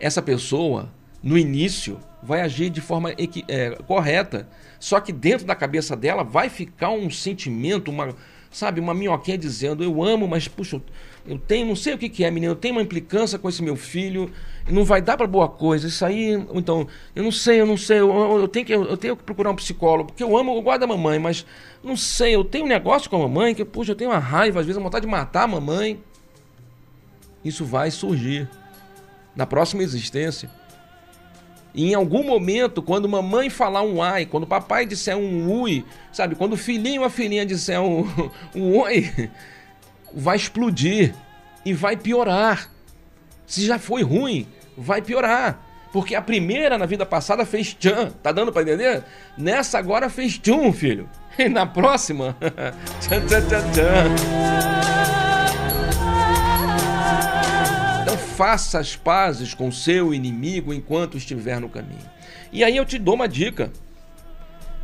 Essa 0.01 0.21
pessoa, 0.21 0.91
no 1.25 1.39
início, 1.39 1.99
vai 2.23 2.43
agir 2.43 2.69
de 2.69 2.83
forma 2.83 3.11
é, 3.49 3.71
correta, 3.87 4.47
só 4.79 5.01
que 5.01 5.11
dentro 5.11 5.47
da 5.47 5.55
cabeça 5.55 5.97
dela 5.97 6.23
vai 6.23 6.51
ficar 6.51 6.91
um 6.91 7.09
sentimento, 7.09 7.91
uma, 7.91 8.15
sabe, 8.51 8.79
uma 8.79 8.93
minhoquinha 8.93 9.39
dizendo: 9.39 9.83
Eu 9.83 10.05
amo, 10.05 10.29
mas 10.29 10.47
puxa, 10.47 10.83
eu 11.27 11.39
tenho, 11.39 11.67
não 11.67 11.75
sei 11.75 11.95
o 11.95 11.99
que, 11.99 12.11
que 12.11 12.25
é, 12.25 12.31
menino, 12.31 12.53
eu 12.53 12.57
tenho 12.57 12.75
uma 12.75 12.83
implicância 12.83 13.39
com 13.39 13.49
esse 13.49 13.63
meu 13.63 13.75
filho, 13.75 14.31
não 14.69 14.85
vai 14.85 15.01
dar 15.01 15.17
para 15.17 15.27
boa 15.27 15.49
coisa. 15.49 15.89
Isso 15.89 16.05
aí, 16.05 16.33
então, 16.53 16.87
eu 17.17 17.23
não 17.23 17.33
sei, 17.33 17.59
eu 17.59 17.67
não 17.67 17.79
sei, 17.79 18.01
eu, 18.01 18.41
eu, 18.41 18.47
tenho, 18.47 18.67
que, 18.67 18.75
eu 18.75 18.97
tenho 18.99 19.17
que 19.17 19.23
procurar 19.23 19.51
um 19.51 19.57
psicólogo, 19.57 20.09
porque 20.09 20.23
eu 20.23 20.37
amo, 20.37 20.55
eu 20.55 20.61
guardo 20.61 20.83
a 20.83 20.87
mamãe, 20.87 21.19
mas 21.19 21.47
não 21.83 21.97
sei, 21.97 22.35
eu 22.35 22.45
tenho 22.45 22.67
um 22.67 22.69
negócio 22.69 23.09
com 23.09 23.17
a 23.17 23.21
mamãe 23.21 23.55
que, 23.55 23.65
puxa, 23.65 23.93
eu 23.93 23.97
tenho 23.97 24.11
uma 24.11 24.19
raiva, 24.19 24.61
às 24.61 24.67
vezes, 24.67 24.79
a 24.79 24.85
vontade 24.85 25.07
de 25.07 25.11
matar 25.11 25.45
a 25.45 25.49
mamãe. 25.49 25.99
Isso 27.43 27.65
vai 27.65 27.91
surgir 27.91 28.47
na 29.35 29.47
próxima 29.47 29.83
existência. 29.83 30.51
E 31.75 31.91
em 31.91 31.95
algum 31.95 32.23
momento, 32.23 32.81
quando 32.81 33.09
mamãe 33.09 33.51
falar 33.51 33.83
um 33.83 34.01
ai, 34.01 34.25
quando 34.25 34.47
papai 34.47 34.87
disser 34.87 35.17
um 35.17 35.51
ui, 35.51 35.85
sabe? 36.13 36.37
Quando 36.37 36.53
o 36.53 36.57
filhinho 36.57 37.01
ou 37.01 37.07
a 37.07 37.11
filhinha 37.11 37.45
disser 37.45 37.81
um, 37.81 38.09
um 38.55 38.79
oi, 38.79 39.31
vai 40.15 40.37
explodir 40.37 41.13
e 41.65 41.73
vai 41.73 41.97
piorar. 41.97 42.71
Se 43.45 43.67
já 43.67 43.79
foi 43.79 44.03
ruim, 44.03 44.47
vai 44.77 45.03
piorar. 45.03 45.61
Porque 45.93 46.15
a 46.15 46.23
primeira 46.23 46.79
na 46.79 46.87
vida 46.87 47.05
passada 47.05 47.45
fez 47.45 47.75
tchan, 47.75 48.11
tá 48.23 48.31
dando 48.33 48.53
para 48.53 48.63
entender? 48.63 49.05
Nessa 49.37 49.79
agora 49.79 50.09
fez 50.09 50.39
tchum, 50.39 50.73
filho. 50.73 51.09
E 51.37 51.49
na 51.49 51.67
próxima, 51.67 52.37
tchan, 53.01 53.27
tchan, 53.27 53.43
tchan, 53.49 53.73
tchan. 53.73 54.94
Faça 58.35 58.79
as 58.79 58.97
pazes 58.97 59.55
com 59.55 59.71
seu 59.71 60.13
inimigo 60.13 60.73
enquanto 60.73 61.17
estiver 61.17 61.61
no 61.61 61.69
caminho. 61.69 62.11
E 62.53 62.63
aí 62.63 62.77
eu 62.77 62.85
te 62.85 62.99
dou 62.99 63.15
uma 63.15 63.29
dica. 63.29 63.73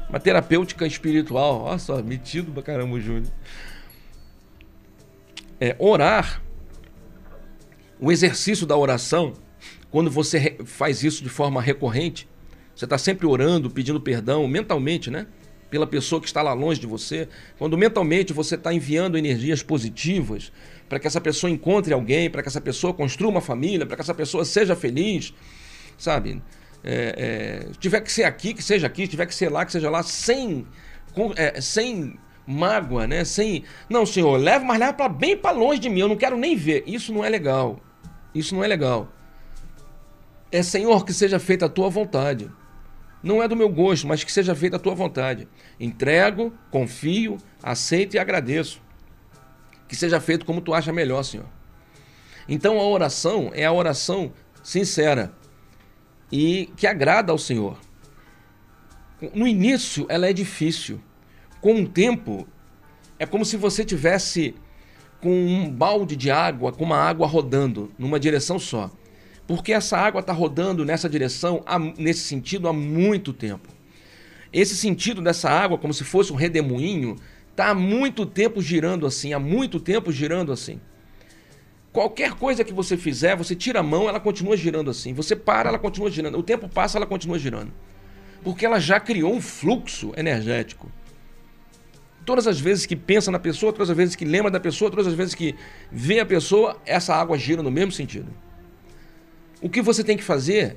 Uma 0.08 0.18
terapêutica 0.18 0.86
espiritual. 0.86 1.62
Olha 1.62 1.78
só, 1.78 2.02
metido 2.02 2.50
pra 2.52 2.62
caramba 2.62 2.98
Júnior 3.00 3.30
é, 5.60 5.76
orar, 5.78 6.42
o 8.00 8.10
exercício 8.10 8.66
da 8.66 8.76
oração, 8.76 9.34
quando 9.90 10.10
você 10.10 10.56
faz 10.64 11.04
isso 11.04 11.22
de 11.22 11.28
forma 11.28 11.60
recorrente, 11.60 12.26
você 12.74 12.86
está 12.86 12.96
sempre 12.96 13.26
orando, 13.26 13.70
pedindo 13.70 14.00
perdão 14.00 14.48
mentalmente, 14.48 15.10
né? 15.10 15.26
Pela 15.68 15.86
pessoa 15.86 16.20
que 16.20 16.26
está 16.26 16.40
lá 16.40 16.54
longe 16.54 16.80
de 16.80 16.86
você. 16.86 17.28
Quando 17.58 17.76
mentalmente 17.76 18.32
você 18.32 18.54
está 18.54 18.72
enviando 18.72 19.18
energias 19.18 19.62
positivas 19.62 20.50
para 20.90 20.98
que 20.98 21.06
essa 21.06 21.20
pessoa 21.20 21.48
encontre 21.48 21.94
alguém, 21.94 22.28
para 22.28 22.42
que 22.42 22.48
essa 22.48 22.60
pessoa 22.60 22.92
construa 22.92 23.30
uma 23.30 23.40
família, 23.40 23.86
para 23.86 23.94
que 23.94 24.02
essa 24.02 24.12
pessoa 24.12 24.44
seja 24.44 24.74
feliz, 24.74 25.32
sabe? 25.96 26.42
É, 26.82 27.68
é, 27.68 27.72
tiver 27.78 28.00
que 28.00 28.10
ser 28.10 28.24
aqui, 28.24 28.52
que 28.52 28.62
seja 28.62 28.88
aqui, 28.88 29.06
tiver 29.06 29.24
que 29.24 29.34
ser 29.34 29.50
lá, 29.50 29.64
que 29.64 29.70
seja 29.70 29.88
lá, 29.88 30.02
sem, 30.02 30.66
é, 31.36 31.60
sem 31.60 32.18
mágoa, 32.44 33.06
né? 33.06 33.24
Sem, 33.24 33.62
não, 33.88 34.04
senhor, 34.04 34.36
leva, 34.36 34.64
mas 34.64 34.80
leva 34.80 34.92
para 34.92 35.08
bem 35.08 35.36
para 35.36 35.56
longe 35.56 35.78
de 35.78 35.88
mim, 35.88 36.00
eu 36.00 36.08
não 36.08 36.16
quero 36.16 36.36
nem 36.36 36.56
ver. 36.56 36.82
Isso 36.88 37.14
não 37.14 37.24
é 37.24 37.28
legal. 37.28 37.78
Isso 38.34 38.52
não 38.52 38.64
é 38.64 38.66
legal. 38.66 39.12
É, 40.50 40.64
Senhor, 40.64 41.04
que 41.04 41.12
seja 41.12 41.38
feita 41.38 41.66
a 41.66 41.68
tua 41.68 41.88
vontade. 41.88 42.50
Não 43.22 43.40
é 43.40 43.46
do 43.46 43.54
meu 43.54 43.68
gosto, 43.68 44.08
mas 44.08 44.24
que 44.24 44.32
seja 44.32 44.56
feita 44.56 44.74
a 44.74 44.80
tua 44.80 44.96
vontade. 44.96 45.46
Entrego, 45.78 46.52
confio, 46.68 47.38
aceito 47.62 48.16
e 48.16 48.18
agradeço. 48.18 48.82
Que 49.90 49.96
seja 49.96 50.20
feito 50.20 50.46
como 50.46 50.60
tu 50.60 50.72
acha 50.72 50.92
melhor, 50.92 51.24
Senhor. 51.24 51.46
Então 52.48 52.78
a 52.78 52.84
oração 52.84 53.50
é 53.52 53.64
a 53.64 53.72
oração 53.72 54.32
sincera 54.62 55.32
e 56.30 56.70
que 56.76 56.86
agrada 56.86 57.32
ao 57.32 57.38
Senhor. 57.38 57.76
No 59.34 59.48
início 59.48 60.06
ela 60.08 60.28
é 60.28 60.32
difícil 60.32 61.00
com 61.60 61.82
o 61.82 61.88
tempo, 61.88 62.46
é 63.18 63.26
como 63.26 63.44
se 63.44 63.56
você 63.56 63.84
tivesse 63.84 64.54
com 65.20 65.28
um 65.28 65.68
balde 65.68 66.14
de 66.14 66.30
água, 66.30 66.70
com 66.70 66.84
uma 66.84 66.96
água 66.96 67.26
rodando 67.26 67.90
numa 67.98 68.20
direção 68.20 68.60
só. 68.60 68.92
Porque 69.44 69.72
essa 69.72 69.98
água 69.98 70.20
está 70.20 70.32
rodando 70.32 70.84
nessa 70.84 71.08
direção, 71.08 71.64
nesse 71.98 72.20
sentido, 72.20 72.68
há 72.68 72.72
muito 72.72 73.32
tempo. 73.32 73.68
Esse 74.52 74.76
sentido 74.76 75.20
dessa 75.20 75.50
água, 75.50 75.76
como 75.76 75.92
se 75.92 76.04
fosse 76.04 76.32
um 76.32 76.36
redemoinho, 76.36 77.16
está 77.60 77.70
há 77.70 77.74
muito 77.74 78.24
tempo 78.24 78.60
girando 78.60 79.06
assim, 79.06 79.32
há 79.32 79.38
muito 79.38 79.78
tempo 79.78 80.10
girando 80.10 80.52
assim. 80.52 80.80
Qualquer 81.92 82.34
coisa 82.34 82.64
que 82.64 82.72
você 82.72 82.96
fizer, 82.96 83.36
você 83.36 83.54
tira 83.54 83.80
a 83.80 83.82
mão, 83.82 84.08
ela 84.08 84.20
continua 84.20 84.56
girando 84.56 84.90
assim. 84.90 85.12
Você 85.12 85.34
para, 85.34 85.68
ela 85.68 85.78
continua 85.78 86.10
girando. 86.10 86.38
O 86.38 86.42
tempo 86.42 86.68
passa, 86.68 86.98
ela 86.98 87.06
continua 87.06 87.38
girando. 87.38 87.72
Porque 88.44 88.64
ela 88.64 88.78
já 88.78 89.00
criou 89.00 89.34
um 89.34 89.40
fluxo 89.40 90.12
energético 90.16 90.90
todas 92.24 92.46
as 92.46 92.60
vezes 92.60 92.86
que 92.86 92.94
pensa 92.94 93.28
na 93.32 93.40
pessoa, 93.40 93.72
todas 93.72 93.90
as 93.90 93.96
vezes 93.96 94.14
que 94.14 94.24
lembra 94.24 94.52
da 94.52 94.60
pessoa, 94.60 94.88
todas 94.88 95.06
as 95.06 95.14
vezes 95.14 95.34
que 95.34 95.56
vê 95.90 96.20
a 96.20 96.26
pessoa, 96.26 96.80
essa 96.86 97.12
água 97.12 97.36
gira 97.36 97.60
no 97.60 97.72
mesmo 97.72 97.90
sentido. 97.90 98.28
O 99.60 99.68
que 99.68 99.82
você 99.82 100.04
tem 100.04 100.16
que 100.16 100.22
fazer 100.22 100.76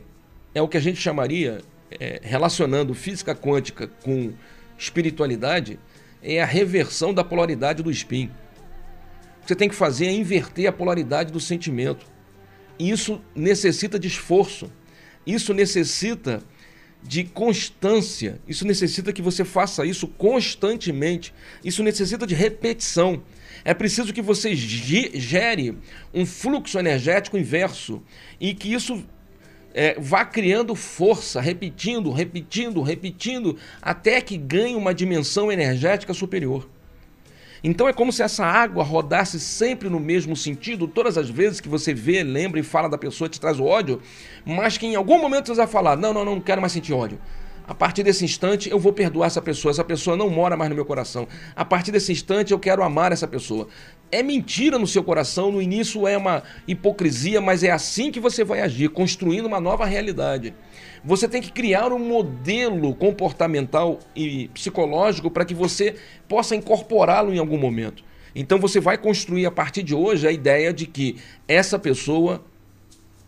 é 0.55 0.61
o 0.63 0.67
que 0.67 0.77
a 0.77 0.79
gente 0.79 0.99
chamaria, 0.99 1.61
é, 1.99 2.19
relacionando 2.23 2.93
física 2.95 3.36
quântica 3.36 3.88
com 3.88 4.34
espiritualidade, 4.77 5.79
é 6.24 6.41
a 6.41 6.45
reversão 6.45 7.13
da 7.13 7.24
polaridade 7.24 7.84
do 7.84 7.91
spin. 7.91 8.26
O 8.26 9.41
que 9.41 9.47
você 9.47 9.55
tem 9.55 9.69
que 9.69 9.76
fazer 9.76 10.05
é 10.05 10.11
inverter 10.11 10.67
a 10.67 10.71
polaridade 10.71 11.32
do 11.32 11.39
sentimento. 11.39 12.05
Isso 12.80 13.21
necessita 13.36 13.99
de 13.99 14.07
esforço. 14.07 14.71
Isso 15.28 15.53
necessita 15.53 16.41
de 17.03 17.26
constância. 17.26 18.39
Isso 18.47 18.65
necessita 18.65 19.11
que 19.11 19.21
você 19.21 19.43
faça 19.43 19.86
isso 19.86 20.07
constantemente. 20.07 21.34
Isso 21.63 21.84
necessita 21.84 22.26
de 22.26 22.34
repetição. 22.34 23.21
É 23.65 23.74
preciso 23.74 24.13
que 24.13 24.21
você 24.21 24.55
gere 24.55 25.78
um 26.13 26.26
fluxo 26.26 26.80
energético 26.80 27.38
inverso 27.38 28.01
e 28.39 28.53
que 28.53 28.74
isso 28.74 29.03
é, 29.74 29.95
vá 29.99 30.24
criando 30.24 30.76
força, 30.76 31.41
repetindo, 31.41 32.11
repetindo, 32.11 32.82
repetindo, 32.82 33.57
até 33.82 34.21
que 34.21 34.38
ganhe 34.38 34.76
uma 34.76 34.93
dimensão 34.93 35.51
energética 35.51 36.13
superior. 36.13 36.69
Então 37.63 37.88
é 37.88 37.93
como 37.93 38.11
se 38.11 38.21
essa 38.21 38.45
água 38.45 38.84
rodasse 38.84 39.39
sempre 39.39 39.89
no 39.89 39.99
mesmo 39.99 40.36
sentido, 40.36 40.86
todas 40.86 41.17
as 41.17 41.30
vezes 41.30 41.61
que 41.61 41.69
você 41.69 41.93
vê, 41.93 42.21
lembra 42.21 42.59
e 42.59 42.63
fala 42.63 42.89
da 42.89 42.97
pessoa 42.97 43.30
te 43.30 43.39
traz 43.39 43.57
o 43.57 43.63
ódio, 43.63 44.01
mas 44.45 44.78
que 44.78 44.86
em 44.86 44.95
algum 44.95 45.17
momento 45.17 45.47
você 45.47 45.55
vai 45.55 45.67
falar: 45.67 45.95
não, 45.95 46.13
não, 46.13 46.26
não, 46.26 46.36
não 46.36 46.41
quero 46.41 46.59
mais 46.59 46.74
sentir 46.74 46.93
ódio. 46.93 47.17
A 47.66 47.74
partir 47.74 48.03
desse 48.03 48.26
instante 48.26 48.70
eu 48.70 48.78
vou 48.78 48.91
perdoar 48.91 49.28
essa 49.28 49.41
pessoa, 49.41 49.72
essa 49.72 49.84
pessoa 49.84 50.18
não 50.18 50.30
mora 50.30 50.57
mais 50.57 50.70
no 50.70 50.76
meu 50.76 50.86
coração. 50.86 51.28
A 51.55 51.64
partir 51.64 51.91
desse 51.91 52.11
instante 52.11 52.51
eu 52.51 52.59
quero 52.59 52.84
amar 52.84 53.11
essa 53.11 53.28
pessoa. 53.28 53.68
É 54.11 54.22
mentira 54.22 54.78
no 54.78 54.86
seu 54.86 55.03
coração, 55.03 55.51
no 55.51 55.61
início 55.61 56.05
é 56.05 56.18
uma 56.18 56.43
hipocrisia, 56.68 57.39
mas 57.39 57.64
é 57.64 57.72
assim 57.72 58.11
que 58.11 58.20
você 58.20 58.43
vai 58.43 58.61
agir, 58.61 58.89
construindo 58.89 59.45
uma 59.45 59.61
nova 59.61 59.86
realidade. 59.86 60.53
Você 61.05 61.28
tem 61.28 61.41
que 61.41 61.51
criar 61.51 61.91
um 61.91 61.99
modelo 61.99 62.93
comportamental 62.95 63.97
e 64.16 64.49
psicológico 64.49 65.32
para 65.32 65.45
que 65.45 65.53
você 65.53 65.95
possa 66.28 66.55
incorporá-lo 66.55 67.34
em 67.34 67.39
algum 67.39 67.57
momento. 67.57 68.03
Então 68.36 68.59
você 68.59 68.80
vai 68.80 68.97
construir 68.97 69.45
a 69.45 69.51
partir 69.51 69.84
de 69.84 69.95
hoje 69.95 70.28
a 70.28 70.32
ideia 70.32 70.74
de 70.74 70.86
que 70.86 71.18
essa 71.47 71.80
pessoa 71.80 72.43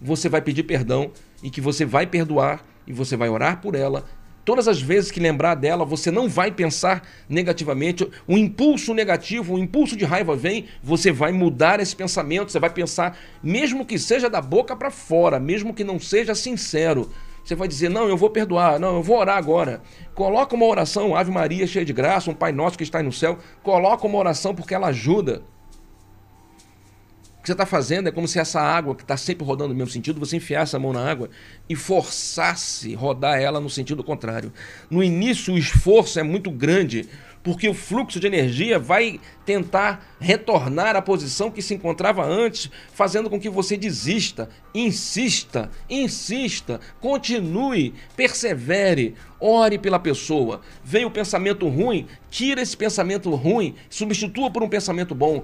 você 0.02 0.28
vai 0.28 0.42
pedir 0.42 0.64
perdão 0.64 1.12
e 1.42 1.50
que 1.50 1.62
você 1.62 1.86
vai 1.86 2.06
perdoar 2.06 2.66
e 2.86 2.94
você 2.94 3.16
vai 3.16 3.30
orar 3.30 3.62
por 3.62 3.76
ela. 3.76 4.06
Todas 4.46 4.68
as 4.68 4.80
vezes 4.80 5.10
que 5.10 5.20
lembrar 5.20 5.56
dela, 5.56 5.84
você 5.84 6.12
não 6.12 6.30
vai 6.30 6.52
pensar 6.52 7.02
negativamente. 7.28 8.08
O 8.28 8.38
impulso 8.38 8.94
negativo, 8.94 9.56
o 9.56 9.60
impulso 9.60 9.98
de 9.98 10.06
raiva 10.06 10.36
vem, 10.36 10.68
você 10.84 11.12
vai 11.12 11.32
mudar 11.32 11.80
esse 11.80 11.96
pensamento, 11.96 12.52
você 12.52 12.60
vai 12.60 12.70
pensar, 12.70 13.18
mesmo 13.42 13.84
que 13.84 13.98
seja 13.98 14.30
da 14.30 14.40
boca 14.40 14.76
para 14.76 14.92
fora, 14.92 15.40
mesmo 15.40 15.74
que 15.74 15.84
não 15.84 16.00
seja 16.00 16.36
sincero, 16.36 17.10
Você 17.44 17.54
vai 17.54 17.68
dizer, 17.68 17.90
não, 17.90 18.10
eu 18.10 18.18
vou 18.18 18.32
perdoar, 18.32 18.80
não, 18.80 18.96
eu 18.96 19.04
vou 19.04 19.20
orar 19.20 19.38
agora. 19.38 19.80
Coloca 20.16 20.56
uma 20.56 20.66
oração, 20.66 21.16
Ave 21.16 21.30
Maria, 21.30 21.68
cheia 21.68 21.86
de 21.86 21.94
graça, 21.94 22.32
um 22.32 22.34
Pai 22.34 22.52
Nosso 22.52 22.76
que 22.76 22.84
está 22.84 23.04
no 23.04 23.12
céu. 23.12 23.38
Coloca 23.62 24.08
uma 24.08 24.18
oração 24.18 24.56
porque 24.56 24.74
ela 24.74 24.88
ajuda. 24.88 25.44
Que 27.46 27.50
você 27.50 27.54
está 27.54 27.66
fazendo 27.68 28.10
é 28.10 28.12
como 28.12 28.28
se 28.28 28.40
essa 28.40 28.60
água, 28.60 28.96
que 28.96 29.04
está 29.04 29.16
sempre 29.16 29.46
rodando 29.46 29.70
no 29.70 29.76
mesmo 29.76 29.92
sentido, 29.92 30.20
você 30.20 30.38
enfiasse 30.38 30.76
a 30.76 30.80
mão 30.80 30.92
na 30.92 31.08
água 31.08 31.30
e 31.70 31.76
forçasse 31.76 32.96
rodar 32.96 33.40
ela 33.40 33.60
no 33.60 33.70
sentido 33.70 34.04
contrário. 34.04 34.52
No 34.90 35.04
início, 35.04 35.54
o 35.54 35.58
esforço 35.58 36.20
é 36.20 36.24
muito 36.24 36.50
grande, 36.50 37.08
porque 37.44 37.70
o 37.70 37.74
fluxo 37.76 38.20
de 38.20 38.26
energia 38.26 38.80
vai 38.80 39.20
tentar 39.46 40.16
retornar 40.20 40.96
à 40.96 41.04
posição 41.04 41.52
que 41.52 41.62
se 41.62 41.76
encontrava 41.76 42.26
antes, 42.26 42.72
fazendo 42.92 43.30
com 43.30 43.40
que 43.40 43.48
você 43.48 43.78
desista, 43.78 44.50
insista, 44.74 45.70
insista, 45.88 46.80
continue, 47.00 47.94
persevere, 48.18 49.14
ore 49.40 49.78
pela 49.78 50.00
pessoa. 50.00 50.62
Vem 50.84 51.06
o 51.06 51.12
pensamento 51.12 51.68
ruim, 51.68 52.08
tira 52.30 52.62
esse 52.62 52.76
pensamento 52.76 53.30
ruim, 53.36 53.76
substitua 53.90 54.50
por 54.50 54.64
um 54.64 54.70
pensamento 54.70 55.14
bom, 55.14 55.44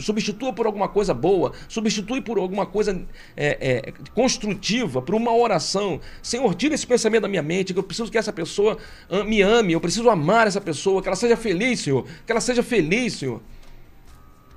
substitua 0.00 0.52
por 0.52 0.66
alguma 0.66 0.88
coisa 0.88 1.14
boa, 1.14 1.52
substitui 1.68 2.20
por 2.20 2.38
alguma 2.38 2.66
coisa 2.66 3.00
é, 3.36 3.58
é, 3.60 3.92
construtiva, 4.14 5.00
por 5.02 5.14
uma 5.14 5.34
oração. 5.34 6.00
Senhor, 6.22 6.54
tira 6.54 6.74
esse 6.74 6.86
pensamento 6.86 7.22
da 7.22 7.28
minha 7.28 7.42
mente, 7.42 7.72
que 7.72 7.78
eu 7.78 7.82
preciso 7.82 8.10
que 8.10 8.18
essa 8.18 8.32
pessoa 8.32 8.78
me 9.26 9.42
ame, 9.42 9.72
eu 9.72 9.80
preciso 9.80 10.08
amar 10.10 10.46
essa 10.46 10.60
pessoa, 10.60 11.02
que 11.02 11.08
ela 11.08 11.16
seja 11.16 11.36
feliz, 11.36 11.80
Senhor, 11.80 12.06
que 12.24 12.32
ela 12.32 12.40
seja 12.40 12.62
feliz, 12.62 13.14
Senhor. 13.14 13.40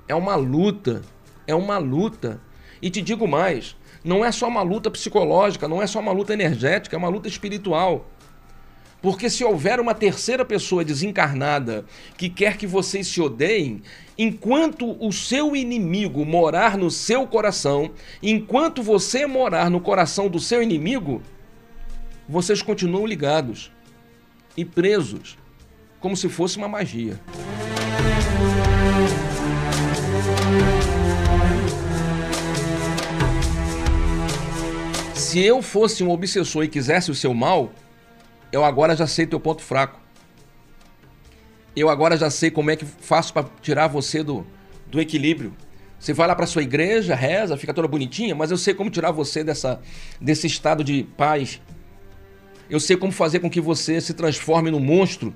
É 0.08 0.14
uma 0.14 0.34
luta, 0.34 1.02
é 1.46 1.54
uma 1.54 1.78
luta. 1.78 2.40
E 2.82 2.90
te 2.90 3.02
digo 3.02 3.28
mais, 3.28 3.76
não 4.02 4.24
é 4.24 4.32
só 4.32 4.48
uma 4.48 4.62
luta 4.62 4.90
psicológica, 4.90 5.68
não 5.68 5.82
é 5.82 5.86
só 5.86 6.00
uma 6.00 6.12
luta 6.12 6.32
energética, 6.32 6.96
é 6.96 6.98
uma 6.98 7.08
luta 7.08 7.28
espiritual. 7.28 8.08
Porque 9.02 9.30
se 9.30 9.42
houver 9.42 9.80
uma 9.80 9.94
terceira 9.94 10.44
pessoa 10.44 10.84
desencarnada 10.84 11.86
que 12.16 12.28
quer 12.28 12.56
que 12.56 12.66
vocês 12.66 13.06
se 13.06 13.20
odeiem, 13.20 13.82
enquanto 14.18 14.96
o 15.04 15.10
seu 15.10 15.56
inimigo 15.56 16.24
morar 16.24 16.76
no 16.76 16.90
seu 16.90 17.26
coração, 17.26 17.90
enquanto 18.22 18.82
você 18.82 19.26
morar 19.26 19.70
no 19.70 19.80
coração 19.80 20.28
do 20.28 20.38
seu 20.38 20.62
inimigo, 20.62 21.22
vocês 22.28 22.60
continuam 22.60 23.06
ligados 23.06 23.72
e 24.56 24.64
presos, 24.64 25.38
como 25.98 26.16
se 26.16 26.28
fosse 26.28 26.58
uma 26.58 26.68
magia. 26.68 27.18
Se 35.14 35.40
eu 35.40 35.62
fosse 35.62 36.02
um 36.02 36.10
obsessor 36.10 36.64
e 36.64 36.68
quisesse 36.68 37.10
o 37.10 37.14
seu 37.14 37.32
mal, 37.32 37.72
eu 38.52 38.64
agora 38.64 38.96
já 38.96 39.06
sei 39.06 39.26
teu 39.26 39.40
ponto 39.40 39.62
fraco. 39.62 39.98
Eu 41.74 41.88
agora 41.88 42.16
já 42.16 42.30
sei 42.30 42.50
como 42.50 42.70
é 42.70 42.76
que 42.76 42.84
faço 42.84 43.32
para 43.32 43.48
tirar 43.62 43.86
você 43.86 44.22
do, 44.22 44.46
do 44.86 45.00
equilíbrio. 45.00 45.54
Você 45.98 46.12
vai 46.12 46.26
lá 46.26 46.34
para 46.34 46.46
sua 46.46 46.62
igreja, 46.62 47.14
reza, 47.14 47.56
fica 47.56 47.74
toda 47.74 47.86
bonitinha, 47.86 48.34
mas 48.34 48.50
eu 48.50 48.56
sei 48.56 48.74
como 48.74 48.90
tirar 48.90 49.10
você 49.10 49.44
dessa, 49.44 49.80
desse 50.20 50.46
estado 50.46 50.82
de 50.82 51.04
paz. 51.16 51.60
Eu 52.68 52.80
sei 52.80 52.96
como 52.96 53.12
fazer 53.12 53.40
com 53.40 53.50
que 53.50 53.60
você 53.60 54.00
se 54.00 54.14
transforme 54.14 54.70
num 54.70 54.80
monstro 54.80 55.34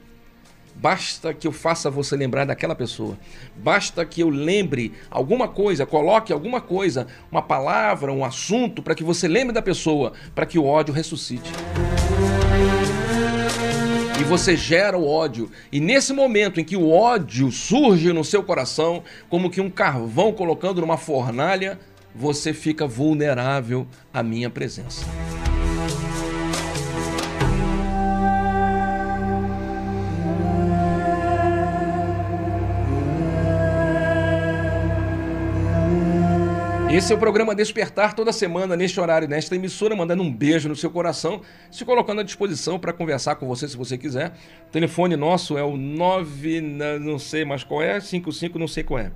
Basta 0.76 1.32
que 1.32 1.46
eu 1.46 1.52
faça 1.52 1.90
você 1.90 2.16
lembrar 2.16 2.44
daquela 2.44 2.74
pessoa. 2.74 3.16
Basta 3.56 4.04
que 4.04 4.20
eu 4.20 4.28
lembre 4.28 4.92
alguma 5.10 5.48
coisa, 5.48 5.86
coloque 5.86 6.32
alguma 6.32 6.60
coisa, 6.60 7.06
uma 7.30 7.42
palavra, 7.42 8.12
um 8.12 8.24
assunto, 8.24 8.82
para 8.82 8.94
que 8.94 9.04
você 9.04 9.28
lembre 9.28 9.52
da 9.52 9.62
pessoa, 9.62 10.12
para 10.34 10.44
que 10.44 10.58
o 10.58 10.66
ódio 10.66 10.92
ressuscite. 10.92 11.50
E 14.18 14.22
você 14.22 14.56
gera 14.56 14.96
o 14.96 15.06
ódio. 15.06 15.50
E 15.72 15.80
nesse 15.80 16.12
momento 16.12 16.60
em 16.60 16.64
que 16.64 16.76
o 16.76 16.90
ódio 16.90 17.50
surge 17.50 18.12
no 18.12 18.24
seu 18.24 18.42
coração, 18.42 19.02
como 19.28 19.50
que 19.50 19.60
um 19.60 19.68
carvão 19.68 20.32
colocando 20.32 20.80
numa 20.80 20.96
fornalha, 20.96 21.78
você 22.14 22.52
fica 22.52 22.86
vulnerável 22.86 23.86
à 24.12 24.22
minha 24.22 24.48
presença. 24.48 25.04
Esse 36.95 37.12
é 37.12 37.16
o 37.16 37.18
programa 37.18 37.57
Despertar 37.57 38.14
toda 38.14 38.32
semana, 38.32 38.76
neste 38.76 39.01
horário, 39.01 39.26
nesta 39.26 39.57
emissora, 39.57 39.97
mandando 39.97 40.22
um 40.22 40.32
beijo 40.32 40.68
no 40.68 40.76
seu 40.76 40.88
coração, 40.88 41.40
se 41.68 41.84
colocando 41.84 42.20
à 42.20 42.22
disposição 42.22 42.78
para 42.78 42.92
conversar 42.92 43.34
com 43.34 43.49
você 43.49 43.66
se 43.66 43.76
você 43.76 43.99
quiser. 43.99 44.32
O 44.68 44.70
telefone 44.70 45.16
nosso 45.16 45.59
é 45.59 45.64
o 45.64 45.76
9, 45.76 46.61
não 47.01 47.18
sei 47.18 47.45
mais 47.45 47.64
qual 47.64 47.82
é, 47.82 48.01
55 48.01 48.61
não 48.61 48.68
sei 48.68 48.84
qual 48.84 49.01
é. 49.01 49.11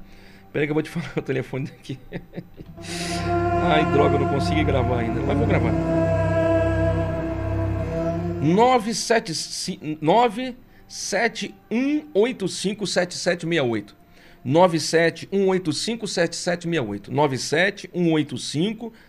Peraí 0.53 0.66
que 0.66 0.72
eu 0.72 0.74
vou 0.74 0.83
te 0.83 0.91
falar 0.99 1.18
o 1.18 1.22
telefone 1.22 1.70
aqui. 1.79 2.01
Ai, 3.62 3.85
droga, 3.93 4.16
eu 4.16 4.20
não 4.22 4.29
consegui 4.29 4.64
gravar 4.64 4.99
ainda, 4.99 5.20
mas 5.20 5.39
vou 5.39 5.47
gravar. 5.47 5.72
971857768. 11.70 13.97
971857768. 14.47 17.11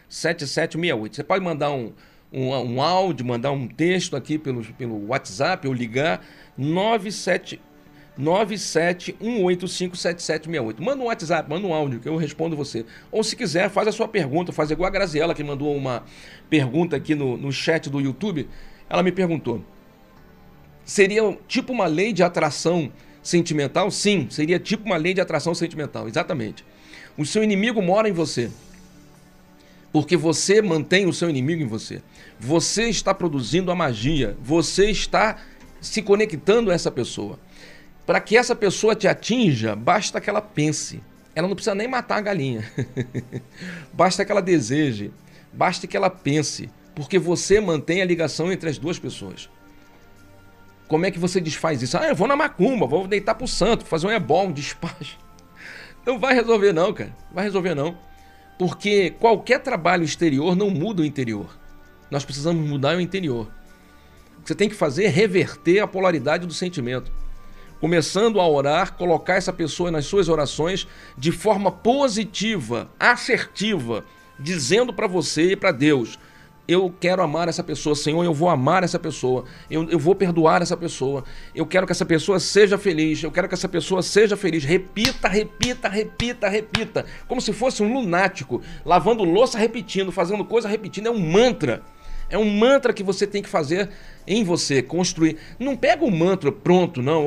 971857768. 0.10 1.16
Você 1.16 1.24
pode 1.24 1.44
mandar 1.44 1.72
um, 1.72 1.92
um, 2.32 2.50
um 2.50 2.80
áudio, 2.82 3.26
mandar 3.26 3.52
um 3.52 3.68
texto 3.68 4.16
aqui 4.16 4.38
pelo, 4.38 4.64
pelo 4.74 5.08
WhatsApp 5.08 5.68
ou 5.68 5.74
ligar 5.74 6.24
97 6.58 7.60
971857768. 8.20 10.82
Manda 10.82 11.02
um 11.02 11.06
WhatsApp, 11.06 11.50
manda 11.50 11.66
um 11.66 11.74
áudio 11.74 12.02
que 12.02 12.10
eu 12.10 12.18
respondo 12.18 12.56
você. 12.56 12.86
Ou 13.12 13.24
se 13.24 13.36
quiser, 13.36 13.68
faz 13.70 13.88
a 13.88 13.92
sua 13.92 14.08
pergunta, 14.08 14.52
faz 14.52 14.70
igual 14.70 14.88
a 14.88 14.92
Graziela 14.92 15.34
que 15.34 15.44
mandou 15.44 15.76
uma 15.76 16.04
pergunta 16.50 16.96
aqui 16.98 17.16
no, 17.16 17.38
no 17.38 17.52
chat 17.52 17.90
do 17.90 18.00
YouTube. 18.02 18.48
Ela 18.90 19.02
me 19.02 19.12
perguntou: 19.12 19.64
seria 20.84 21.38
tipo 21.48 21.72
uma 21.72 21.86
lei 21.86 22.12
de 22.12 22.22
atração 22.22 22.92
sentimental? 23.22 23.90
Sim, 23.92 24.28
seria 24.30 24.60
tipo 24.60 24.86
uma 24.86 24.98
lei 24.98 25.14
de 25.14 25.22
atração 25.22 25.54
sentimental, 25.54 26.08
exatamente. 26.08 26.64
O 27.18 27.26
seu 27.26 27.44
inimigo 27.44 27.82
mora 27.82 28.08
em 28.08 28.14
você. 28.14 28.50
Porque 29.92 30.16
você 30.16 30.62
mantém 30.62 31.06
o 31.06 31.14
seu 31.14 31.30
inimigo 31.30 31.62
em 31.64 31.68
você. 31.68 32.02
Você 32.40 32.90
está 32.90 33.14
produzindo 33.14 33.72
a 33.72 33.76
magia. 33.76 34.38
Você 34.42 34.90
está 34.90 35.38
se 35.82 36.02
conectando 36.02 36.72
a 36.72 36.74
essa 36.74 36.92
pessoa. 36.92 37.40
Para 38.06 38.20
que 38.20 38.38
essa 38.38 38.56
pessoa 38.56 38.96
te 38.96 39.08
atinja, 39.08 39.76
basta 39.76 40.22
que 40.22 40.30
ela 40.30 40.42
pense. 40.42 41.02
Ela 41.36 41.48
não 41.48 41.56
precisa 41.56 41.76
nem 41.76 41.88
matar 41.88 42.18
a 42.18 42.22
galinha. 42.22 42.64
basta 43.94 44.24
que 44.24 44.32
ela 44.32 44.42
deseje. 44.42 45.12
Basta 45.52 45.88
que 45.88 45.98
ela 45.98 46.10
pense. 46.10 46.70
Porque 46.96 47.18
você 47.18 47.60
mantém 47.60 48.02
a 48.02 48.06
ligação 48.06 48.52
entre 48.52 48.70
as 48.70 48.78
duas 48.78 49.00
pessoas. 49.00 49.50
Como 50.90 51.06
é 51.06 51.12
que 51.12 51.20
você 51.20 51.40
desfaz 51.40 51.84
isso? 51.84 51.96
Ah, 51.98 52.08
eu 52.08 52.16
vou 52.16 52.28
na 52.28 52.36
macumba, 52.36 52.88
vou 52.88 53.08
deitar 53.08 53.36
pro 53.36 53.48
santo, 53.48 53.86
fazer 53.86 54.08
um 54.08 54.12
ebol, 54.12 54.48
um 54.48 54.52
despacho. 54.52 55.20
Não 56.04 56.18
vai 56.18 56.34
resolver 56.34 56.74
não, 56.74 56.92
cara. 56.92 57.16
Vai 57.32 57.44
resolver 57.44 57.76
não. 57.76 57.96
Porque 58.58 59.12
qualquer 59.12 59.60
trabalho 59.60 60.04
exterior 60.04 60.56
não 60.56 60.70
muda 60.70 61.02
o 61.02 61.06
interior. 61.06 61.48
Nós 62.10 62.26
precisamos 62.26 62.68
mudar 62.68 62.98
o 62.98 63.02
interior. 63.02 63.48
O 64.38 64.42
que 64.42 64.48
você 64.48 64.56
tem 64.56 64.68
que 64.68 64.76
fazer 64.76 65.06
é 65.06 65.10
reverter 65.10 65.80
a 65.80 65.88
polaridade 65.88 66.48
do 66.48 66.54
sentimento. 66.54 67.12
Começando 67.80 68.42
a 68.42 68.48
orar, 68.48 68.96
colocar 68.96 69.36
essa 69.36 69.54
pessoa 69.54 69.92
nas 69.92 70.06
suas 70.06 70.28
orações 70.28 70.88
de 71.16 71.32
forma 71.32 71.72
positiva, 71.72 72.90
assertiva, 73.00 74.04
dizendo 74.40 74.92
para 74.92 75.08
você 75.08 75.52
e 75.52 75.56
para 75.56 75.72
Deus: 75.72 76.18
eu 76.70 76.94
quero 77.00 77.24
amar 77.24 77.48
essa 77.48 77.64
pessoa, 77.64 77.96
Senhor, 77.96 78.24
eu 78.24 78.32
vou 78.32 78.48
amar 78.48 78.84
essa 78.84 79.00
pessoa, 79.00 79.44
eu, 79.72 79.90
eu 79.90 79.98
vou 79.98 80.14
perdoar 80.14 80.62
essa 80.62 80.78
pessoa, 80.78 81.24
eu 81.56 81.66
quero 81.66 81.88
que 81.88 81.92
essa 81.92 82.06
pessoa 82.06 82.40
seja 82.40 82.78
feliz, 82.78 83.24
eu 83.24 83.32
quero 83.32 83.48
que 83.48 83.56
essa 83.56 83.68
pessoa 83.68 84.04
seja 84.04 84.38
feliz. 84.38 84.64
Repita, 84.64 85.28
repita, 85.28 85.90
repita, 85.90 86.48
repita. 86.48 87.06
Como 87.28 87.42
se 87.42 87.52
fosse 87.52 87.82
um 87.82 87.92
lunático, 87.92 88.62
lavando 88.86 89.24
louça 89.24 89.58
repetindo, 89.58 90.12
fazendo 90.12 90.46
coisa 90.46 90.68
repetindo. 90.68 91.08
É 91.08 91.12
um 91.12 91.18
mantra. 91.18 91.82
É 92.30 92.38
um 92.38 92.46
mantra 92.48 92.94
que 92.94 93.02
você 93.02 93.26
tem 93.26 93.42
que 93.42 93.50
fazer 93.50 93.90
em 94.28 94.44
você, 94.44 94.84
construir. 94.84 95.38
Não 95.58 95.76
pega 95.76 96.06
o 96.06 96.12
mantra 96.12 96.52
pronto, 96.52 97.02
não, 97.02 97.26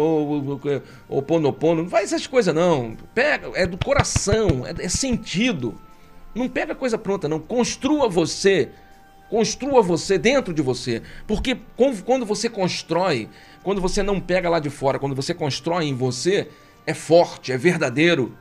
ou 1.09 1.20
ponopono, 1.20 1.82
não 1.82 1.90
faz 1.90 2.12
essas 2.12 2.28
coisas, 2.28 2.55
não. 2.55 2.97
Pega, 3.12 3.51
é 3.55 3.66
do 3.66 3.76
coração, 3.76 4.64
é, 4.64 4.84
é 4.84 4.88
sentido. 4.88 5.74
Não 6.32 6.49
pega 6.49 6.76
coisa 6.76 6.97
pronta, 6.97 7.28
não. 7.28 7.40
Construa 7.40 8.09
você 8.09 8.70
Construa 9.33 9.80
você 9.80 10.18
dentro 10.18 10.53
de 10.53 10.61
você. 10.61 11.01
Porque 11.26 11.57
quando 12.05 12.26
você 12.26 12.51
constrói, 12.51 13.30
quando 13.62 13.80
você 13.80 14.03
não 14.03 14.20
pega 14.20 14.51
lá 14.51 14.59
de 14.59 14.68
fora, 14.68 14.99
quando 14.99 15.16
você 15.16 15.33
constrói 15.33 15.87
em 15.87 15.95
você, 15.95 16.49
é 16.87 16.93
forte, 16.93 17.51
é 17.51 17.57
verdadeiro. 17.57 18.37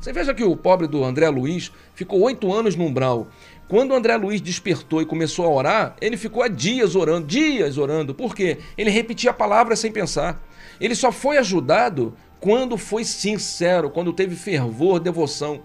Você 0.00 0.10
veja 0.10 0.32
que 0.32 0.42
o 0.42 0.56
pobre 0.56 0.86
do 0.86 1.04
André 1.04 1.28
Luiz 1.28 1.70
ficou 1.94 2.22
oito 2.22 2.50
anos 2.50 2.74
no 2.74 2.86
umbral. 2.86 3.26
Quando 3.68 3.90
o 3.90 3.94
André 3.94 4.16
Luiz 4.16 4.40
despertou 4.40 5.02
e 5.02 5.04
começou 5.04 5.44
a 5.44 5.50
orar, 5.50 5.96
ele 6.00 6.16
ficou 6.16 6.42
há 6.42 6.48
dias 6.48 6.96
orando, 6.96 7.26
dias 7.26 7.76
orando. 7.76 8.14
Por 8.14 8.34
quê? 8.34 8.60
Ele 8.78 8.88
repetia 8.88 9.28
a 9.28 9.34
palavra 9.34 9.76
sem 9.76 9.92
pensar. 9.92 10.42
Ele 10.80 10.94
só 10.94 11.12
foi 11.12 11.36
ajudado 11.36 12.16
quando 12.40 12.78
foi 12.78 13.04
sincero, 13.04 13.90
quando 13.90 14.14
teve 14.14 14.34
fervor, 14.36 15.00
devoção. 15.00 15.60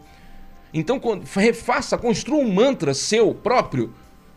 Então, 0.74 1.00
quando, 1.00 1.24
refaça, 1.24 1.98
construa 1.98 2.44
um 2.44 2.52
mantra 2.52 2.94
seu 2.94 3.34
próprio 3.34 3.94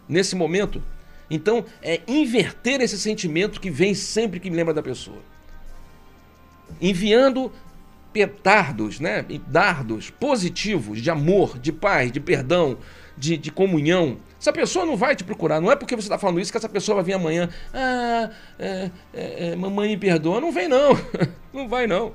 nesse 0.08 0.34
momento. 0.34 0.82
Então, 1.30 1.64
é 1.82 2.00
inverter 2.06 2.80
esse 2.80 2.98
sentimento 2.98 3.60
que 3.60 3.70
vem 3.70 3.94
sempre 3.94 4.38
que 4.38 4.50
me 4.50 4.56
lembra 4.56 4.74
da 4.74 4.82
pessoa. 4.82 5.18
Enviando 6.80 7.52
petardos, 8.12 8.98
né? 8.98 9.24
dardos 9.46 10.08
positivos 10.08 11.02
de 11.02 11.10
amor, 11.10 11.58
de 11.58 11.72
paz, 11.72 12.10
de 12.10 12.20
perdão, 12.20 12.78
de, 13.16 13.36
de 13.36 13.50
comunhão. 13.50 14.18
Essa 14.40 14.52
pessoa 14.52 14.86
não 14.86 14.96
vai 14.96 15.16
te 15.16 15.24
procurar. 15.24 15.60
Não 15.60 15.70
é 15.70 15.76
porque 15.76 15.94
você 15.96 16.06
está 16.06 16.18
falando 16.18 16.40
isso 16.40 16.50
que 16.50 16.56
essa 16.56 16.68
pessoa 16.68 16.96
vai 16.96 17.04
vir 17.04 17.12
amanhã. 17.14 17.48
Ah, 17.74 18.30
é, 18.58 18.90
é, 19.12 19.48
é, 19.48 19.56
mamãe 19.56 19.88
me 19.88 19.96
perdoa. 19.96 20.40
Não 20.40 20.52
vem, 20.52 20.68
não. 20.68 20.90
não 21.52 21.68
vai, 21.68 21.86
não. 21.86 22.14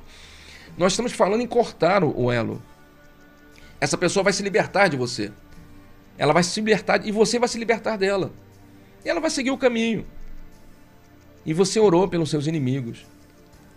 Nós 0.78 0.94
estamos 0.94 1.12
falando 1.12 1.42
em 1.42 1.48
cortar 1.48 2.04
o, 2.04 2.32
elo. 2.32 2.62
Essa 3.80 3.98
pessoa 3.98 4.24
vai 4.24 4.34
se 4.34 4.42
libertar 4.42 4.88
de 4.88 4.98
você. 4.98 5.32
Ela 6.22 6.34
vai 6.34 6.43
se 6.43 6.61
libertar 6.61 7.03
e 7.03 7.11
você 7.11 7.39
vai 7.39 7.49
se 7.49 7.57
libertar 7.57 7.97
dela. 7.97 8.32
E 9.03 9.09
ela 9.09 9.19
vai 9.19 9.32
seguir 9.32 9.49
o 9.49 9.57
caminho. 9.57 10.05
E 11.43 11.51
você 11.51 11.80
orou 11.80 12.07
pelos 12.07 12.30
seus 12.30 12.45
inimigos. 12.45 13.07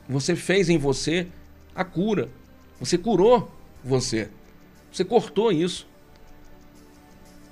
Você 0.07 0.36
fez 0.36 0.68
em 0.68 0.76
você 0.76 1.26
a 1.74 1.82
cura. 1.84 2.28
Você 2.78 2.99
curou 2.99 3.51
você. 3.82 4.28
Você 4.92 5.07
cortou 5.07 5.51
isso. 5.51 5.88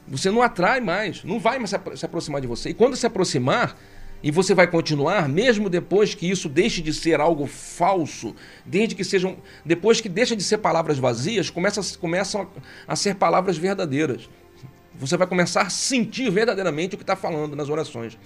Você 0.07 0.31
não 0.31 0.43
atrai 0.43 0.79
mais, 0.79 1.25
não 1.25 1.41
vai 1.41 1.59
mais 1.59 1.71
se 1.71 2.05
aproximar 2.05 2.43
de 2.43 2.47
você. 2.47 2.69
E 2.69 2.75
quando 2.75 2.95
se 2.95 3.07
aproximar, 3.07 3.75
e 4.23 4.31
você 4.31 4.55
vai 4.55 4.67
continuar, 4.67 5.27
mesmo 5.27 5.71
depois 5.71 6.15
que 6.15 6.31
isso 6.31 6.51
deixe 6.51 6.83
de 6.83 6.93
ser 6.93 7.19
algo 7.19 7.47
falso, 7.47 8.37
desde 8.67 8.95
que 8.95 9.05
sejam. 9.05 9.39
Depois 9.65 10.03
que 10.03 10.09
deixa 10.11 10.37
de 10.37 10.43
ser 10.43 10.59
palavras 10.59 10.99
vazias, 10.99 11.49
começa, 11.49 11.81
começam 11.99 12.43
a, 12.87 12.93
a 12.93 12.95
ser 12.95 13.15
palavras 13.15 13.57
verdadeiras. 13.57 14.29
Você 15.03 15.17
vai 15.17 15.27
começar 15.27 15.63
a 15.63 15.71
sentir 15.71 16.31
verdadeiramente 16.31 16.95
o 16.95 16.99
que 16.99 17.03
está 17.03 17.17
falando 17.17 17.57
nas 17.57 17.69
orações. 17.69 18.17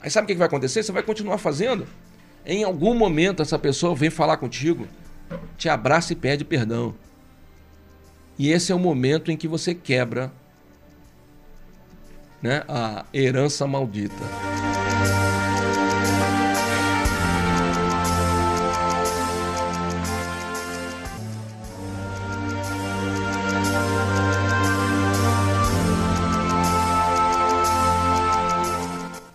Aí 0.00 0.08
sabe 0.08 0.24
o 0.24 0.28
que 0.28 0.34
vai 0.34 0.46
acontecer? 0.46 0.82
Você 0.82 0.92
vai 0.92 1.02
continuar 1.02 1.38
fazendo. 1.38 1.86
Em 2.46 2.62
algum 2.62 2.94
momento 2.94 3.42
essa 3.42 3.58
pessoa 3.58 3.94
vem 3.94 4.08
falar 4.08 4.36
contigo, 4.36 4.86
te 5.58 5.68
abraça 5.68 6.12
e 6.12 6.16
pede 6.16 6.44
perdão. 6.44 6.94
E 8.38 8.50
esse 8.50 8.70
é 8.70 8.74
o 8.74 8.78
momento 8.78 9.32
em 9.32 9.36
que 9.36 9.48
você 9.48 9.74
quebra 9.74 10.32
né, 12.40 12.62
a 12.68 13.04
herança 13.12 13.66
maldita. 13.66 14.71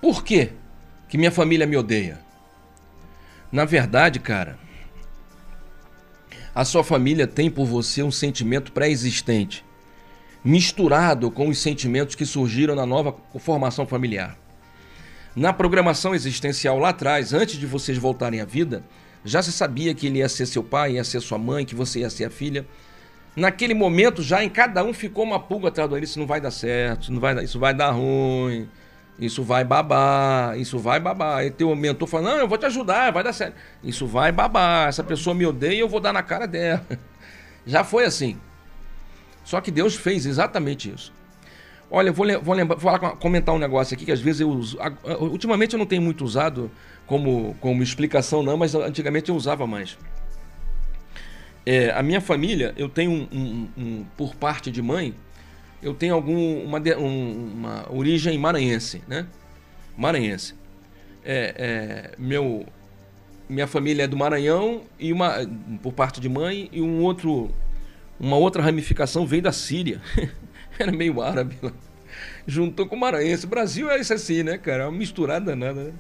Por 0.08 0.24
quê 0.24 0.52
que 1.10 1.18
minha 1.18 1.34
família 1.34 1.68
me 1.68 1.76
odeia? 1.76 2.18
Na 3.52 3.66
verdade, 3.66 4.22
cara, 4.22 4.58
a 6.56 6.64
sua 6.64 6.82
família 6.82 7.28
tem 7.28 7.52
por 7.52 7.66
você 7.66 8.02
um 8.02 8.10
sentimento 8.10 8.72
pré-existente, 8.72 9.66
misturado 10.42 11.30
com 11.30 11.50
os 11.50 11.60
sentimentos 11.60 12.16
que 12.16 12.26
surgiram 12.26 12.74
na 12.74 12.86
nova 12.86 13.14
formação 13.38 13.86
familiar. 13.86 14.38
Na 15.36 15.52
programação 15.52 16.16
existencial 16.16 16.80
lá 16.80 16.88
atrás, 16.92 17.34
antes 17.34 17.58
de 17.58 17.66
vocês 17.66 17.98
voltarem 17.98 18.40
à 18.40 18.46
vida, 18.46 18.86
já 19.26 19.44
se 19.44 19.52
sabia 19.52 19.94
que 19.94 20.08
ele 20.08 20.20
ia 20.20 20.30
ser 20.30 20.46
seu 20.46 20.64
pai, 20.64 20.94
ia 20.94 21.04
ser 21.04 21.20
sua 21.20 21.38
mãe, 21.38 21.66
que 21.66 21.76
você 21.76 22.00
ia 22.00 22.10
ser 22.10 22.24
a 22.24 22.30
filha. 22.30 22.66
Naquele 23.36 23.74
momento, 23.74 24.24
já 24.24 24.42
em 24.42 24.50
cada 24.50 24.86
um 24.86 24.94
ficou 24.94 25.26
uma 25.26 25.38
pulga 25.38 25.68
atrás 25.68 25.90
do 25.90 25.92
orelha, 25.92 26.06
isso 26.06 26.18
não 26.18 26.26
vai 26.26 26.40
dar 26.40 26.52
certo, 26.52 27.12
não 27.12 27.20
vai, 27.20 27.44
isso 27.44 27.60
vai 27.60 27.74
dar 27.74 27.92
ruim, 27.92 28.70
isso 29.20 29.44
vai 29.44 29.64
babar, 29.64 30.58
isso 30.58 30.78
vai 30.78 31.00
babar. 31.00 31.44
E 31.44 31.52
teu 31.52 31.76
mentor 31.76 32.08
fala: 32.08 32.32
Não, 32.32 32.38
eu 32.40 32.48
vou 32.48 32.58
te 32.58 32.66
ajudar, 32.68 33.12
vai 33.12 33.24
dar 33.24 33.34
certo. 33.34 33.56
Isso 33.84 34.06
vai 34.06 34.32
babar. 34.32 34.88
Essa 34.88 35.04
pessoa 35.04 35.34
me 35.34 35.46
odeia 35.46 35.74
e 35.74 35.80
eu 35.80 35.90
vou 35.90 36.00
dar 36.00 36.14
na 36.14 36.22
cara 36.22 36.48
dela. 36.48 36.86
Já 37.66 37.84
foi 37.84 38.06
assim. 38.06 38.38
Só 39.44 39.60
que 39.60 39.72
Deus 39.72 39.96
fez 39.96 40.26
exatamente 40.26 40.94
isso. 40.94 41.12
Olha, 41.90 42.12
vou, 42.12 42.28
vou, 42.42 42.54
lembrar, 42.54 42.76
vou 42.76 43.00
comentar 43.16 43.56
um 43.56 43.58
negócio 43.58 43.96
aqui 43.96 44.06
que 44.06 44.12
às 44.12 44.20
vezes 44.20 44.42
eu 44.42 44.50
uso. 44.50 44.78
Ultimamente 45.20 45.74
eu 45.74 45.80
não 45.80 45.86
tenho 45.86 46.02
muito 46.02 46.24
usado 46.24 46.70
como, 47.06 47.56
como 47.60 47.82
explicação, 47.82 48.44
não, 48.44 48.58
mas 48.58 48.76
antigamente 48.76 49.30
eu 49.30 49.36
usava 49.36 49.66
mais. 49.66 49.98
É, 51.66 51.92
a 51.92 52.04
minha 52.04 52.22
família, 52.22 52.74
eu 52.78 52.88
tenho 52.88 53.12
um, 53.12 53.28
um, 53.32 53.70
um 53.78 54.06
por 54.16 54.36
parte 54.36 54.70
de 54.70 54.82
mãe, 54.82 55.14
eu 55.82 55.94
tenho 55.94 56.14
algum, 56.14 56.64
uma, 56.64 56.80
uma 56.80 57.86
origem 57.92 58.38
maranhense, 58.38 59.02
né? 59.08 59.26
Maranhense. 59.96 60.56
É, 61.24 61.54
é, 61.58 62.16
meu, 62.18 62.66
minha 63.50 63.68
família 63.68 64.04
é 64.04 64.08
do 64.08 64.18
Maranhão 64.18 64.84
e 65.00 65.12
uma 65.12 65.46
por 65.82 65.94
parte 65.94 66.20
de 66.20 66.30
mãe 66.30 66.70
e 66.72 66.82
um 66.82 67.02
outro, 67.02 67.52
uma 68.20 68.38
outra 68.38 68.62
ramificação 68.62 69.26
veio 69.26 69.42
da 69.42 69.52
Síria. 69.52 70.02
Era 70.80 70.92
meio 70.92 71.22
árabe 71.22 71.58
lá. 71.62 71.72
Juntou 72.46 72.88
com 72.88 72.96
o 72.96 73.00
maranhense. 73.00 73.46
O 73.46 73.50
Brasil 73.50 73.90
é 73.90 74.00
isso 74.00 74.14
assim, 74.14 74.44
né, 74.44 74.58
cara? 74.58 74.84
É 74.84 74.86
uma 74.86 74.98
misturada 74.98 75.56
nada. 75.56 75.86
Né? 75.86 75.94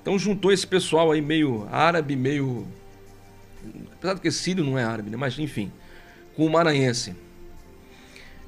Então 0.00 0.18
juntou 0.18 0.52
esse 0.52 0.66
pessoal 0.66 1.12
aí 1.12 1.20
meio 1.20 1.66
árabe, 1.70 2.16
meio 2.16 2.66
apesar 3.92 4.14
de 4.14 4.20
que 4.20 4.30
sírio 4.30 4.64
não 4.64 4.78
é 4.78 4.84
árabe, 4.84 5.10
né? 5.10 5.16
Mas 5.16 5.38
enfim, 5.38 5.70
com 6.34 6.44
o 6.44 6.50
maranhense. 6.50 7.14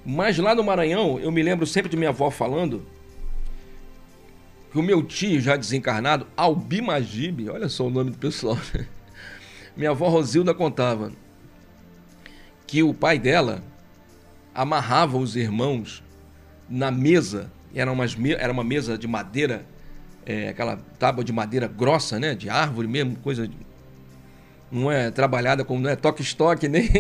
Mas 0.05 0.37
lá 0.39 0.55
no 0.55 0.63
Maranhão, 0.63 1.19
eu 1.19 1.33
me 1.33 1.43
lembro 1.43 1.67
sempre 1.67 1.91
de 1.91 1.97
minha 1.97 2.11
avó 2.11 2.31
falando 2.31 2.85
que 4.71 4.79
o 4.79 4.83
meu 4.83 5.03
tio, 5.03 5.41
já 5.41 5.57
desencarnado, 5.57 6.27
Albi 6.37 6.83
Magib, 6.83 7.49
olha 7.49 7.69
só 7.69 7.87
o 7.87 7.91
nome 7.91 8.11
do 8.11 8.19
pessoal, 8.19 8.59
minha 9.77 9.91
avó 9.91 10.09
Rosilda 10.09 10.53
contava 10.53 11.13
que 12.67 12.83
o 12.83 12.93
pai 12.93 13.19
dela 13.19 13.63
amarrava 14.55 15.17
os 15.17 15.37
irmãos 15.37 16.03
na 16.69 16.91
mesa, 16.91 17.51
era 17.75 17.91
uma, 17.91 18.05
era 18.37 18.53
uma 18.53 18.65
mesa 18.65 18.99
de 18.99 19.07
madeira, 19.07 19.65
é, 20.27 20.49
aquela 20.49 20.77
tábua 20.99 21.25
de 21.25 21.33
madeira 21.33 21.67
grossa, 21.67 22.19
né, 22.19 22.35
de 22.35 22.51
árvore 22.51 22.89
mesmo, 22.89 23.17
coisa 23.17 23.49
de 23.49 23.57
não 24.75 24.91
é 24.91 25.09
trabalhada 25.11 25.65
como 25.65 25.81
não 25.81 25.89
é 25.89 25.95
toque-estoque 25.95 26.67
nem, 26.69 26.91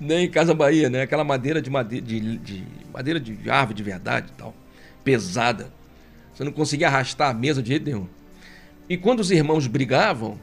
nem 0.00 0.30
Casa 0.30 0.54
Bahia, 0.54 0.88
né? 0.88 1.02
Aquela 1.02 1.22
madeira 1.22 1.60
de 1.60 1.68
madeira 1.68 2.04
de, 2.04 2.38
de, 2.38 2.64
madeira 2.92 3.20
de 3.20 3.50
árvore 3.50 3.76
de 3.76 3.82
verdade 3.82 4.32
tal, 4.36 4.54
pesada. 5.04 5.70
Você 6.32 6.42
não 6.42 6.52
conseguia 6.52 6.88
arrastar 6.88 7.30
a 7.30 7.34
mesa 7.34 7.62
de 7.62 7.68
jeito 7.68 7.84
nenhum. 7.84 8.06
E 8.88 8.96
quando 8.96 9.20
os 9.20 9.30
irmãos 9.30 9.66
brigavam, 9.66 10.38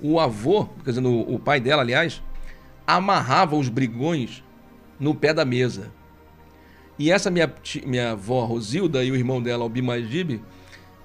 o 0.00 0.20
avô, 0.20 0.66
quer 0.84 0.90
dizer, 0.90 1.06
o 1.06 1.38
pai 1.38 1.60
dela, 1.60 1.82
aliás, 1.82 2.22
amarrava 2.86 3.56
os 3.56 3.68
brigões 3.68 4.42
no 4.98 5.14
pé 5.14 5.32
da 5.32 5.44
mesa. 5.44 5.90
E 6.98 7.10
essa 7.10 7.30
minha, 7.30 7.52
minha 7.86 8.12
avó 8.12 8.44
Rosilda 8.44 9.02
e 9.02 9.10
o 9.10 9.16
irmão 9.16 9.42
dela, 9.42 9.64
Albi 9.64 9.80
Magib, 9.80 10.40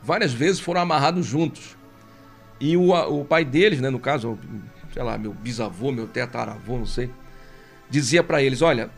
várias 0.04 0.34
vezes 0.34 0.60
foram 0.60 0.82
amarrados 0.82 1.26
juntos. 1.26 1.78
E 2.60 2.76
o, 2.76 2.92
o 2.92 3.24
pai 3.24 3.46
deles, 3.46 3.80
né, 3.80 3.90
no 3.90 4.00
caso, 4.00 4.38
sei 5.00 5.06
lá, 5.06 5.18
meu 5.18 5.34
bisavô, 5.34 5.94
meu 5.94 6.08
tetaravô, 6.08 6.78
não 6.78 6.86
sei, 6.86 7.10
dizia 7.90 8.22
para 8.22 8.44
eles: 8.44 8.62
olha, 8.62 8.90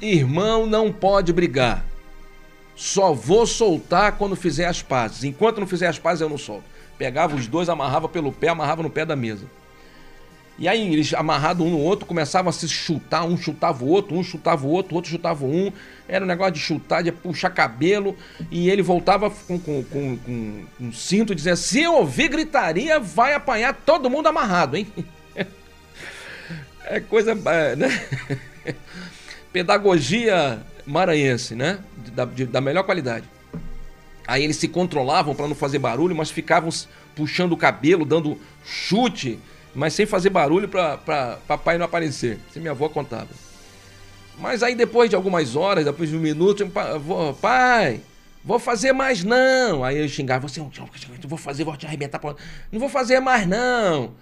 irmão 0.00 0.66
não 0.66 0.92
pode 0.92 1.32
brigar. 1.32 1.84
Só 2.76 3.12
vou 3.12 3.44
soltar 3.44 4.12
quando 4.12 4.36
fizer 4.36 4.66
as 4.66 4.82
pazes. 4.82 5.24
Enquanto 5.24 5.58
não 5.58 5.66
fizer 5.66 5.88
as 5.88 5.98
pazes, 5.98 6.20
eu 6.20 6.28
não 6.28 6.38
solto. 6.38 6.64
Pegava 6.96 7.34
os 7.34 7.48
dois, 7.48 7.68
amarrava 7.68 8.08
pelo 8.08 8.30
pé, 8.30 8.48
amarrava 8.48 8.84
no 8.84 8.90
pé 8.90 9.04
da 9.04 9.16
mesa. 9.16 9.46
E 10.56 10.68
aí 10.68 10.92
eles 10.92 11.12
amarrados 11.12 11.66
um 11.66 11.70
no 11.70 11.80
outro 11.80 12.06
começavam 12.06 12.48
a 12.48 12.52
se 12.52 12.68
chutar, 12.68 13.24
um 13.24 13.36
chutava 13.36 13.84
o 13.84 13.88
outro, 13.88 14.16
um 14.16 14.22
chutava 14.22 14.64
o 14.64 14.70
outro, 14.70 14.94
outro 14.94 15.10
chutava 15.10 15.44
um. 15.44 15.72
Era 16.08 16.24
um 16.24 16.28
negócio 16.28 16.52
de 16.52 16.60
chutar, 16.60 17.02
de 17.02 17.10
puxar 17.10 17.50
cabelo. 17.50 18.16
E 18.50 18.70
ele 18.70 18.82
voltava 18.82 19.30
com, 19.30 19.58
com, 19.58 19.82
com, 19.82 20.16
com 20.16 20.64
um 20.80 20.92
cinto 20.92 21.34
dizia: 21.34 21.56
Se 21.56 21.82
eu 21.82 21.94
ouvir 21.94 22.28
gritaria, 22.28 23.00
vai 23.00 23.34
apanhar 23.34 23.74
todo 23.74 24.08
mundo 24.08 24.28
amarrado, 24.28 24.76
hein? 24.76 24.86
É 26.86 27.00
coisa. 27.00 27.32
É, 27.46 27.74
né? 27.74 28.06
Pedagogia 29.50 30.62
maranhense, 30.84 31.54
né? 31.54 31.78
Da, 32.12 32.26
de, 32.26 32.44
da 32.44 32.60
melhor 32.60 32.82
qualidade. 32.82 33.24
Aí 34.26 34.44
eles 34.44 34.56
se 34.56 34.68
controlavam 34.68 35.34
para 35.34 35.48
não 35.48 35.54
fazer 35.54 35.78
barulho, 35.78 36.14
mas 36.14 36.30
ficavam 36.30 36.68
puxando 37.16 37.52
o 37.52 37.56
cabelo, 37.56 38.04
dando 38.04 38.38
chute 38.64 39.38
mas 39.74 39.92
sem 39.92 40.06
fazer 40.06 40.30
barulho 40.30 40.68
para 40.68 41.38
papai 41.46 41.76
não 41.78 41.86
aparecer. 41.86 42.38
Isso 42.48 42.60
minha 42.60 42.70
avó 42.70 42.88
contava. 42.88 43.28
Mas 44.38 44.62
aí 44.62 44.74
depois 44.74 45.10
de 45.10 45.16
algumas 45.16 45.56
horas, 45.56 45.84
depois 45.84 46.10
de 46.10 46.16
um 46.16 46.20
minuto, 46.20 46.62
eu, 46.62 47.00
vou, 47.00 47.34
pai, 47.34 48.00
vou 48.44 48.58
fazer 48.58 48.92
mais 48.92 49.24
não. 49.24 49.84
Aí 49.84 49.98
eu 49.98 50.08
xingava, 50.08 50.48
você, 50.48 50.60
eu 50.60 50.70
vou 51.28 51.38
fazer, 51.38 51.64
vou 51.64 51.76
te 51.76 51.86
arrebentar. 51.86 52.20
Não 52.70 52.80
vou 52.80 52.88
fazer 52.88 53.20
mais 53.20 53.46
não. 53.46 54.12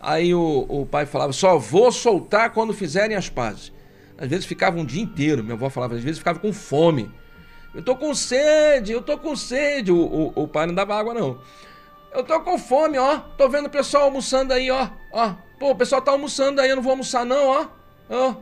Aí 0.00 0.34
o, 0.34 0.66
o 0.68 0.86
pai 0.86 1.06
falava, 1.06 1.32
só 1.32 1.58
vou 1.58 1.90
soltar 1.90 2.50
quando 2.50 2.72
fizerem 2.74 3.16
as 3.16 3.28
pazes. 3.28 3.72
Às 4.18 4.28
vezes 4.28 4.46
ficava 4.46 4.78
um 4.78 4.84
dia 4.84 5.02
inteiro, 5.02 5.42
minha 5.42 5.54
avó 5.54 5.68
falava, 5.70 5.94
às 5.94 6.02
vezes 6.02 6.18
ficava 6.18 6.38
com 6.38 6.52
fome. 6.52 7.10
Eu 7.74 7.82
tô 7.82 7.96
com 7.96 8.14
sede, 8.14 8.92
eu 8.92 9.02
tô 9.02 9.18
com 9.18 9.34
sede. 9.34 9.90
O, 9.90 9.96
o, 9.96 10.42
o 10.42 10.48
pai 10.48 10.66
não 10.66 10.74
dava 10.74 10.94
água, 10.94 11.12
não. 11.12 11.40
Eu 12.14 12.22
tô 12.22 12.40
com 12.40 12.56
fome, 12.56 12.96
ó. 12.96 13.18
Tô 13.36 13.48
vendo 13.48 13.66
o 13.66 13.70
pessoal 13.70 14.04
almoçando 14.04 14.52
aí, 14.52 14.70
ó. 14.70 14.88
Ó. 15.10 15.34
Pô, 15.58 15.70
o 15.70 15.74
pessoal 15.74 16.00
tá 16.00 16.12
almoçando 16.12 16.60
aí, 16.60 16.70
eu 16.70 16.76
não 16.76 16.82
vou 16.82 16.92
almoçar, 16.92 17.26
não, 17.26 17.48
ó. 17.48 17.66
Ó. 18.08 18.34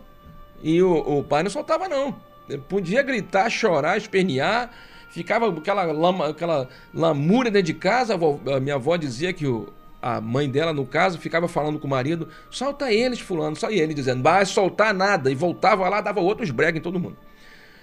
E 0.63 0.83
o, 0.83 1.19
o 1.19 1.25
pai 1.25 1.43
não 1.43 1.51
soltava, 1.51 1.89
não. 1.89 2.15
Ele 2.49 2.59
podia 2.59 3.03
gritar, 3.03 3.49
chorar, 3.49 3.97
espernear. 3.97 4.71
Ficava 5.09 5.49
aquela, 5.49 5.85
lama, 5.85 6.29
aquela 6.29 6.69
lamúria 6.93 7.51
dentro 7.51 7.67
de 7.67 7.75
casa. 7.75 8.15
A, 8.15 8.57
a 8.57 8.61
minha 8.61 8.75
avó 8.75 8.95
dizia 8.97 9.33
que 9.33 9.47
o, 9.47 9.73
a 10.03 10.21
mãe 10.21 10.51
dela, 10.51 10.75
no 10.75 10.85
caso, 10.85 11.19
ficava 11.19 11.49
falando 11.49 11.79
com 11.79 11.87
o 11.87 11.91
marido: 11.91 12.29
solta 12.51 12.93
eles, 12.93 13.21
fulano, 13.21 13.57
só 13.57 13.71
ele 13.71 13.95
dizendo, 13.95 14.23
vai 14.23 14.45
soltar 14.45 14.93
nada. 14.93 15.31
E 15.31 15.35
voltava 15.35 15.89
lá, 15.89 16.03
dava 16.03 16.21
outros 16.21 16.51
brega 16.51 16.77
em 16.77 16.83
todo 16.83 17.01
mundo. 17.01 17.17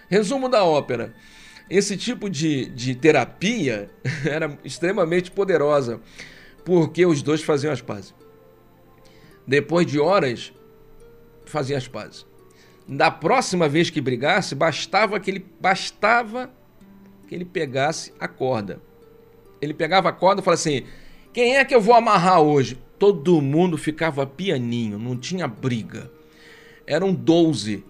Resumo 0.07 0.49
da 0.49 0.63
ópera 0.63 1.15
esse 1.69 1.95
tipo 1.95 2.29
de, 2.29 2.65
de 2.65 2.95
terapia 2.95 3.89
era 4.25 4.57
extremamente 4.63 5.29
poderosa, 5.29 6.01
porque 6.65 7.05
os 7.05 7.21
dois 7.21 7.43
faziam 7.43 7.71
as 7.71 7.81
pazes. 7.81 8.13
Depois 9.45 9.85
de 9.85 9.99
horas, 9.99 10.51
faziam 11.45 11.77
as 11.77 11.87
pazes. 11.87 12.25
Da 12.87 13.11
próxima 13.11 13.69
vez 13.69 13.89
que 13.89 14.01
brigasse, 14.01 14.55
bastava 14.55 15.19
que 15.19 15.29
ele 15.29 15.45
bastava 15.59 16.51
que 17.27 17.35
ele 17.35 17.45
pegasse 17.45 18.11
a 18.19 18.27
corda. 18.27 18.81
Ele 19.61 19.73
pegava 19.73 20.09
a 20.09 20.11
corda 20.11 20.41
e 20.41 20.43
falava 20.43 20.59
assim: 20.59 20.83
"Quem 21.31 21.57
é 21.57 21.65
que 21.65 21.75
eu 21.75 21.81
vou 21.81 21.93
amarrar 21.93 22.41
hoje?" 22.41 22.79
Todo 22.97 23.41
mundo 23.41 23.77
ficava 23.77 24.25
pianinho, 24.25 24.97
não 24.97 25.15
tinha 25.15 25.47
briga. 25.47 26.11
Eram 26.85 27.13
12, 27.13 27.85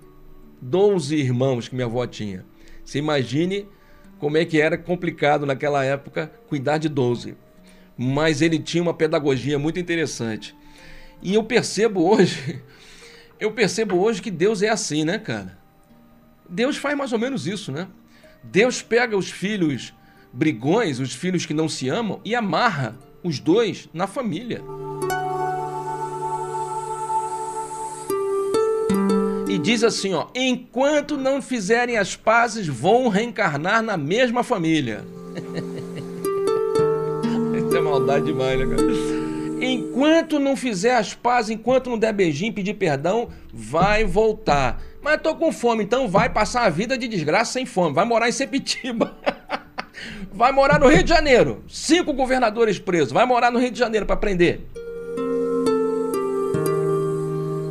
12 0.62 1.16
irmãos 1.16 1.68
que 1.68 1.76
minha 1.76 1.88
avó 1.88 2.06
tinha. 2.06 2.46
Você 2.90 2.98
imagine 2.98 3.68
como 4.18 4.36
é 4.36 4.44
que 4.44 4.60
era 4.60 4.76
complicado 4.76 5.46
naquela 5.46 5.86
época 5.86 6.32
cuidar 6.48 6.80
de 6.80 6.90
12. 6.90 7.38
Mas 7.96 8.42
ele 8.42 8.58
tinha 8.58 8.82
uma 8.82 8.96
pedagogia 8.96 9.60
muito 9.60 9.80
interessante. 9.80 10.56
E 11.22 11.36
eu 11.36 11.44
percebo 11.44 12.02
hoje, 12.10 12.60
eu 13.40 13.52
percebo 13.52 13.96
hoje 13.98 14.24
que 14.24 14.32
Deus 14.32 14.64
é 14.64 14.70
assim, 14.70 15.06
né, 15.06 15.20
cara? 15.20 15.60
Deus 16.50 16.78
faz 16.78 16.98
mais 16.98 17.14
ou 17.14 17.20
menos 17.20 17.46
isso, 17.46 17.72
né? 17.72 17.88
Deus 18.44 18.82
pega 18.82 19.16
os 19.16 19.30
filhos 19.30 19.94
brigões, 20.34 21.00
os 21.00 21.14
filhos 21.14 21.46
que 21.46 21.54
não 21.54 21.70
se 21.70 21.90
amam, 21.90 22.20
e 22.26 22.34
amarra 22.34 22.98
os 23.24 23.40
dois 23.40 23.88
na 23.94 24.08
família. 24.08 24.64
E 29.50 29.58
diz 29.58 29.84
assim, 29.84 30.14
ó: 30.14 30.28
"Enquanto 30.36 31.18
não 31.18 31.42
fizerem 31.42 31.98
as 31.98 32.16
pazes, 32.16 32.68
vão 32.68 33.10
reencarnar 33.10 33.82
na 33.82 33.98
mesma 33.98 34.44
família." 34.44 35.04
Isso 37.58 37.76
é 37.76 37.82
maldade 37.82 38.26
demais, 38.26 38.60
né, 38.60 38.66
cara? 38.66 38.84
Enquanto 39.62 40.40
não 40.40 40.56
fizer 40.56 40.96
as 40.96 41.14
pazes, 41.14 41.52
enquanto 41.52 41.90
não 41.90 41.98
der 41.98 42.14
beijinho, 42.14 42.54
pedir 42.54 42.76
perdão, 42.76 43.30
vai 43.54 44.06
voltar. 44.06 44.82
Mas 45.02 45.22
tô 45.22 45.36
com 45.36 45.52
fome, 45.52 45.84
então 45.84 46.08
vai 46.08 46.30
passar 46.30 46.64
a 46.64 46.70
vida 46.70 46.98
de 46.98 47.08
desgraça 47.08 47.54
sem 47.54 47.66
fome. 47.66 47.94
Vai 47.94 48.06
morar 48.06 48.30
em 48.30 48.32
Sepitiba. 48.32 49.18
vai 50.32 50.52
morar 50.52 50.80
no 50.80 50.88
Rio 50.88 51.04
de 51.04 51.10
Janeiro. 51.10 51.64
Cinco 51.68 52.14
governadores 52.14 52.80
presos. 52.80 53.12
Vai 53.12 53.26
morar 53.26 53.52
no 53.52 53.60
Rio 53.60 53.72
de 53.72 53.80
Janeiro 53.80 54.06
para 54.06 54.16
prender. 54.16 54.62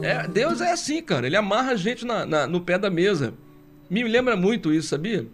É, 0.03 0.27
Deus 0.29 0.61
é 0.61 0.73
assim, 0.73 1.03
cara. 1.03 1.27
Ele 1.27 1.37
amarra 1.37 1.73
a 1.73 1.77
gente 1.77 2.05
na, 2.05 2.25
na, 2.25 2.47
no 2.47 2.61
pé 2.61 2.79
da 2.79 2.91
mesa. 2.91 3.35
Me 3.91 4.03
lembra 4.03 4.37
muito 4.37 4.73
isso, 4.73 4.89
sabia? 4.89 5.27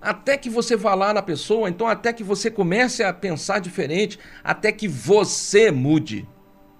Até 0.00 0.36
que 0.36 0.50
você 0.50 0.76
vá 0.76 0.94
lá 0.94 1.14
na 1.14 1.22
pessoa, 1.22 1.68
então 1.68 1.86
até 1.88 2.12
que 2.12 2.22
você 2.22 2.50
comece 2.50 3.02
a 3.02 3.12
pensar 3.12 3.58
diferente, 3.58 4.18
até 4.42 4.70
que 4.70 4.86
você 4.86 5.70
mude. 5.70 6.28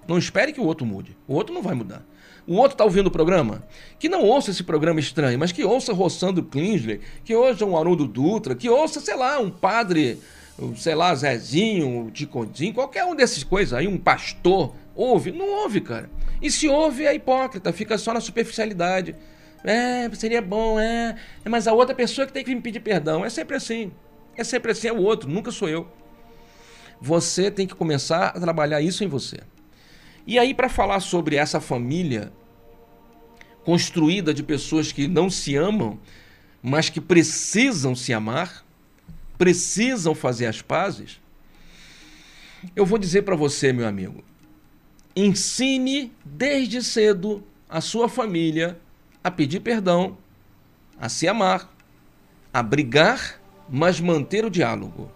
Não 0.07 0.17
espere 0.17 0.53
que 0.53 0.61
o 0.61 0.65
outro 0.65 0.85
mude. 0.85 1.17
O 1.27 1.33
outro 1.33 1.53
não 1.53 1.61
vai 1.61 1.73
mudar. 1.73 2.05
O 2.47 2.55
outro 2.55 2.75
está 2.75 2.83
ouvindo 2.83 3.07
o 3.07 3.11
programa? 3.11 3.63
Que 3.97 4.07
não 4.07 4.21
ouça 4.21 4.51
esse 4.51 4.63
programa 4.63 4.99
estranho, 4.99 5.39
mas 5.39 5.51
que 5.51 5.63
ouça 5.63 5.91
Roçando 5.91 6.43
Kingsley, 6.43 7.01
que 7.23 7.35
ouça 7.35 7.65
um 7.65 7.75
Haroldo 7.75 8.07
Dutra, 8.07 8.53
que 8.53 8.69
ouça, 8.69 8.99
sei 8.99 9.15
lá, 9.15 9.39
um 9.39 9.49
padre, 9.49 10.19
sei 10.75 10.93
lá, 10.93 11.13
Zezinho, 11.15 12.11
Ticondinho, 12.11 12.75
qualquer 12.75 13.05
um 13.05 13.15
desses 13.15 13.43
coisas 13.43 13.73
aí, 13.73 13.87
um 13.87 13.97
pastor. 13.97 14.75
Ouve? 14.95 15.31
Não 15.31 15.63
ouve, 15.63 15.81
cara. 15.81 16.09
E 16.45 16.51
se 16.51 16.67
ouve, 16.67 17.07
é 17.07 17.15
hipócrita, 17.15 17.73
fica 17.73 17.97
só 17.97 18.13
na 18.13 18.21
superficialidade. 18.21 19.15
É, 19.63 20.07
seria 20.13 20.43
bom, 20.43 20.79
é. 20.79 21.15
Mas 21.43 21.67
a 21.67 21.73
outra 21.73 21.95
pessoa 21.95 22.27
que 22.27 22.31
tem 22.31 22.43
que 22.43 22.53
me 22.53 22.61
pedir 22.61 22.81
perdão. 22.81 23.25
É 23.25 23.31
sempre 23.31 23.55
assim. 23.55 23.91
É 24.37 24.43
sempre 24.43 24.71
assim, 24.71 24.89
é 24.89 24.93
o 24.93 25.01
outro, 25.01 25.27
nunca 25.27 25.49
sou 25.49 25.67
eu. 25.67 25.91
Você 27.01 27.49
tem 27.49 27.65
que 27.65 27.73
começar 27.73 28.27
a 28.27 28.39
trabalhar 28.39 28.79
isso 28.79 29.03
em 29.03 29.07
você. 29.07 29.39
E 30.27 30.37
aí, 30.37 30.53
para 30.53 30.69
falar 30.69 30.99
sobre 30.99 31.35
essa 31.35 31.59
família 31.59 32.31
construída 33.63 34.31
de 34.31 34.43
pessoas 34.43 34.91
que 34.91 35.07
não 35.07 35.31
se 35.31 35.55
amam, 35.55 35.99
mas 36.61 36.91
que 36.91 37.01
precisam 37.01 37.95
se 37.95 38.13
amar, 38.13 38.63
precisam 39.35 40.13
fazer 40.13 40.45
as 40.45 40.61
pazes, 40.61 41.19
eu 42.75 42.85
vou 42.85 42.99
dizer 42.99 43.23
para 43.23 43.35
você, 43.35 43.73
meu 43.73 43.87
amigo, 43.87 44.23
Ensine 45.15 46.11
desde 46.25 46.83
cedo 46.83 47.41
a 47.69 47.79
sua 47.79 48.09
família 48.09 48.77
a 49.23 49.31
pedir 49.31 49.61
perdão, 49.61 50.17
a 50.99 51.07
se 51.07 51.25
amar, 51.25 51.73
a 52.53 52.61
brigar, 52.61 53.41
mas 53.69 54.01
manter 54.01 54.43
o 54.43 54.49
diálogo. 54.49 55.09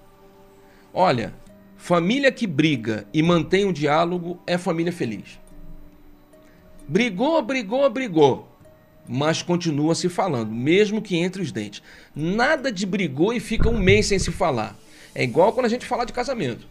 Olha, 0.93 1.35
família 1.75 2.31
que 2.31 2.47
briga 2.47 3.05
e 3.13 3.21
mantém 3.21 3.65
o 3.65 3.73
diálogo 3.73 4.41
é 4.47 4.57
família 4.57 4.93
feliz. 4.93 5.37
Brigou, 6.87 7.41
brigou, 7.41 7.89
brigou, 7.89 8.47
mas 9.05 9.41
continua 9.41 9.95
se 9.95 10.07
falando, 10.07 10.49
mesmo 10.49 11.01
que 11.01 11.17
entre 11.17 11.41
os 11.41 11.51
dentes. 11.51 11.83
Nada 12.15 12.71
de 12.71 12.85
brigou 12.85 13.33
e 13.33 13.39
fica 13.41 13.67
um 13.67 13.77
mês 13.77 14.05
sem 14.05 14.17
se 14.17 14.31
falar. 14.31 14.77
É 15.13 15.25
igual 15.25 15.51
quando 15.51 15.65
a 15.65 15.69
gente 15.69 15.85
fala 15.85 16.05
de 16.05 16.13
casamento. 16.13 16.68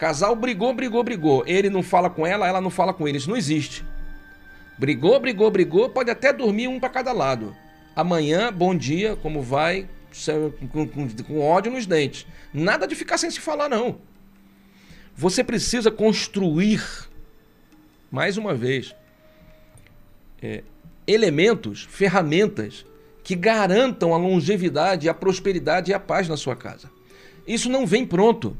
Casal 0.00 0.34
brigou, 0.34 0.72
brigou, 0.72 1.04
brigou. 1.04 1.44
Ele 1.46 1.68
não 1.68 1.82
fala 1.82 2.08
com 2.08 2.26
ela, 2.26 2.48
ela 2.48 2.58
não 2.58 2.70
fala 2.70 2.94
com 2.94 3.06
ele. 3.06 3.18
Isso 3.18 3.28
não 3.28 3.36
existe. 3.36 3.84
Brigou, 4.78 5.20
brigou, 5.20 5.50
brigou, 5.50 5.90
pode 5.90 6.10
até 6.10 6.32
dormir 6.32 6.68
um 6.68 6.80
para 6.80 6.88
cada 6.88 7.12
lado. 7.12 7.54
Amanhã, 7.94 8.50
bom 8.50 8.74
dia, 8.74 9.14
como 9.16 9.42
vai? 9.42 9.86
Com, 10.72 10.88
com, 10.88 11.08
com, 11.22 11.40
ódio 11.42 11.70
nos 11.70 11.84
dentes. 11.84 12.26
Nada 12.50 12.88
de 12.88 12.94
ficar 12.94 13.18
sem 13.18 13.30
se 13.30 13.40
falar, 13.40 13.68
não. 13.68 13.98
Você 15.14 15.44
precisa 15.44 15.90
construir, 15.90 16.82
mais 18.10 18.38
uma 18.38 18.54
vez, 18.54 18.96
é, 20.40 20.64
elementos, 21.06 21.86
ferramentas 21.90 22.86
que 23.22 23.34
garantam 23.34 24.14
a 24.14 24.16
longevidade, 24.16 25.10
a 25.10 25.14
prosperidade 25.14 25.90
e 25.90 25.94
a 25.94 26.00
paz 26.00 26.26
na 26.26 26.38
sua 26.38 26.56
casa. 26.56 26.90
Isso 27.46 27.68
não 27.68 27.86
vem 27.86 28.06
pronto. 28.06 28.56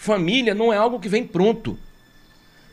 Família 0.00 0.54
não 0.54 0.72
é 0.72 0.78
algo 0.78 0.98
que 0.98 1.10
vem 1.10 1.26
pronto. 1.26 1.78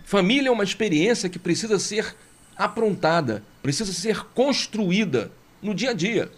Família 0.05 0.47
é 0.47 0.51
uma 0.51 0.63
experiência 0.63 1.27
que 1.27 1.37
precisa 1.37 1.77
ser 1.77 2.15
aprontada, 2.55 3.43
precisa 3.61 3.91
ser 3.91 4.23
construída 4.27 5.29
no 5.61 5.75
dia 5.75 5.89
a 5.89 5.93
dia. 5.93 6.31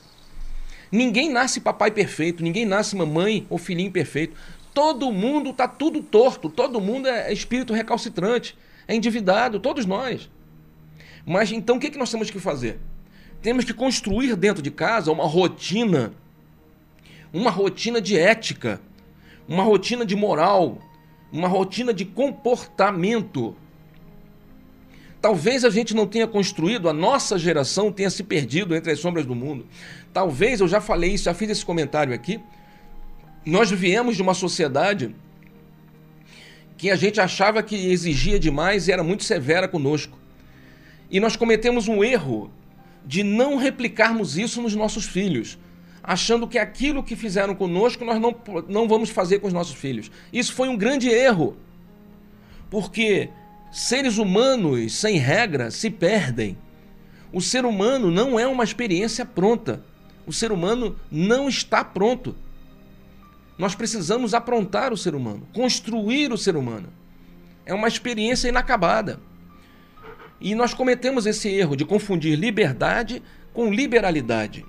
Ninguém 0.91 1.31
nasce 1.31 1.61
papai 1.61 1.91
perfeito, 1.91 2.41
ninguém 2.41 2.65
nasce 2.65 2.95
mamãe 2.95 3.45
ou 3.51 3.59
filhinho 3.59 3.91
perfeito. 3.91 4.35
Todo 4.73 5.11
mundo 5.11 5.53
tá 5.53 5.67
tudo 5.67 6.01
torto, 6.01 6.49
todo 6.49 6.81
mundo 6.81 7.07
é 7.07 7.31
espírito 7.31 7.71
recalcitrante, 7.71 8.57
é 8.87 8.95
endividado, 8.95 9.59
todos 9.59 9.85
nós. 9.85 10.27
Mas 11.23 11.51
então 11.51 11.77
o 11.77 11.79
que, 11.79 11.91
que 11.91 11.99
nós 11.99 12.09
temos 12.09 12.31
que 12.31 12.39
fazer? 12.39 12.79
Temos 13.43 13.63
que 13.63 13.75
construir 13.75 14.35
dentro 14.35 14.63
de 14.63 14.71
casa 14.71 15.11
uma 15.11 15.27
rotina, 15.27 16.11
uma 17.31 17.51
rotina 17.51 18.01
de 18.01 18.17
ética, 18.17 18.81
uma 19.50 19.64
rotina 19.64 20.06
de 20.06 20.16
moral, 20.16 20.78
uma 21.32 21.47
rotina 21.47 21.91
de 21.91 22.06
comportamento. 22.06 23.56
Talvez 25.20 25.66
a 25.66 25.72
gente 25.72 25.95
não 25.95 26.06
tenha 26.06 26.28
construído, 26.28 26.88
a 26.88 26.93
nossa 26.93 27.38
geração 27.38 27.91
tenha 27.91 28.12
se 28.12 28.24
perdido 28.24 28.76
entre 28.76 28.91
as 28.91 29.00
sombras 29.00 29.26
do 29.26 29.34
mundo. 29.34 29.66
Talvez, 30.14 30.62
eu 30.62 30.68
já 30.68 30.80
falei 30.80 31.14
isso, 31.16 31.26
já 31.26 31.34
fiz 31.34 31.50
esse 31.50 31.66
comentário 31.66 32.14
aqui. 32.14 32.39
Nós 33.43 33.72
viemos 33.72 34.16
de 34.16 34.22
uma 34.22 34.36
sociedade 34.36 35.16
que 36.78 36.91
a 36.91 36.95
gente 36.95 37.20
achava 37.20 37.64
que 37.64 37.76
exigia 37.91 38.39
demais 38.39 38.88
e 38.88 38.91
era 38.91 39.04
muito 39.04 39.24
severa 39.24 39.68
conosco. 39.68 40.18
E 41.10 41.20
nós 41.20 41.36
cometemos 41.36 41.88
um 41.88 42.04
erro 42.04 42.52
de 43.04 43.24
não 43.24 43.58
replicarmos 43.58 44.38
isso 44.38 44.62
nos 44.62 44.76
nossos 44.76 45.06
filhos, 45.06 45.58
achando 46.04 46.47
que 46.47 46.58
aquilo 46.58 47.04
que 47.04 47.16
fizeram 47.16 47.54
conosco 47.56 48.06
nós 48.06 48.20
não, 48.20 48.36
não 48.68 48.88
vamos 48.88 49.10
fazer 49.10 49.39
com 49.39 49.47
os 49.47 49.54
nossos 49.54 49.76
filhos. 49.76 50.12
Isso 50.32 50.54
foi 50.54 50.70
um 50.70 50.78
grande 50.78 51.10
erro, 51.10 51.58
porque 52.70 53.30
seres 53.72 54.18
humanos 54.18 54.93
sem 54.93 55.18
regra 55.18 55.72
se 55.72 55.89
perdem. 55.89 56.58
O 57.32 57.41
ser 57.41 57.66
humano 57.66 58.10
não 58.10 58.39
é 58.39 58.47
uma 58.47 58.64
experiência 58.64 59.26
pronta. 59.26 59.84
O 60.26 60.34
ser 60.34 60.52
humano 60.52 60.95
não 61.12 61.47
está 61.47 61.84
pronto. 61.84 62.36
Nós 63.58 63.76
precisamos 63.76 64.34
aprontar 64.34 64.93
o 64.93 64.97
ser 64.97 65.14
humano, 65.14 65.47
construir 65.54 66.32
o 66.32 66.38
ser 66.38 66.56
humano. 66.56 66.88
É 67.66 67.74
uma 67.74 67.88
experiência 67.88 68.47
inacabada. 68.47 69.20
E 70.39 70.56
nós 70.56 70.74
cometemos 70.74 71.26
esse 71.26 71.50
erro 71.50 71.76
de 71.76 71.84
confundir 71.84 72.38
liberdade 72.38 73.22
com 73.54 73.72
liberalidade. 73.72 74.66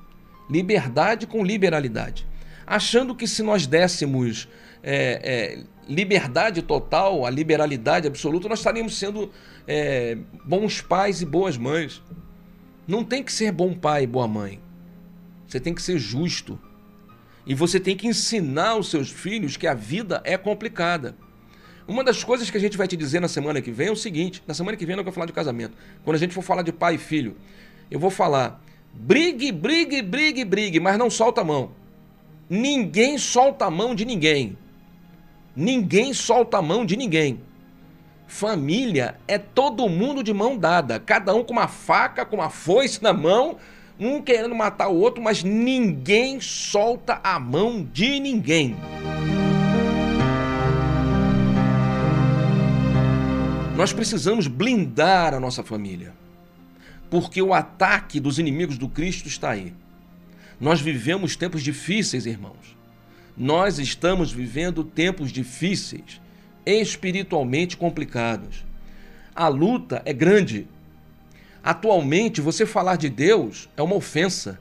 Liberdade 0.51 1.27
com 1.27 1.45
liberalidade. 1.45 2.27
Achando 2.67 3.15
que 3.15 3.27
se 3.27 3.43
nós 3.43 3.67
dessemos 3.67 4.49
é, 4.83 5.21
é, 5.23 5.65
liberdade 5.89 6.63
total, 6.63 7.25
a 7.25 7.31
liberalidade 7.31 8.07
absoluta, 8.07 8.49
nós 8.49 8.59
estaríamos 8.59 8.99
sendo 8.99 9.31
é, 9.67 10.19
bons 10.45 10.81
pais 10.81 11.23
e 11.23 11.27
boas 11.27 11.57
mães. 11.57 12.03
Não 12.87 13.05
tem 13.05 13.23
que 13.23 13.33
ser 13.33 13.53
bom 13.53 13.73
pai 13.73 14.05
e 14.05 14.07
boa 14.07 14.27
mãe. 14.27 14.61
Você 15.47 15.61
tem 15.61 15.75
que 15.75 15.83
ser 15.83 15.99
justo. 15.99 16.59
E 17.47 17.55
você 17.55 17.81
tem 17.81 17.97
que 17.97 18.07
ensinar 18.07 18.77
os 18.77 18.91
seus 18.91 19.11
filhos 19.11 19.57
que 19.57 19.67
a 19.67 19.75
vida 19.75 20.21
é 20.25 20.37
complicada. 20.37 21.17
Uma 21.89 22.05
das 22.05 22.23
coisas 22.23 22.51
que 22.51 22.57
a 22.57 22.61
gente 22.61 22.77
vai 22.77 22.87
te 22.87 22.97
dizer 22.97 23.19
na 23.19 23.27
semana 23.27 23.61
que 23.61 23.73
vem 23.73 23.89
é 23.89 23.91
o 23.91 23.97
seguinte: 23.97 24.43
na 24.47 24.55
semana 24.55 24.77
que 24.77 24.87
vem 24.87 24.97
eu 24.97 25.03
vou 25.03 25.13
falar 25.13 25.27
de 25.27 25.33
casamento. 25.33 25.77
Quando 26.05 26.17
a 26.17 26.19
gente 26.19 26.35
for 26.35 26.43
falar 26.43 26.63
de 26.63 26.73
pai 26.73 26.95
e 26.95 26.99
filho, 26.99 27.37
eu 27.91 27.99
vou 27.99 28.11
falar: 28.11 28.63
brigue, 28.93 29.53
brigue, 29.53 30.03
brigue, 30.03 30.45
brigue, 30.45 30.81
mas 30.81 30.99
não 30.99 31.11
solta 31.11 31.41
a 31.41 31.45
mão. 31.45 31.71
Ninguém 32.49 33.17
solta 33.19 33.67
a 33.67 33.71
mão 33.71 33.95
de 33.95 34.05
ninguém. 34.05 34.57
Ninguém 35.55 36.13
solta 36.13 36.59
a 36.59 36.63
mão 36.63 36.85
de 36.85 36.97
ninguém. 36.97 37.41
Família 38.27 39.17
é 39.27 39.39
todo 39.39 39.89
mundo 39.89 40.23
de 40.23 40.33
mão 40.33 40.57
dada, 40.57 41.01
cada 41.01 41.35
um 41.35 41.43
com 41.43 41.53
uma 41.53 41.67
faca, 41.67 42.25
com 42.25 42.37
uma 42.37 42.49
foice 42.49 43.03
na 43.03 43.13
mão, 43.13 43.57
um 43.99 44.23
querendo 44.23 44.55
matar 44.55 44.89
o 44.89 44.97
outro, 44.97 45.23
mas 45.23 45.43
ninguém 45.43 46.41
solta 46.41 47.21
a 47.25 47.39
mão 47.41 47.85
de 47.93 48.21
ninguém. 48.21 48.77
Nós 53.77 53.93
precisamos 53.93 54.47
blindar 54.47 55.35
a 55.35 55.41
nossa 55.41 55.65
família, 55.65 56.13
porque 57.11 57.43
o 57.43 57.53
ataque 57.53 58.21
dos 58.21 58.39
inimigos 58.39 58.79
do 58.79 58.89
Cristo 58.89 59.27
está 59.27 59.51
aí. 59.51 59.75
Nós 60.61 60.81
vivemos 60.81 61.35
tempos 61.35 61.63
difíceis, 61.63 62.25
irmãos. 62.25 62.77
Nós 63.37 63.79
estamos 63.79 64.31
vivendo 64.31 64.85
tempos 64.85 65.33
difíceis, 65.33 66.21
espiritualmente 66.65 67.77
complicados. 67.77 68.65
A 69.35 69.49
luta 69.49 70.03
é 70.05 70.13
grande. 70.13 70.69
Atualmente, 71.63 72.41
você 72.41 72.65
falar 72.65 72.97
de 72.97 73.09
Deus 73.09 73.69
é 73.77 73.83
uma 73.83 73.97
ofensa. 73.97 74.61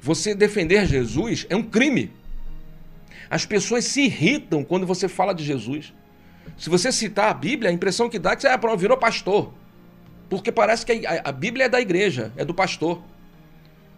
Você 0.00 0.34
defender 0.34 0.86
Jesus 0.86 1.46
é 1.48 1.56
um 1.56 1.62
crime. 1.62 2.10
As 3.30 3.44
pessoas 3.44 3.84
se 3.84 4.02
irritam 4.02 4.64
quando 4.64 4.86
você 4.86 5.06
fala 5.06 5.34
de 5.34 5.44
Jesus. 5.44 5.92
Se 6.56 6.70
você 6.70 6.90
citar 6.90 7.30
a 7.30 7.34
Bíblia, 7.34 7.70
a 7.70 7.74
impressão 7.74 8.08
que 8.08 8.18
dá 8.18 8.32
é 8.32 8.36
que 8.36 8.42
você 8.42 8.76
virou 8.76 8.96
pastor. 8.96 9.52
Porque 10.28 10.52
parece 10.52 10.84
que 10.84 11.06
a, 11.06 11.22
a, 11.24 11.32
Bíblia 11.32 11.66
é 11.66 11.68
da 11.68 11.80
igreja, 11.80 12.32
é 12.36 12.44
do 12.44 12.52
pastor. 12.52 13.02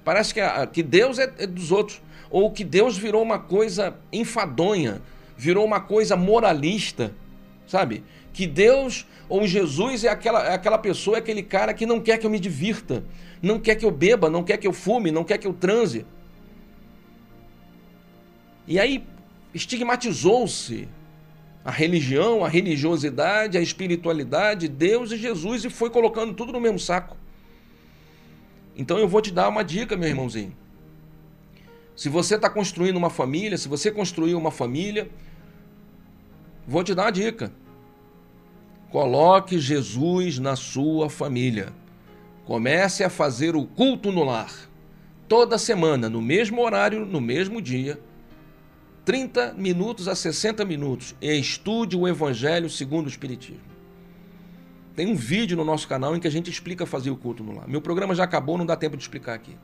Parece 0.05 0.33
que, 0.33 0.41
a, 0.41 0.67
que 0.67 0.83
Deus 0.83 1.19
é, 1.19 1.33
é 1.39 1.47
dos 1.47 1.73
outros. 1.73 2.01
Ou 2.31 2.51
que 2.51 2.63
Deus 2.63 2.97
virou 2.97 3.23
uma 3.23 3.39
coisa 3.39 3.97
enfadonha, 4.13 5.03
virou 5.37 5.65
uma 5.65 5.81
coisa 5.81 6.17
moralista, 6.17 7.13
sabe? 7.67 8.05
Que 8.33 8.47
Deus 8.47 9.07
ou 9.29 9.47
Jesus 9.47 10.05
é 10.05 10.09
aquela, 10.09 10.47
é 10.47 10.55
aquela 10.55 10.79
pessoa, 10.79 11.17
é 11.17 11.21
aquele 11.21 11.43
cara 11.43 11.75
que 11.75 11.87
não 11.87 12.01
quer 12.01 12.19
que 12.19 12.27
eu 12.27 12.31
me 12.31 12.39
divirta, 12.39 13.05
não 13.43 13.59
quer 13.59 13.75
que 13.75 13.85
eu 13.85 13.91
beba, 13.91 14.31
não 14.31 14.45
quer 14.45 14.57
que 14.57 14.67
eu 14.67 14.73
fume, 14.73 15.11
não 15.11 15.25
quer 15.25 15.39
que 15.39 15.47
eu 15.47 15.53
transe. 15.53 16.05
E 18.67 18.79
aí 18.79 19.05
estigmatizou-se 19.53 20.89
a 21.65 21.71
religião, 21.71 22.45
a 22.45 22.49
religiosidade, 22.49 23.59
a 23.59 23.61
espiritualidade, 23.61 24.67
Deus 24.69 25.13
e 25.13 25.17
Jesus 25.17 25.65
e 25.65 25.71
foi 25.71 25.91
colocando 25.91 26.33
tudo 26.33 26.53
no 26.53 26.61
mesmo 26.61 26.79
saco. 26.79 27.17
Então 28.77 28.99
eu 28.99 29.07
vou 29.07 29.21
te 29.21 29.31
dar 29.31 29.49
uma 29.49 29.63
dica, 29.63 29.97
meu 29.97 30.09
irmãozinho. 30.09 30.57
Se 31.95 32.09
você 32.09 32.37
está 32.37 32.49
construindo 32.49 32.97
uma 32.97 33.11
família, 33.11 33.59
se 33.59 33.69
você 33.69 33.91
construiu 33.91 34.39
uma 34.39 34.51
família, 34.51 35.11
vou 36.67 36.83
te 36.83 36.95
dar 36.95 37.05
uma 37.05 37.13
dica. 37.13 37.53
Coloque 38.91 39.59
Jesus 39.59 40.39
na 40.39 40.57
sua 40.57 41.11
família. 41.11 41.75
Comece 42.47 43.05
a 43.05 43.11
fazer 43.11 43.55
o 43.55 43.67
culto 43.67 44.11
no 44.11 44.25
lar. 44.25 44.51
Toda 45.29 45.59
semana, 45.59 46.09
no 46.09 46.23
mesmo 46.23 46.63
horário, 46.63 47.05
no 47.05 47.21
mesmo 47.21 47.61
dia 47.61 48.01
30 49.11 49.55
minutos 49.55 50.07
a 50.07 50.15
60 50.15 50.65
minutos 50.65 51.17
e 51.21 51.37
estude 51.37 51.97
o 51.97 52.07
Evangelho 52.07 52.71
segundo 52.71 53.07
o 53.07 53.09
Espiritismo. 53.09 53.59
Tem 54.95 55.05
um 55.09 55.17
vídeo 55.17 55.57
no 55.57 55.65
nosso 55.65 55.89
canal 55.89 56.15
em 56.15 56.21
que 56.21 56.29
a 56.29 56.31
gente 56.31 56.49
explica 56.49 56.87
fazer 56.87 57.11
o 57.11 57.17
culto 57.17 57.43
no 57.43 57.57
lar. 57.57 57.67
Meu 57.67 57.81
programa 57.81 58.15
já 58.15 58.23
acabou, 58.23 58.57
não 58.57 58.65
dá 58.65 58.77
tempo 58.77 58.97
de 58.97 59.03
explicar 59.03 59.35
aqui. 59.35 59.57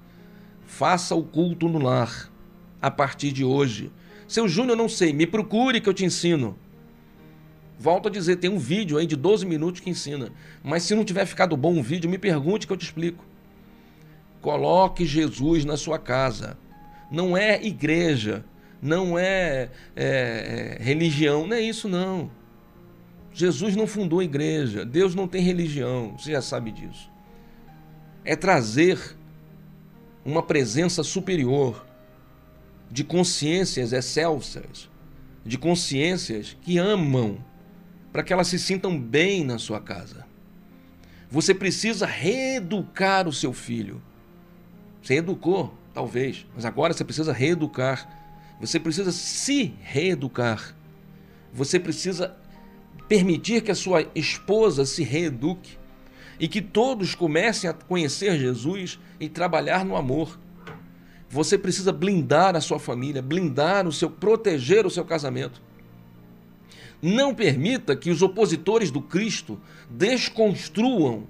Faça 0.67 1.15
o 1.15 1.23
culto 1.23 1.69
no 1.69 1.79
lar 1.79 2.29
a 2.83 2.91
partir 2.91 3.31
de 3.31 3.45
hoje. 3.45 3.93
Seu 4.27 4.49
Júnior, 4.49 4.77
não 4.77 4.89
sei, 4.89 5.13
me 5.13 5.29
procure 5.29 5.81
que 5.81 5.89
eu 5.89 5.95
te 5.95 6.05
ensino. 6.05 6.59
Volto 7.79 8.09
a 8.09 8.11
dizer, 8.11 8.39
tem 8.39 8.51
um 8.51 8.59
vídeo 8.59 8.99
aí 8.99 9.07
de 9.07 9.15
12 9.15 9.47
minutos 9.47 9.81
que 9.81 9.89
ensina. 9.89 10.33
Mas 10.61 10.83
se 10.83 10.93
não 10.93 11.05
tiver 11.05 11.25
ficado 11.25 11.57
bom 11.57 11.79
o 11.79 11.83
vídeo, 11.85 12.11
me 12.11 12.19
pergunte 12.19 12.67
que 12.67 12.73
eu 12.73 12.77
te 12.77 12.87
explico. 12.87 13.25
Coloque 14.41 15.07
Jesus 15.07 15.65
na 15.65 15.77
sua 15.77 16.01
casa. 16.01 16.59
Não 17.13 17.37
é 17.37 17.65
igreja 17.65 18.45
não 18.81 19.19
é, 19.19 19.71
é, 19.95 20.77
é 20.79 20.83
religião, 20.83 21.47
não 21.47 21.57
é 21.57 21.61
isso 21.61 21.89
não. 21.89 22.31
Jesus 23.33 23.77
não 23.77 23.87
fundou 23.87 24.21
a 24.21 24.25
igreja, 24.25 24.85
Deus 24.85 25.15
não 25.15 25.29
tem 25.29 25.43
religião, 25.43 26.17
você 26.19 26.33
já 26.33 26.41
sabe 26.41 26.71
disso. 26.71 27.11
É 28.25 28.35
trazer 28.35 28.99
uma 30.25 30.43
presença 30.43 31.03
superior 31.03 31.87
de 32.91 33.05
consciências 33.05 33.93
excelsas, 33.93 34.89
de 35.45 35.59
consciências 35.59 36.57
que 36.63 36.79
amam, 36.79 37.39
para 38.13 38.23
que 38.23 38.33
elas 38.33 38.49
se 38.49 38.59
sintam 38.59 38.99
bem 38.99 39.45
na 39.45 39.59
sua 39.59 39.81
casa. 39.81 40.25
Você 41.31 41.55
precisa 41.55 42.07
reeducar 42.07 43.29
o 43.29 43.33
seu 43.33 43.53
filho. 43.53 44.01
Você 45.03 45.17
educou, 45.17 45.77
talvez, 45.93 46.47
mas 46.55 46.65
agora 46.65 46.95
você 46.95 47.05
precisa 47.05 47.33
reeducar 47.33 48.16
você 48.61 48.81
precisa 48.81 49.13
se 49.13 49.75
reeducar. 49.81 50.75
Você 51.53 51.79
precisa 51.79 52.37
permitir 53.09 53.63
que 53.63 53.71
a 53.71 53.75
sua 53.75 54.07
esposa 54.15 54.85
se 54.85 55.03
reeduque 55.03 55.77
e 56.39 56.49
que 56.49 56.61
todos 56.61 57.15
comecem 57.15 57.69
a 57.69 57.73
conhecer 57.73 58.39
Jesus 58.39 58.99
e 59.21 59.29
trabalhar 59.29 59.85
no 59.85 59.97
amor. 59.97 60.39
Você 61.29 61.59
precisa 61.59 61.93
blindar 61.93 62.57
a 62.57 62.61
sua 62.61 62.79
família, 62.79 63.23
blindar 63.23 63.87
o 63.87 63.93
seu, 63.93 64.11
proteger 64.11 64.87
o 64.87 64.91
seu 64.91 65.05
casamento. 65.05 65.61
Não 67.03 67.35
permita 67.35 67.97
que 67.97 68.11
os 68.11 68.23
opositores 68.23 68.91
do 68.91 69.03
Cristo 69.03 69.61
desconstruam 69.91 71.27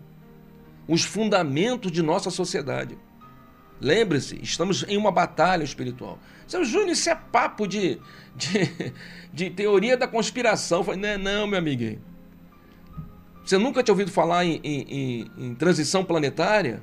os 0.86 1.02
fundamentos 1.02 1.90
de 1.90 2.02
nossa 2.02 2.30
sociedade. 2.30 2.96
Lembre-se, 3.80 4.40
estamos 4.42 4.84
em 4.88 4.96
uma 4.96 5.10
batalha 5.10 5.62
espiritual. 5.62 6.18
Seu 6.46 6.64
Júnior, 6.64 6.90
isso 6.90 7.10
é 7.10 7.14
papo 7.14 7.66
de, 7.66 8.00
de, 8.34 8.92
de 9.32 9.50
teoria 9.50 9.96
da 9.96 10.08
conspiração. 10.08 10.82
falei, 10.82 11.00
não, 11.00 11.18
não, 11.18 11.46
meu 11.46 11.58
amigo. 11.58 12.00
Você 13.44 13.58
nunca 13.58 13.82
tinha 13.82 13.92
ouvido 13.92 14.10
falar 14.10 14.44
em, 14.44 14.60
em, 14.64 14.80
em, 14.82 15.30
em 15.38 15.54
transição 15.54 16.04
planetária? 16.04 16.82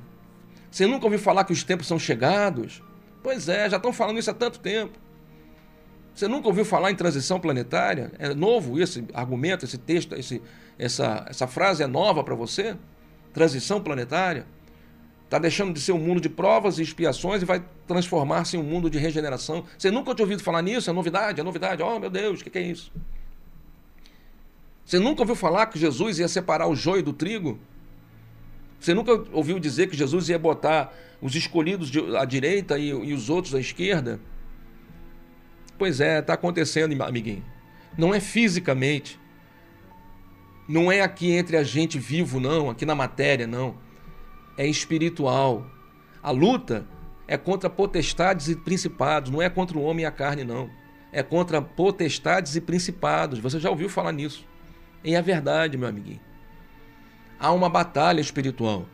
Você 0.70 0.86
nunca 0.86 1.04
ouviu 1.04 1.18
falar 1.18 1.44
que 1.44 1.52
os 1.52 1.62
tempos 1.62 1.86
são 1.86 1.98
chegados? 1.98 2.82
Pois 3.22 3.48
é, 3.48 3.68
já 3.68 3.76
estão 3.76 3.92
falando 3.92 4.18
isso 4.18 4.30
há 4.30 4.34
tanto 4.34 4.60
tempo. 4.60 4.98
Você 6.14 6.28
nunca 6.28 6.46
ouviu 6.46 6.64
falar 6.64 6.90
em 6.90 6.94
transição 6.94 7.40
planetária? 7.40 8.12
É 8.18 8.32
novo 8.34 8.80
esse 8.80 9.04
argumento, 9.12 9.64
esse 9.64 9.76
texto, 9.76 10.14
esse, 10.14 10.40
essa, 10.78 11.26
essa 11.28 11.46
frase 11.46 11.82
é 11.82 11.86
nova 11.86 12.22
para 12.22 12.34
você? 12.34 12.76
Transição 13.32 13.80
planetária? 13.80 14.46
Está 15.24 15.38
deixando 15.38 15.72
de 15.72 15.80
ser 15.80 15.92
um 15.92 15.98
mundo 15.98 16.20
de 16.20 16.28
provas 16.28 16.78
e 16.78 16.82
expiações 16.82 17.42
e 17.42 17.44
vai 17.44 17.64
transformar-se 17.86 18.56
em 18.56 18.60
um 18.60 18.62
mundo 18.62 18.88
de 18.88 18.98
regeneração. 18.98 19.64
Você 19.76 19.90
nunca 19.90 20.14
tinha 20.14 20.24
ouvido 20.24 20.42
falar 20.42 20.62
nisso? 20.62 20.88
É 20.88 20.92
novidade, 20.92 21.40
é 21.40 21.44
novidade. 21.44 21.82
Oh, 21.82 21.98
meu 21.98 22.10
Deus, 22.10 22.40
o 22.40 22.44
que, 22.44 22.50
que 22.50 22.58
é 22.58 22.62
isso? 22.62 22.92
Você 24.84 24.98
nunca 24.98 25.22
ouviu 25.22 25.34
falar 25.34 25.66
que 25.66 25.78
Jesus 25.78 26.18
ia 26.18 26.28
separar 26.28 26.68
o 26.68 26.76
joio 26.76 27.02
do 27.02 27.12
trigo? 27.12 27.58
Você 28.78 28.92
nunca 28.92 29.24
ouviu 29.32 29.58
dizer 29.58 29.88
que 29.88 29.96
Jesus 29.96 30.28
ia 30.28 30.38
botar 30.38 30.94
os 31.22 31.34
escolhidos 31.34 31.90
à 32.18 32.24
direita 32.26 32.78
e, 32.78 32.88
e 32.90 33.14
os 33.14 33.30
outros 33.30 33.54
à 33.54 33.60
esquerda? 33.60 34.20
Pois 35.78 36.00
é, 36.00 36.18
está 36.18 36.34
acontecendo, 36.34 37.00
amiguinho. 37.02 37.42
Não 37.96 38.14
é 38.14 38.20
fisicamente. 38.20 39.18
Não 40.68 40.92
é 40.92 41.00
aqui 41.00 41.32
entre 41.32 41.56
a 41.56 41.62
gente 41.62 41.98
vivo, 41.98 42.38
não, 42.38 42.70
aqui 42.70 42.84
na 42.84 42.94
matéria, 42.94 43.46
não. 43.46 43.74
É 44.56 44.66
espiritual. 44.66 45.66
A 46.22 46.30
luta 46.30 46.86
é 47.26 47.36
contra 47.36 47.68
potestades 47.70 48.48
e 48.48 48.56
principados, 48.56 49.30
não 49.30 49.40
é 49.42 49.48
contra 49.48 49.76
o 49.76 49.82
homem 49.82 50.04
e 50.04 50.06
a 50.06 50.10
carne, 50.10 50.44
não. 50.44 50.70
É 51.12 51.22
contra 51.22 51.60
potestades 51.62 52.56
e 52.56 52.60
principados. 52.60 53.38
Você 53.38 53.58
já 53.58 53.70
ouviu 53.70 53.88
falar 53.88 54.12
nisso? 54.12 54.46
E 55.02 55.14
é 55.14 55.22
verdade, 55.22 55.76
meu 55.76 55.88
amiguinho. 55.88 56.20
Há 57.38 57.52
uma 57.52 57.68
batalha 57.68 58.20
espiritual 58.20 58.86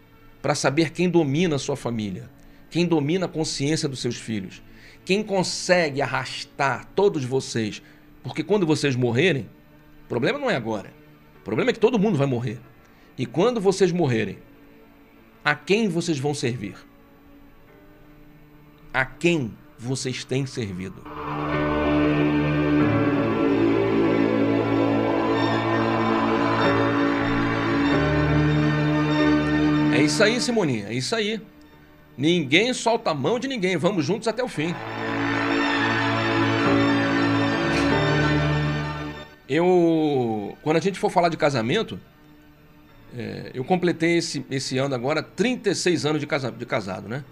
para 0.42 0.54
saber 0.54 0.90
quem 0.90 1.08
domina 1.08 1.56
a 1.56 1.58
sua 1.58 1.76
família, 1.76 2.30
quem 2.70 2.86
domina 2.86 3.26
a 3.26 3.28
consciência 3.28 3.88
dos 3.88 4.00
seus 4.00 4.16
filhos, 4.16 4.62
quem 5.04 5.22
consegue 5.22 6.02
arrastar 6.02 6.86
todos 6.94 7.24
vocês. 7.24 7.82
Porque 8.22 8.42
quando 8.42 8.66
vocês 8.66 8.96
morrerem, 8.96 9.48
o 10.04 10.08
problema 10.08 10.38
não 10.38 10.50
é 10.50 10.56
agora. 10.56 10.92
O 11.40 11.44
problema 11.44 11.70
é 11.70 11.72
que 11.72 11.80
todo 11.80 11.98
mundo 11.98 12.18
vai 12.18 12.26
morrer. 12.26 12.60
E 13.16 13.24
quando 13.24 13.60
vocês 13.60 13.92
morrerem, 13.92 14.38
a 15.44 15.54
quem 15.54 15.88
vocês 15.88 16.18
vão 16.18 16.34
servir? 16.34 16.76
A 18.92 19.04
quem 19.04 19.56
vocês 19.78 20.24
têm 20.24 20.44
servido? 20.46 21.02
É 29.94 30.02
isso 30.02 30.22
aí, 30.22 30.40
Simoninha, 30.40 30.88
é 30.88 30.94
isso 30.94 31.14
aí. 31.14 31.40
Ninguém 32.16 32.74
solta 32.74 33.10
a 33.10 33.14
mão 33.14 33.38
de 33.38 33.48
ninguém, 33.48 33.76
vamos 33.76 34.04
juntos 34.04 34.28
até 34.28 34.42
o 34.42 34.48
fim. 34.48 34.74
Eu, 39.48 40.56
quando 40.62 40.76
a 40.76 40.80
gente 40.80 40.98
for 40.98 41.10
falar 41.10 41.28
de 41.28 41.36
casamento, 41.36 41.98
é, 43.16 43.50
eu 43.54 43.64
completei 43.64 44.18
esse, 44.18 44.44
esse 44.50 44.78
ano 44.78 44.94
agora 44.94 45.22
36 45.22 46.06
anos 46.06 46.20
de, 46.20 46.26
casa, 46.26 46.50
de 46.50 46.64
casado, 46.64 47.08
né? 47.08 47.24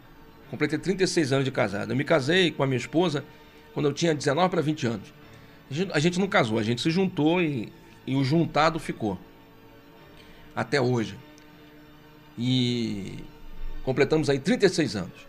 Completei 0.51 0.79
36 0.79 1.33
anos 1.33 1.45
de 1.45 1.51
casado. 1.51 1.93
Eu 1.93 1.97
me 1.97 2.05
casei 2.05 2.51
com 2.51 2.63
a 2.63 2.67
minha 2.67 2.79
esposa 2.79 3.25
quando 3.75 3.87
eu 3.87 3.93
tinha 3.93 4.15
19 4.15 4.49
para 4.49 4.63
20 4.63 4.87
anos. 4.87 5.13
A 5.71 5.75
gente, 5.75 5.93
a 5.93 5.99
gente, 5.99 6.19
não 6.19 6.27
casou, 6.27 6.59
a 6.59 6.63
gente 6.63 6.81
se 6.81 6.91
juntou 6.91 7.43
e, 7.43 7.73
e 8.07 8.17
o 8.17 8.25
juntado 8.25 8.79
ficou. 8.79 9.19
Até 10.57 10.81
hoje. 10.81 11.17
E 12.37 13.19
completamos 13.85 14.31
aí 14.31 14.39
36 14.39 14.97
anos. 14.97 15.29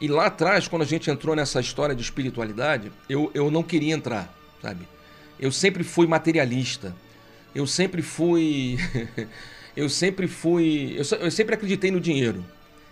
E 0.00 0.08
lá 0.08 0.26
atrás, 0.26 0.68
quando 0.68 0.82
a 0.82 0.86
gente 0.86 1.10
entrou 1.10 1.34
nessa 1.34 1.58
história 1.58 1.94
de 1.94 2.02
espiritualidade, 2.02 2.92
eu, 3.08 3.30
eu 3.32 3.50
não 3.50 3.62
queria 3.62 3.94
entrar, 3.94 4.32
sabe? 4.60 4.86
Eu 5.40 5.50
sempre 5.50 5.82
fui 5.82 6.06
materialista. 6.06 6.94
Eu 7.56 7.66
sempre 7.66 8.02
fui. 8.02 8.78
eu 9.74 9.88
sempre 9.88 10.28
fui. 10.28 10.94
Eu, 10.96 11.18
eu, 11.20 11.30
sempre 11.30 11.54
acreditei 11.54 11.90
no 11.90 12.00
dinheiro. 12.00 12.44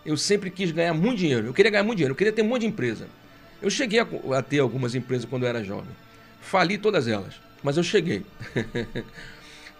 Eu 0.06 0.16
sempre 0.16 0.50
quis 0.50 0.70
ganhar 0.70 0.94
muito 0.94 1.18
dinheiro. 1.18 1.48
Eu 1.48 1.52
queria 1.52 1.70
ganhar 1.70 1.84
muito 1.84 1.98
dinheiro. 1.98 2.12
Eu 2.12 2.16
queria 2.16 2.32
ter 2.32 2.42
um 2.42 2.46
monte 2.46 2.62
de 2.62 2.68
empresa. 2.68 3.06
Eu 3.60 3.68
cheguei 3.68 4.00
a, 4.00 4.06
a 4.38 4.42
ter 4.42 4.60
algumas 4.60 4.94
empresas 4.94 5.26
quando 5.26 5.42
eu 5.42 5.48
era 5.50 5.62
jovem. 5.62 5.90
Fali 6.40 6.78
todas 6.78 7.06
elas. 7.06 7.34
Mas 7.62 7.76
eu 7.76 7.82
cheguei. 7.82 8.24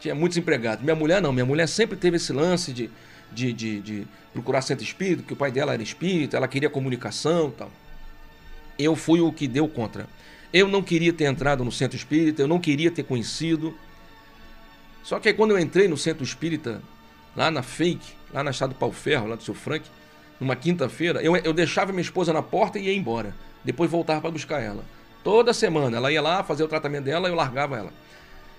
Tinha 0.00 0.14
muitos 0.14 0.36
empregados. 0.36 0.84
Minha 0.84 0.96
mulher 0.96 1.22
não. 1.22 1.32
Minha 1.32 1.46
mulher 1.46 1.66
sempre 1.66 1.96
teve 1.96 2.18
esse 2.18 2.32
lance 2.32 2.72
de 2.72 2.90
de, 3.34 3.52
de, 3.52 3.80
de 3.80 4.06
procurar 4.32 4.62
centro 4.62 4.84
espírita, 4.84 5.22
que 5.22 5.32
o 5.32 5.36
pai 5.36 5.50
dela 5.50 5.74
era 5.74 5.82
espírita, 5.82 6.36
ela 6.36 6.48
queria 6.48 6.70
comunicação 6.70 7.50
tal. 7.50 7.70
Eu 8.78 8.96
fui 8.96 9.20
o 9.20 9.32
que 9.32 9.46
deu 9.46 9.68
contra. 9.68 10.06
Eu 10.52 10.68
não 10.68 10.82
queria 10.82 11.12
ter 11.12 11.24
entrado 11.24 11.64
no 11.64 11.72
centro 11.72 11.96
espírita, 11.96 12.42
eu 12.42 12.48
não 12.48 12.60
queria 12.60 12.90
ter 12.90 13.02
conhecido. 13.02 13.76
Só 15.04 15.20
que 15.20 15.28
aí 15.28 15.34
quando 15.34 15.50
eu 15.50 15.58
entrei 15.58 15.86
no 15.86 15.98
centro 15.98 16.24
espírita, 16.24 16.82
lá 17.36 17.50
na 17.50 17.62
Fake, 17.62 18.14
lá 18.32 18.42
na 18.42 18.50
Estado 18.50 18.74
Pau 18.74 18.90
Ferro, 18.90 19.28
lá 19.28 19.36
do 19.36 19.42
seu 19.42 19.54
Frank, 19.54 19.86
numa 20.40 20.56
quinta-feira, 20.56 21.22
eu, 21.22 21.36
eu 21.36 21.52
deixava 21.52 21.92
minha 21.92 22.02
esposa 22.02 22.32
na 22.32 22.42
porta 22.42 22.78
e 22.78 22.86
ia 22.86 22.96
embora. 22.96 23.34
Depois 23.62 23.90
voltava 23.90 24.22
para 24.22 24.30
buscar 24.30 24.60
ela. 24.60 24.82
Toda 25.22 25.52
semana. 25.52 25.98
Ela 25.98 26.10
ia 26.10 26.22
lá 26.22 26.42
fazer 26.42 26.64
o 26.64 26.68
tratamento 26.68 27.04
dela 27.04 27.28
e 27.28 27.32
eu 27.32 27.36
largava 27.36 27.76
ela. 27.76 27.92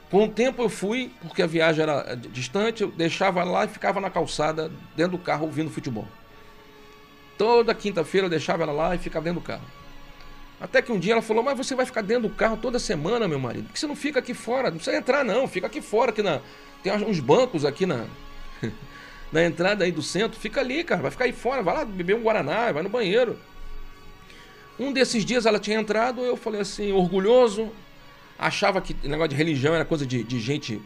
Com 0.10 0.26
o 0.26 0.30
tempo 0.30 0.62
eu 0.62 0.70
fui, 0.70 1.12
porque 1.22 1.42
a 1.42 1.48
viagem 1.48 1.82
era 1.82 2.16
distante, 2.16 2.84
eu 2.84 2.92
deixava 2.92 3.44
lá 3.44 3.66
e 3.66 3.68
ficava 3.68 4.00
na 4.00 4.12
calçada, 4.12 4.72
dentro 4.96 5.18
do 5.18 5.24
carro, 5.24 5.46
ouvindo 5.46 5.72
futebol. 5.72 6.08
Toda 7.40 7.74
quinta-feira 7.74 8.28
eu 8.28 8.30
deixava 8.30 8.64
ela 8.64 8.72
lá 8.72 8.96
e 8.96 9.00
ficava 9.00 9.26
dentro 9.26 9.42
do 9.42 9.46
carro. 9.46 9.66
Até 10.60 10.82
que 10.82 10.92
um 10.92 11.00
dia 11.00 11.14
ela 11.14 11.22
falou: 11.22 11.44
Mas 11.44 11.58
você 11.58 11.76
vai 11.76 11.86
ficar 11.86 12.02
dentro 12.02 12.30
do 12.30 12.36
carro 12.36 12.58
toda 12.58 12.80
semana, 12.80 13.28
meu 13.28 13.40
marido? 13.40 13.66
Por 13.66 13.74
que 13.74 13.80
você 13.80 13.88
não 13.88 13.96
fica 13.96 14.20
aqui 14.20 14.34
fora? 14.34 14.70
Não 14.70 14.78
precisa 14.78 14.98
entrar, 14.98 15.24
não. 15.24 15.48
Fica 15.48 15.68
aqui 15.68 15.82
fora, 15.82 16.12
aqui 16.12 16.24
na. 16.24 16.42
Tem 16.82 16.94
uns 16.94 17.20
bancos 17.20 17.66
aqui 17.66 17.86
na. 17.86 18.06
na 19.32 19.44
entrada 19.44 19.84
aí 19.84 19.92
do 19.92 20.02
centro. 20.02 20.40
Fica 20.40 20.62
ali, 20.62 20.84
cara. 20.84 21.02
Vai 21.02 21.12
ficar 21.12 21.26
aí 21.26 21.34
fora. 21.34 21.62
Vai 21.62 21.76
lá 21.76 21.86
beber 21.86 22.16
um 22.16 22.22
Guaraná, 22.22 22.72
vai 22.72 22.84
no 22.84 22.90
banheiro. 22.90 23.38
Um 24.78 24.92
desses 24.92 25.24
dias 25.24 25.46
ela 25.46 25.60
tinha 25.60 25.80
entrado, 25.80 26.22
eu 26.22 26.36
falei 26.36 26.60
assim, 26.60 26.92
orgulhoso, 26.92 27.72
achava 28.38 28.82
que 28.82 28.96
negócio 29.08 29.30
de 29.30 29.36
religião 29.36 29.74
era 29.74 29.86
coisa 29.86 30.06
de, 30.06 30.22
de 30.22 30.38
gente 30.40 30.82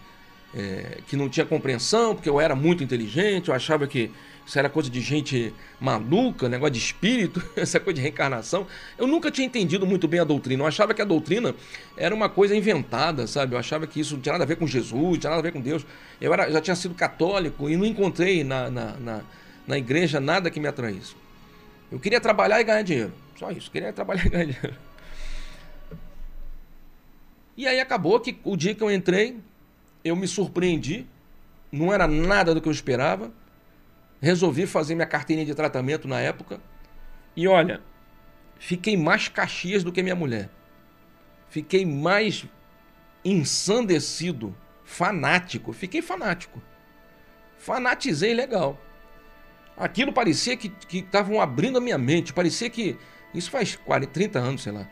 é, 0.54 1.00
que 1.08 1.16
não 1.16 1.28
tinha 1.28 1.46
compreensão, 1.46 2.14
porque 2.14 2.30
eu 2.30 2.40
era 2.40 2.56
muito 2.56 2.84
inteligente, 2.84 3.50
eu 3.50 3.56
achava 3.56 3.88
que 3.88 4.12
isso 4.50 4.58
era 4.58 4.68
coisa 4.68 4.90
de 4.90 5.00
gente 5.00 5.54
maluca, 5.80 6.50
negócio 6.50 6.74
de 6.74 6.80
espírito, 6.80 7.40
essa 7.56 7.80
coisa 7.80 7.98
de 7.98 8.02
reencarnação. 8.02 8.66
Eu 8.98 9.06
nunca 9.06 9.30
tinha 9.30 9.46
entendido 9.46 9.86
muito 9.86 10.08
bem 10.08 10.20
a 10.20 10.24
doutrina. 10.24 10.64
Eu 10.64 10.68
achava 10.68 10.92
que 10.92 11.04
a 11.04 11.06
doutrina 11.06 11.54
era 11.96 12.16
uma 12.16 12.28
coisa 12.28 12.56
inventada, 12.56 13.28
sabe? 13.28 13.54
Eu 13.54 13.60
achava 13.60 13.86
que 13.86 14.00
isso 14.00 14.16
não 14.16 14.22
tinha 14.22 14.34
nada 14.34 14.46
a 14.46 14.48
ver 14.48 14.56
com 14.56 14.66
Jesus, 14.66 14.92
não 14.92 15.18
tinha 15.20 15.30
nada 15.30 15.40
a 15.40 15.44
ver 15.44 15.52
com 15.52 15.62
Deus. 15.62 15.86
Eu 16.20 16.34
era, 16.34 16.50
já 16.50 16.60
tinha 16.60 16.76
sido 16.76 16.96
católico 16.96 17.70
e 17.70 17.78
não 17.78 17.86
encontrei 17.86 18.44
na, 18.44 18.72
na, 18.72 18.94
na, 18.94 19.22
na 19.68 19.78
igreja 19.78 20.20
nada 20.20 20.50
que 20.50 20.60
me 20.60 20.68
atraísse. 20.68 21.14
Eu 21.92 22.00
queria 22.00 22.20
trabalhar 22.20 22.60
e 22.60 22.64
ganhar 22.64 22.82
dinheiro. 22.82 23.14
Só 23.38 23.52
isso, 23.52 23.70
queria 23.70 23.94
trabalhar 23.94 24.26
e 24.26 24.30
ganhar 24.30 24.46
dinheiro. 24.46 24.76
E 27.56 27.68
aí 27.68 27.80
acabou 27.80 28.20
que 28.20 28.40
o 28.44 28.58
dia 28.58 28.74
que 28.74 28.82
eu 28.82 28.92
entrei, 28.92 29.38
eu 30.04 30.16
me 30.16 30.28
surpreendi, 30.28 31.06
não 31.72 31.94
era 31.94 32.08
nada 32.08 32.56
do 32.56 32.60
que 32.60 32.68
eu 32.68 32.74
esperava. 32.74 33.32
Resolvi 34.22 34.66
fazer 34.66 34.96
minha 34.96 35.08
carteirinha 35.08 35.46
de 35.46 35.56
tratamento 35.56 36.08
na 36.08 36.20
época. 36.20 36.60
E 37.36 37.48
olha, 37.48 37.82
fiquei 38.58 38.98
mais 38.98 39.28
caxias 39.28 39.84
do 39.84 39.92
que 39.92 40.04
minha 40.04 40.16
mulher. 40.16 40.50
Fiquei 41.50 41.86
mais 41.86 42.46
ensandecido, 43.24 44.56
fanático. 44.84 45.72
Fiquei 45.74 46.02
fanático. 46.02 46.62
Fanatizei 47.58 48.34
legal. 48.34 48.80
Aquilo 49.78 50.12
parecia 50.12 50.58
que 50.58 50.74
estavam 50.92 51.40
abrindo 51.40 51.78
a 51.78 51.82
minha 51.82 51.98
mente. 51.98 52.34
Parecia 52.34 52.70
que. 52.70 52.98
Isso 53.34 53.50
faz 53.50 53.76
40, 53.76 54.12
30 54.12 54.40
anos, 54.40 54.64
sei 54.64 54.74
lá. 54.74 54.88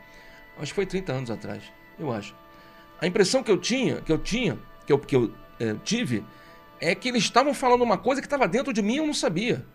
Acho 0.60 0.72
que 0.72 0.76
foi 0.76 0.86
30 0.86 1.12
anos 1.12 1.32
atrás, 1.32 1.64
eu 1.99 2.12
acho. 2.12 2.36
A 2.99 3.06
impressão 3.06 3.44
que 3.44 3.52
eu 3.52 3.58
tinha, 3.58 4.02
que 4.02 4.12
eu 4.12 4.18
tinha, 4.18 4.58
que 4.86 4.94
eu, 4.94 4.99
que 4.99 5.16
eu 5.16 5.34
é, 5.60 5.76
tive, 5.84 6.24
é 6.80 6.94
que 6.95 7.10
eles 7.10 7.24
estavam 7.24 7.54
falando 7.54 7.82
uma 7.82 7.98
coisa 7.98 8.22
que 8.22 8.28
estava 8.28 8.48
dentro 8.48 8.72
de 8.72 8.82
mim 8.82 8.95
e 8.95 8.98
eu 8.98 9.08
não 9.08 9.14
sabia. 9.14 9.66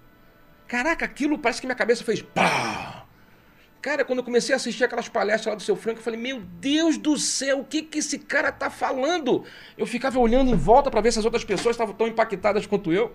Caraca, 0.67 1.05
aquilo 1.05 1.39
parece 1.39 1.61
que 1.61 1.67
minha 1.67 1.77
cabeça 1.77 2.05
fez 2.05 2.23
pá! 2.23 3.05
Cara, 3.83 4.05
quando 4.05 4.21
eu 4.21 4.25
comecei 4.25 4.53
a 4.55 4.57
assistir 4.57 4.85
aquelas 4.85 5.09
palestras 5.09 5.47
lá 5.47 5.55
do 5.57 5.63
seu 5.63 5.75
Franco, 5.75 5.99
eu 5.99 6.05
falei: 6.05 6.19
Meu 6.19 6.41
Deus 6.41 6.97
do 6.97 7.19
céu, 7.19 7.61
o 7.61 7.65
que 7.65 7.83
que 7.83 7.99
esse 7.99 8.17
cara 8.17 8.53
tá 8.53 8.71
falando? 8.71 9.45
Eu 9.77 9.87
ficava 9.87 10.21
olhando 10.21 10.53
em 10.53 10.55
volta 10.55 10.89
para 10.89 11.01
ver 11.01 11.13
se 11.13 11.19
as 11.19 11.25
outras 11.25 11.45
pessoas 11.45 11.75
estavam 11.75 11.93
tão 11.93 12.07
impactadas 12.07 12.65
quanto 12.65 12.93
eu. 12.93 13.13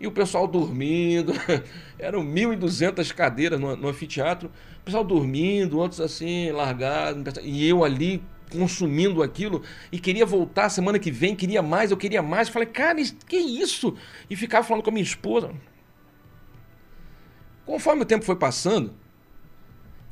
E 0.00 0.08
o 0.08 0.10
pessoal 0.10 0.48
dormindo. 0.48 1.32
Eram 1.96 2.24
1.200 2.24 3.14
cadeiras 3.14 3.60
no, 3.60 3.76
no 3.76 3.88
anfiteatro. 3.88 4.50
O 4.80 4.84
pessoal 4.84 5.04
dormindo, 5.04 5.78
outros 5.78 6.00
assim, 6.00 6.50
largados. 6.50 7.34
E 7.42 7.68
eu 7.68 7.84
ali 7.84 8.20
consumindo 8.50 9.22
aquilo 9.22 9.62
e 9.90 9.98
queria 9.98 10.26
voltar 10.26 10.68
semana 10.68 10.98
que 10.98 11.10
vem, 11.10 11.34
queria 11.34 11.62
mais, 11.62 11.90
eu 11.90 11.96
queria 11.96 12.22
mais. 12.22 12.48
Eu 12.48 12.54
falei, 12.54 12.68
cara, 12.68 12.98
que 13.26 13.36
isso? 13.36 13.96
E 14.28 14.36
ficava 14.36 14.66
falando 14.66 14.82
com 14.82 14.90
a 14.90 14.92
minha 14.92 15.04
esposa. 15.04 15.52
Conforme 17.64 18.02
o 18.02 18.04
tempo 18.04 18.24
foi 18.24 18.36
passando, 18.36 18.92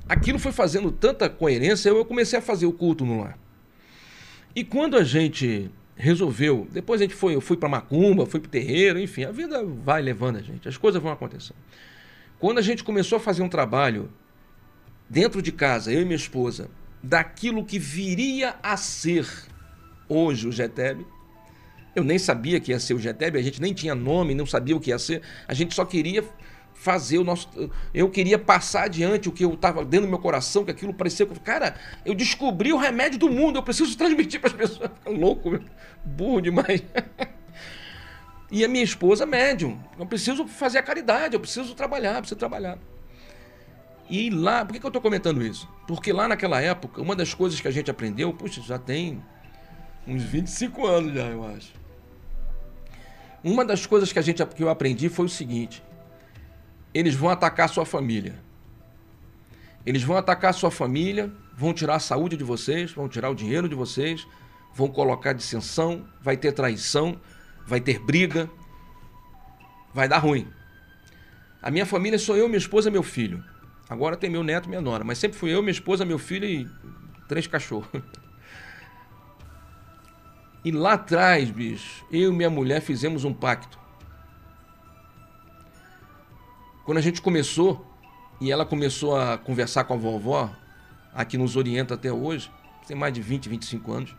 aquilo 0.08 0.38
foi 0.38 0.52
fazendo 0.52 0.90
tanta 0.90 1.28
coerência, 1.28 1.88
eu 1.88 2.04
comecei 2.04 2.38
a 2.38 2.42
fazer 2.42 2.66
o 2.66 2.72
culto 2.72 3.04
no 3.04 3.20
lar. 3.20 3.38
E 4.54 4.64
quando 4.64 4.96
a 4.96 5.04
gente 5.04 5.70
resolveu, 5.96 6.68
depois 6.70 7.00
a 7.00 7.04
gente 7.04 7.14
foi, 7.14 7.34
eu 7.34 7.40
fui 7.40 7.56
para 7.56 7.68
Macumba, 7.68 8.24
fui 8.24 8.38
para 8.38 8.48
terreiro, 8.48 9.00
enfim, 9.00 9.24
a 9.24 9.32
vida 9.32 9.64
vai 9.64 10.00
levando 10.00 10.36
a 10.36 10.42
gente, 10.42 10.68
as 10.68 10.76
coisas 10.76 11.02
vão 11.02 11.10
acontecendo. 11.10 11.56
Quando 12.38 12.58
a 12.58 12.62
gente 12.62 12.84
começou 12.84 13.16
a 13.16 13.20
fazer 13.20 13.42
um 13.42 13.48
trabalho 13.48 14.08
dentro 15.10 15.42
de 15.42 15.50
casa, 15.50 15.92
eu 15.92 16.00
e 16.00 16.04
minha 16.04 16.16
esposa, 16.16 16.70
daquilo 17.02 17.64
que 17.64 17.78
viria 17.78 18.56
a 18.62 18.76
ser 18.76 19.26
hoje 20.08 20.48
o 20.48 20.52
GETEB, 20.52 21.06
Eu 21.94 22.04
nem 22.04 22.18
sabia 22.18 22.60
que 22.60 22.70
ia 22.70 22.78
ser 22.78 22.94
o 22.94 22.98
GTEB, 22.98 23.38
a 23.38 23.42
gente 23.42 23.60
nem 23.60 23.74
tinha 23.74 23.94
nome, 23.94 24.34
não 24.34 24.46
sabia 24.46 24.76
o 24.76 24.80
que 24.80 24.90
ia 24.90 24.98
ser. 24.98 25.22
A 25.48 25.54
gente 25.54 25.74
só 25.74 25.84
queria 25.84 26.24
fazer 26.72 27.18
o 27.18 27.24
nosso. 27.24 27.48
Eu 27.92 28.08
queria 28.08 28.38
passar 28.38 28.84
adiante 28.84 29.28
o 29.28 29.32
que 29.32 29.44
eu 29.44 29.54
estava 29.54 29.84
dentro 29.84 30.06
do 30.06 30.10
meu 30.10 30.18
coração, 30.18 30.64
que 30.64 30.70
aquilo 30.70 30.94
parecia. 30.94 31.26
Cara, 31.26 31.74
eu 32.04 32.14
descobri 32.14 32.72
o 32.72 32.76
remédio 32.76 33.18
do 33.18 33.28
mundo, 33.28 33.56
eu 33.56 33.62
preciso 33.62 33.96
transmitir 33.98 34.40
para 34.40 34.50
as 34.50 34.56
pessoas. 34.56 34.90
Louco, 35.06 35.58
burro 36.04 36.40
demais. 36.40 36.82
E 38.50 38.64
a 38.64 38.68
minha 38.68 38.82
esposa, 38.82 39.26
médium. 39.26 39.78
Eu 39.98 40.06
preciso 40.06 40.46
fazer 40.46 40.78
a 40.78 40.82
caridade, 40.82 41.34
eu 41.34 41.40
preciso 41.40 41.74
trabalhar, 41.74 42.14
preciso 42.20 42.38
trabalhar. 42.38 42.78
E 44.10 44.30
lá, 44.30 44.64
por 44.64 44.72
que, 44.72 44.80
que 44.80 44.86
eu 44.86 44.88
estou 44.88 45.02
comentando 45.02 45.42
isso? 45.42 45.68
Porque 45.86 46.12
lá 46.12 46.26
naquela 46.26 46.60
época, 46.60 47.02
uma 47.02 47.14
das 47.14 47.34
coisas 47.34 47.60
que 47.60 47.68
a 47.68 47.70
gente 47.70 47.90
aprendeu, 47.90 48.32
puxa, 48.32 48.62
já 48.62 48.78
tem 48.78 49.22
uns 50.06 50.22
25 50.22 50.86
anos 50.86 51.14
já, 51.14 51.26
eu 51.26 51.44
acho. 51.46 51.72
Uma 53.44 53.64
das 53.64 53.84
coisas 53.84 54.12
que, 54.12 54.18
a 54.18 54.22
gente, 54.22 54.44
que 54.46 54.62
eu 54.62 54.70
aprendi 54.70 55.08
foi 55.08 55.26
o 55.26 55.28
seguinte: 55.28 55.82
eles 56.94 57.14
vão 57.14 57.28
atacar 57.28 57.68
sua 57.68 57.84
família. 57.84 58.42
Eles 59.84 60.02
vão 60.02 60.16
atacar 60.16 60.52
sua 60.52 60.70
família, 60.70 61.32
vão 61.54 61.72
tirar 61.72 61.96
a 61.96 62.00
saúde 62.00 62.36
de 62.36 62.44
vocês, 62.44 62.92
vão 62.92 63.08
tirar 63.08 63.30
o 63.30 63.34
dinheiro 63.34 63.68
de 63.68 63.74
vocês, 63.74 64.26
vão 64.74 64.88
colocar 64.88 65.32
dissensão, 65.32 66.06
vai 66.20 66.36
ter 66.36 66.52
traição, 66.52 67.18
vai 67.66 67.80
ter 67.80 67.98
briga, 67.98 68.50
vai 69.94 70.08
dar 70.08 70.18
ruim. 70.18 70.48
A 71.62 71.70
minha 71.70 71.86
família 71.86 72.18
sou 72.18 72.36
eu, 72.36 72.48
minha 72.48 72.58
esposa 72.58 72.88
e 72.88 72.92
meu 72.92 73.02
filho. 73.02 73.42
Agora 73.88 74.16
tem 74.16 74.28
meu 74.28 74.42
neto 74.42 74.66
e 74.66 74.68
minha 74.68 74.80
nora, 74.80 75.02
mas 75.02 75.18
sempre 75.18 75.38
fui 75.38 75.54
eu, 75.54 75.62
minha 75.62 75.72
esposa, 75.72 76.04
meu 76.04 76.18
filho 76.18 76.44
e 76.46 76.68
três 77.26 77.46
cachorros. 77.46 77.88
E 80.64 80.72
lá 80.72 80.94
atrás, 80.94 81.48
bicho, 81.50 82.04
eu 82.10 82.32
e 82.32 82.34
minha 82.34 82.50
mulher 82.50 82.82
fizemos 82.82 83.24
um 83.24 83.32
pacto. 83.32 83.78
Quando 86.84 86.98
a 86.98 87.00
gente 87.00 87.22
começou, 87.22 87.86
e 88.40 88.50
ela 88.50 88.66
começou 88.66 89.16
a 89.16 89.38
conversar 89.38 89.84
com 89.84 89.94
a 89.94 89.96
vovó, 89.96 90.50
a 91.14 91.24
que 91.24 91.38
nos 91.38 91.56
orienta 91.56 91.94
até 91.94 92.12
hoje, 92.12 92.50
tem 92.86 92.96
mais 92.96 93.14
de 93.14 93.22
20, 93.22 93.48
25 93.48 93.92
anos. 93.92 94.16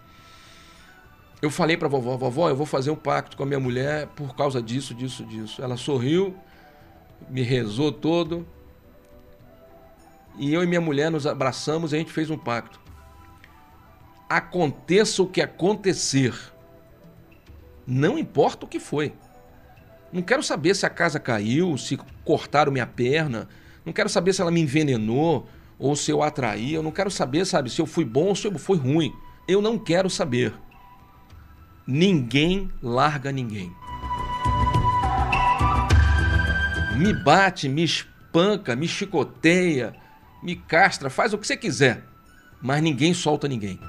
Eu 1.41 1.51
falei 1.51 1.77
para 1.77 1.87
a 1.87 1.91
vovó, 1.91 2.17
vovó, 2.17 2.49
eu 2.49 2.55
vou 2.55 2.65
fazer 2.65 2.89
um 2.89 2.95
pacto 2.95 3.37
com 3.37 3.43
a 3.43 3.45
minha 3.45 3.59
mulher 3.59 4.07
por 4.07 4.35
causa 4.35 4.61
disso, 4.61 4.95
disso, 4.95 5.23
disso. 5.25 5.61
Ela 5.61 5.77
sorriu, 5.77 6.35
me 7.29 7.41
rezou 7.41 7.91
todo. 7.91 8.47
E 10.37 10.53
eu 10.53 10.63
e 10.63 10.67
minha 10.67 10.81
mulher 10.81 11.11
nos 11.11 11.27
abraçamos 11.27 11.91
e 11.91 11.95
a 11.95 11.99
gente 11.99 12.11
fez 12.11 12.29
um 12.29 12.37
pacto. 12.37 12.79
Aconteça 14.29 15.23
o 15.23 15.27
que 15.27 15.41
acontecer, 15.41 16.33
não 17.85 18.19
importa 18.19 18.65
o 18.65 18.69
que 18.69 18.79
foi. 18.79 19.13
Não 20.13 20.21
quero 20.21 20.43
saber 20.43 20.75
se 20.75 20.85
a 20.85 20.89
casa 20.89 21.19
caiu, 21.19 21.75
se 21.75 21.97
cortaram 22.23 22.71
minha 22.71 22.85
perna. 22.85 23.47
Não 23.83 23.91
quero 23.91 24.07
saber 24.07 24.31
se 24.33 24.41
ela 24.41 24.51
me 24.51 24.61
envenenou 24.61 25.49
ou 25.79 25.95
se 25.95 26.11
eu 26.11 26.21
atraí. 26.21 26.71
Eu 26.71 26.83
não 26.83 26.91
quero 26.91 27.09
saber, 27.09 27.45
sabe, 27.45 27.69
se 27.71 27.81
eu 27.81 27.87
fui 27.87 28.05
bom 28.05 28.27
ou 28.27 28.35
se 28.35 28.45
eu 28.45 28.59
fui 28.59 28.77
ruim. 28.77 29.11
Eu 29.47 29.59
não 29.59 29.77
quero 29.79 30.07
saber. 30.07 30.53
Ninguém 31.87 32.69
larga 32.81 33.31
ninguém. 33.31 33.73
Me 36.95 37.11
bate, 37.11 37.67
me 37.67 37.83
espanca, 37.83 38.75
me 38.75 38.87
chicoteia, 38.87 39.95
me 40.41 40.55
castra, 40.55 41.09
faz 41.09 41.33
o 41.33 41.37
que 41.37 41.45
você 41.45 41.57
quiser, 41.57 42.03
mas 42.61 42.81
ninguém 42.81 43.13
solta 43.13 43.47
ninguém. 43.47 43.79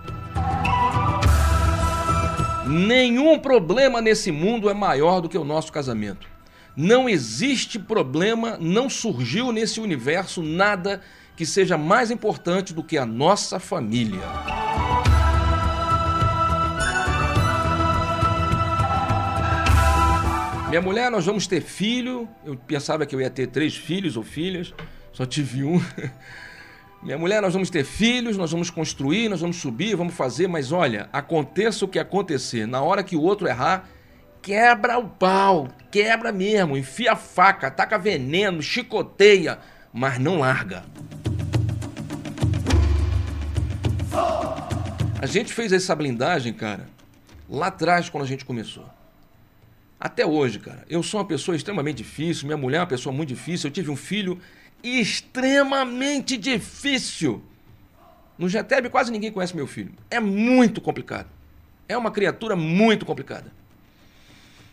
Nenhum 2.67 3.39
problema 3.39 4.01
nesse 4.01 4.31
mundo 4.31 4.71
é 4.71 4.75
maior 4.75 5.21
do 5.21 5.29
que 5.29 5.39
o 5.39 5.45
nosso 5.45 5.73
casamento. 5.73 6.29
Não 6.77 7.09
existe 7.09 7.79
problema, 7.79 8.57
não 8.61 8.89
surgiu 8.89 9.51
nesse 9.53 9.81
universo 9.81 10.43
nada 10.43 11.01
que 11.37 11.45
seja 11.45 11.77
mais 11.77 12.11
importante 12.11 12.73
do 12.73 12.83
que 12.85 12.97
a 12.97 13.05
nossa 13.05 13.59
família. 13.59 14.21
Minha 20.69 20.81
mulher, 20.81 21.11
nós 21.11 21.27
vamos 21.27 21.49
ter 21.49 21.61
filho. 21.61 22.29
Eu 22.45 22.57
pensava 22.57 23.05
que 23.05 23.13
eu 23.13 23.21
ia 23.21 23.29
ter 23.29 23.49
três 23.49 23.75
filhos 23.77 24.17
ou 24.17 24.23
filhas, 24.23 24.73
só 25.21 25.27
tive 25.27 25.65
um. 25.65 25.79
Minha 27.03 27.19
mulher, 27.19 27.43
nós 27.43 27.53
vamos 27.53 27.69
ter 27.69 27.85
filhos, 27.85 28.39
nós 28.39 28.53
vamos 28.53 28.71
construir, 28.71 29.29
nós 29.29 29.43
vamos 29.43 29.57
subir, 29.57 29.95
vamos 29.95 30.15
fazer, 30.15 30.47
mas 30.47 30.73
olha, 30.73 31.11
aconteça 31.13 31.85
o 31.85 31.89
que 31.89 31.99
acontecer, 31.99 32.67
na 32.67 32.81
hora 32.81 33.03
que 33.03 33.17
o 33.17 33.21
outro 33.21 33.47
errar, 33.47 33.87
quebra 34.41 34.99
o 34.99 35.09
pau, 35.09 35.69
quebra 35.91 36.33
mesmo, 36.33 36.77
enfia 36.77 37.13
a 37.13 37.17
faca, 37.17 37.71
taca 37.71 37.99
veneno, 37.99 38.63
chicoteia, 38.63 39.59
mas 39.93 40.19
não 40.19 40.39
larga. 40.39 40.85
A 45.21 45.27
gente 45.27 45.53
fez 45.53 45.71
essa 45.71 45.95
blindagem, 45.95 46.55
cara, 46.55 46.87
lá 47.49 47.67
atrás 47.67 48.09
quando 48.09 48.25
a 48.25 48.27
gente 48.27 48.45
começou. 48.45 48.89
Até 49.99 50.25
hoje, 50.25 50.59
cara, 50.59 50.83
eu 50.89 51.03
sou 51.03 51.21
uma 51.21 51.27
pessoa 51.27 51.55
extremamente 51.55 51.99
difícil, 51.99 52.47
minha 52.47 52.57
mulher 52.57 52.79
é 52.79 52.81
uma 52.81 52.87
pessoa 52.87 53.15
muito 53.15 53.29
difícil, 53.29 53.69
eu 53.69 53.73
tive 53.73 53.91
um 53.91 53.97
filho 53.97 54.41
extremamente 54.83 56.37
difícil. 56.37 57.43
No 58.39 58.49
GTEB 58.49 58.89
quase 58.89 59.13
ninguém 59.13 59.31
conhece 59.31 59.55
meu 59.55 59.67
filho. 59.67 59.93
É 60.11 60.19
muito 60.19 60.81
complicado. 60.81 61.29
É 61.89 61.97
uma 61.97 62.11
criatura 62.11 62.57
muito 62.57 63.05
complicada. 63.05 63.53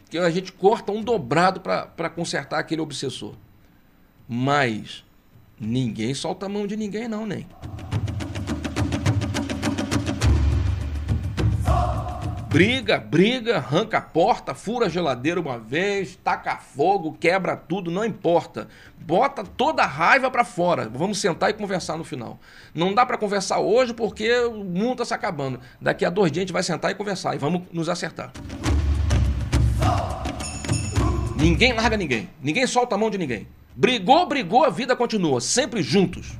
Que 0.09 0.17
a 0.17 0.29
gente 0.29 0.51
corta 0.51 0.91
um 0.91 1.03
dobrado 1.03 1.59
para 1.59 2.09
consertar 2.09 2.59
aquele 2.59 2.81
obsessor. 2.81 3.35
Mas 4.27 5.03
ninguém 5.59 6.13
solta 6.13 6.45
a 6.45 6.49
mão 6.49 6.65
de 6.65 6.77
ninguém, 6.77 7.07
não, 7.07 7.25
nem. 7.25 7.45
Briga, 12.57 12.97
briga, 12.97 13.57
arranca 13.57 13.99
a 13.99 14.01
porta, 14.01 14.55
fura 14.55 14.87
a 14.87 14.89
geladeira 14.89 15.39
uma 15.39 15.59
vez, 15.59 16.17
taca 16.23 16.57
fogo, 16.57 17.15
quebra 17.19 17.55
tudo, 17.55 17.91
não 17.91 18.03
importa. 18.03 18.67
Bota 18.97 19.43
toda 19.43 19.83
a 19.83 19.85
raiva 19.85 20.31
para 20.31 20.43
fora. 20.43 20.89
Vamos 20.91 21.21
sentar 21.21 21.51
e 21.51 21.53
conversar 21.53 21.97
no 21.97 22.03
final. 22.03 22.39
Não 22.73 22.95
dá 22.95 23.05
para 23.05 23.15
conversar 23.15 23.59
hoje 23.59 23.93
porque 23.93 24.39
o 24.39 24.63
mundo 24.63 24.95
tá 24.95 25.05
se 25.05 25.13
acabando. 25.13 25.59
Daqui 25.79 26.03
a 26.03 26.09
dois 26.09 26.31
dias 26.31 26.41
a 26.41 26.45
gente 26.45 26.53
vai 26.53 26.63
sentar 26.63 26.89
e 26.89 26.95
conversar 26.95 27.35
e 27.35 27.37
vamos 27.37 27.61
nos 27.71 27.89
acertar. 27.89 28.31
Ninguém 31.39 31.73
larga 31.73 31.95
ninguém. 31.95 32.27
Ninguém 32.41 32.65
solta 32.65 32.95
a 32.95 32.97
mão 32.97 33.11
de 33.11 33.19
ninguém. 33.19 33.47
Brigou, 33.75 34.25
brigou, 34.25 34.65
a 34.65 34.71
vida 34.71 34.95
continua. 34.95 35.39
Sempre 35.39 35.83
juntos. 35.83 36.31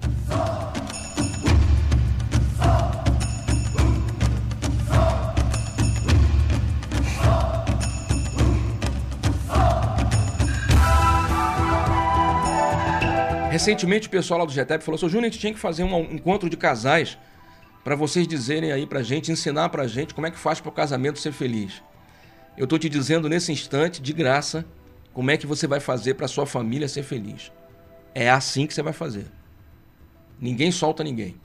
Recentemente 13.57 14.07
o 14.07 14.11
pessoal 14.11 14.41
lá 14.41 14.45
do 14.45 14.51
GTEP 14.51 14.83
falou: 14.83 14.99
Sr. 14.99 15.09
Júnior, 15.09 15.25
a 15.25 15.29
gente 15.29 15.39
tinha 15.39 15.51
que 15.51 15.59
fazer 15.59 15.83
um 15.83 15.99
encontro 16.13 16.47
de 16.47 16.55
casais 16.55 17.17
para 17.83 17.95
vocês 17.95 18.27
dizerem 18.27 18.71
aí 18.71 18.85
pra 18.85 19.01
gente, 19.01 19.31
ensinar 19.31 19.69
pra 19.69 19.87
gente 19.87 20.13
como 20.13 20.27
é 20.27 20.31
que 20.31 20.37
faz 20.37 20.61
para 20.61 20.69
o 20.69 20.71
casamento 20.71 21.17
ser 21.17 21.31
feliz. 21.31 21.81
Eu 22.55 22.67
tô 22.67 22.77
te 22.77 22.87
dizendo 22.87 23.27
nesse 23.27 23.51
instante, 23.51 23.99
de 23.99 24.13
graça, 24.13 24.63
como 25.11 25.31
é 25.31 25.37
que 25.37 25.47
você 25.47 25.65
vai 25.65 25.79
fazer 25.79 26.13
para 26.13 26.27
sua 26.27 26.45
família 26.45 26.87
ser 26.87 27.01
feliz. 27.01 27.51
É 28.13 28.29
assim 28.29 28.67
que 28.67 28.75
você 28.75 28.83
vai 28.83 28.93
fazer. 28.93 29.25
Ninguém 30.39 30.71
solta 30.71 31.03
ninguém. 31.03 31.35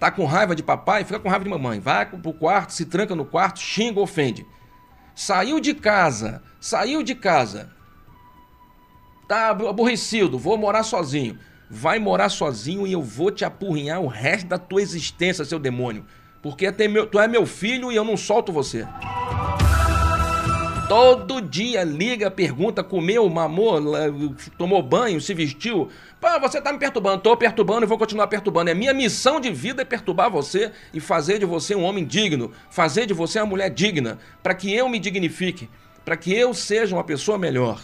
Tá 0.00 0.10
com 0.10 0.24
raiva 0.24 0.56
de 0.56 0.64
papai? 0.64 1.04
Fica 1.04 1.20
com 1.20 1.28
raiva 1.28 1.44
de 1.44 1.50
mamãe. 1.50 1.78
Vai 1.78 2.06
pro 2.06 2.32
quarto, 2.32 2.72
se 2.72 2.84
tranca 2.84 3.14
no 3.14 3.24
quarto, 3.24 3.60
xinga, 3.60 4.00
ofende. 4.00 4.44
Saiu 5.14 5.60
de 5.60 5.74
casa, 5.74 6.42
saiu 6.60 7.04
de 7.04 7.14
casa, 7.14 7.70
Tá 9.28 9.50
aborrecido, 9.50 10.38
vou 10.38 10.56
morar 10.56 10.82
sozinho. 10.82 11.38
Vai 11.68 11.98
morar 11.98 12.30
sozinho 12.30 12.86
e 12.86 12.92
eu 12.92 13.02
vou 13.02 13.30
te 13.30 13.44
apurrinhar 13.44 14.00
o 14.00 14.06
resto 14.06 14.46
da 14.48 14.56
tua 14.56 14.80
existência, 14.80 15.44
seu 15.44 15.58
demônio. 15.58 16.06
Porque 16.40 16.64
até 16.64 16.88
meu, 16.88 17.06
tu 17.06 17.20
é 17.20 17.28
meu 17.28 17.44
filho 17.44 17.92
e 17.92 17.96
eu 17.96 18.04
não 18.04 18.16
solto 18.16 18.50
você. 18.50 18.86
Todo 20.88 21.42
dia 21.42 21.84
liga, 21.84 22.30
pergunta, 22.30 22.82
comeu, 22.82 23.28
mamou, 23.28 23.78
tomou 24.56 24.82
banho, 24.82 25.20
se 25.20 25.34
vestiu. 25.34 25.90
Pô, 26.18 26.40
você 26.40 26.58
tá 26.62 26.72
me 26.72 26.78
perturbando. 26.78 27.22
Tô 27.22 27.36
perturbando 27.36 27.84
e 27.84 27.86
vou 27.86 27.98
continuar 27.98 28.28
perturbando. 28.28 28.70
É 28.70 28.74
minha 28.74 28.94
missão 28.94 29.38
de 29.38 29.50
vida 29.50 29.82
é 29.82 29.84
perturbar 29.84 30.30
você 30.30 30.72
e 30.94 31.00
fazer 31.00 31.38
de 31.38 31.44
você 31.44 31.74
um 31.74 31.84
homem 31.84 32.06
digno. 32.06 32.50
Fazer 32.70 33.04
de 33.04 33.12
você 33.12 33.38
uma 33.38 33.46
mulher 33.46 33.68
digna. 33.68 34.18
para 34.42 34.54
que 34.54 34.72
eu 34.72 34.88
me 34.88 34.98
dignifique. 34.98 35.68
para 36.02 36.16
que 36.16 36.32
eu 36.32 36.54
seja 36.54 36.96
uma 36.96 37.04
pessoa 37.04 37.36
melhor. 37.36 37.78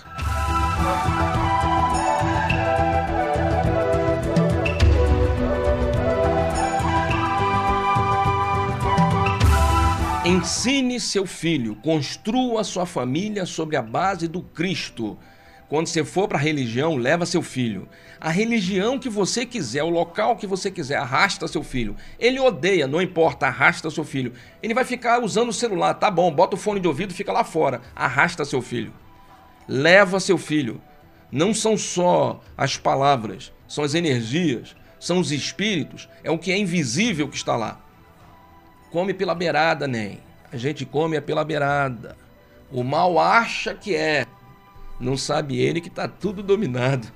Ensine 10.27 10.98
seu 10.98 11.27
filho, 11.27 11.77
construa 11.77 12.65
sua 12.65 12.86
família 12.86 13.44
sobre 13.44 13.77
a 13.77 13.82
base 13.82 14.27
do 14.27 14.43
Cristo. 14.43 15.19
Quando 15.69 15.86
você 15.86 16.02
for 16.02 16.27
para 16.27 16.39
a 16.39 16.40
religião, 16.40 16.97
leva 16.97 17.27
seu 17.27 17.43
filho. 17.43 17.86
A 18.20 18.31
religião 18.31 18.98
que 18.98 19.09
você 19.09 19.44
quiser, 19.44 19.82
o 19.82 19.90
local 19.90 20.36
que 20.36 20.47
você 20.47 20.70
quiser, 20.70 20.97
arrasta 20.97 21.47
seu 21.47 21.62
filho. 21.62 21.94
Ele 22.19 22.40
odeia, 22.40 22.86
não 22.86 23.02
importa, 23.02 23.47
arrasta 23.47 23.90
seu 23.90 24.02
filho. 24.02 24.32
Ele 24.62 24.73
vai 24.73 24.85
ficar 24.85 25.23
usando 25.23 25.51
o 25.51 25.52
celular, 25.52 25.93
tá 25.94 26.11
bom, 26.11 26.31
bota 26.31 26.56
o 26.56 26.59
fone 26.59 26.81
de 26.81 26.89
ouvido, 26.89 27.12
fica 27.12 27.32
lá 27.32 27.44
fora. 27.44 27.82
Arrasta 27.94 28.44
seu 28.44 28.62
filho. 28.62 28.93
Leva 29.68 30.20
seu 30.20 30.38
filho. 30.38 30.80
Não 31.30 31.52
são 31.52 31.76
só 31.76 32.40
as 32.56 32.76
palavras, 32.76 33.52
são 33.66 33.82
as 33.82 33.94
energias, 33.94 34.76
são 35.00 35.18
os 35.18 35.32
espíritos, 35.32 36.08
é 36.22 36.30
o 36.30 36.38
que 36.38 36.52
é 36.52 36.56
invisível 36.56 37.28
que 37.28 37.36
está 37.36 37.56
lá. 37.56 37.80
Come 38.90 39.12
pela 39.12 39.34
beirada, 39.34 39.88
nem. 39.88 40.20
A 40.52 40.56
gente 40.56 40.86
come 40.86 41.16
é 41.16 41.20
pela 41.20 41.44
beirada. 41.44 42.16
O 42.70 42.84
mal 42.84 43.18
acha 43.18 43.74
que 43.74 43.94
é. 43.94 44.26
Não 45.00 45.16
sabe 45.16 45.58
ele 45.58 45.80
que 45.80 45.88
está 45.88 46.06
tudo 46.06 46.42
dominado. 46.42 47.08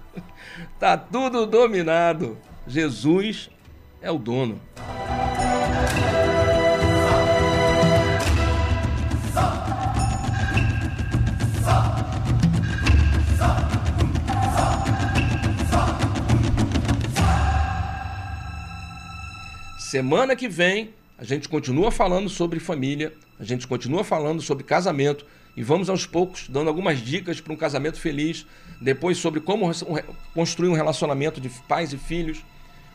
Está 0.75 0.97
tudo 0.99 1.47
dominado. 1.47 2.37
Jesus 2.67 3.49
é 4.03 4.11
o 4.11 4.19
dono. 4.19 4.61
Semana 19.91 20.37
que 20.37 20.51
vem 20.51 20.91
a 21.17 21.25
gente 21.25 21.49
continua 21.49 21.91
falando 21.91 22.29
sobre 22.29 22.61
família, 22.61 23.11
a 23.41 23.43
gente 23.43 23.67
continua 23.67 24.05
falando 24.05 24.43
sobre 24.43 24.63
casamento 24.63 25.25
e 25.57 25.63
vamos 25.63 25.89
aos 25.89 26.05
poucos 26.05 26.47
dando 26.47 26.69
algumas 26.69 27.01
dicas 27.01 27.41
para 27.41 27.55
um 27.55 27.57
casamento 27.57 27.99
feliz, 27.99 28.45
depois 28.83 29.17
sobre 29.17 29.41
como 29.41 29.71
construir 30.35 30.69
um 30.69 30.75
relacionamento 30.75 31.41
de 31.41 31.49
pais 31.67 31.91
e 31.95 31.97
filhos. 31.97 32.45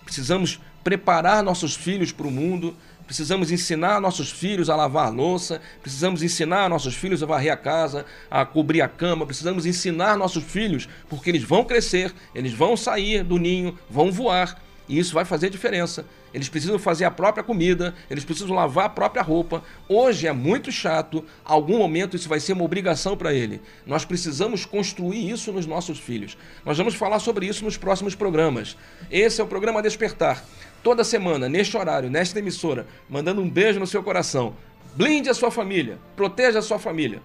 Precisamos 0.05 0.59
preparar 0.83 1.41
nossos 1.41 1.73
filhos 1.73 2.11
para 2.11 2.27
o 2.27 2.31
mundo, 2.31 2.77
precisamos 3.07 3.49
ensinar 3.49 3.99
nossos 3.99 4.29
filhos 4.29 4.69
a 4.69 4.75
lavar 4.75 5.07
a 5.07 5.09
louça, 5.09 5.59
precisamos 5.81 6.21
ensinar 6.21 6.69
nossos 6.69 6.93
filhos 6.93 7.23
a 7.23 7.25
varrer 7.25 7.53
a 7.53 7.57
casa, 7.57 8.05
a 8.29 8.45
cobrir 8.45 8.83
a 8.83 8.87
cama, 8.87 9.25
precisamos 9.25 9.65
ensinar 9.65 10.15
nossos 10.15 10.43
filhos, 10.43 10.87
porque 11.09 11.31
eles 11.31 11.41
vão 11.41 11.63
crescer, 11.63 12.13
eles 12.35 12.53
vão 12.53 12.77
sair 12.77 13.23
do 13.23 13.39
ninho, 13.39 13.79
vão 13.89 14.11
voar 14.11 14.61
e 14.87 14.99
isso 14.99 15.13
vai 15.13 15.23
fazer 15.23 15.49
diferença. 15.49 16.05
Eles 16.33 16.49
precisam 16.49 16.77
fazer 16.77 17.05
a 17.05 17.11
própria 17.11 17.43
comida, 17.43 17.93
eles 18.09 18.25
precisam 18.25 18.55
lavar 18.55 18.85
a 18.85 18.89
própria 18.89 19.21
roupa. 19.21 19.63
Hoje 19.87 20.27
é 20.27 20.33
muito 20.33 20.71
chato, 20.71 21.23
algum 21.45 21.77
momento 21.77 22.15
isso 22.15 22.27
vai 22.27 22.39
ser 22.39 22.53
uma 22.53 22.63
obrigação 22.63 23.15
para 23.15 23.33
ele. 23.33 23.61
Nós 23.85 24.03
precisamos 24.03 24.65
construir 24.65 25.29
isso 25.29 25.51
nos 25.51 25.65
nossos 25.65 25.99
filhos. 25.99 26.37
Nós 26.65 26.77
vamos 26.77 26.95
falar 26.95 27.19
sobre 27.19 27.45
isso 27.45 27.63
nos 27.63 27.77
próximos 27.77 28.15
programas. 28.15 28.75
Esse 29.09 29.39
é 29.39 29.43
o 29.43 29.47
programa 29.47 29.81
Despertar. 29.81 30.43
Toda 30.81 31.03
semana, 31.03 31.47
neste 31.47 31.77
horário, 31.77 32.09
nesta 32.09 32.39
emissora, 32.39 32.85
mandando 33.09 33.41
um 33.41 33.49
beijo 33.49 33.79
no 33.79 33.87
seu 33.87 34.03
coração. 34.03 34.55
Blinde 34.95 35.29
a 35.29 35.33
sua 35.33 35.49
família, 35.49 35.97
proteja 36.15 36.59
a 36.59 36.61
sua 36.61 36.77
família 36.77 37.21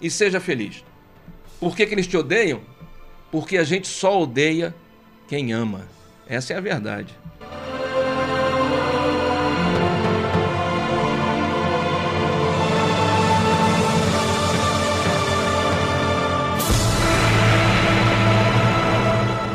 e 0.00 0.08
seja 0.08 0.40
feliz. 0.40 0.84
Por 1.58 1.76
que, 1.76 1.86
que 1.86 1.94
eles 1.94 2.06
te 2.06 2.16
odeiam? 2.16 2.60
Porque 3.30 3.56
a 3.56 3.64
gente 3.64 3.88
só 3.88 4.20
odeia 4.20 4.74
quem 5.28 5.52
ama. 5.52 5.86
Essa 6.32 6.54
é 6.54 6.56
a 6.56 6.60
verdade. 6.62 7.14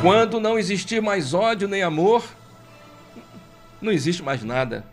Quando 0.04 0.40
não 0.40 0.60
existir 0.60 1.02
mais 1.02 1.34
ódio 1.34 1.68
nem 1.68 1.82
amor, 1.82 2.24
não 3.82 3.92
existe 3.92 4.22
mais 4.22 4.44
nada. 4.44 4.86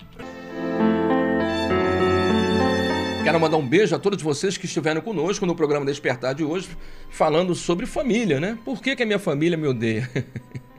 Quero 3.22 3.38
mandar 3.38 3.58
um 3.58 3.68
beijo 3.68 3.94
a 3.94 3.98
todos 3.98 4.22
vocês 4.22 4.56
que 4.56 4.64
estiveram 4.64 5.02
conosco 5.02 5.44
no 5.44 5.54
programa 5.54 5.84
Despertar 5.84 6.34
de 6.34 6.44
hoje, 6.44 6.66
falando 7.10 7.54
sobre 7.54 7.84
família, 7.84 8.40
né? 8.40 8.56
Por 8.64 8.80
que, 8.80 8.96
que 8.96 9.02
a 9.02 9.06
minha 9.06 9.18
família 9.18 9.58
me 9.58 9.68
odeia? 9.68 10.10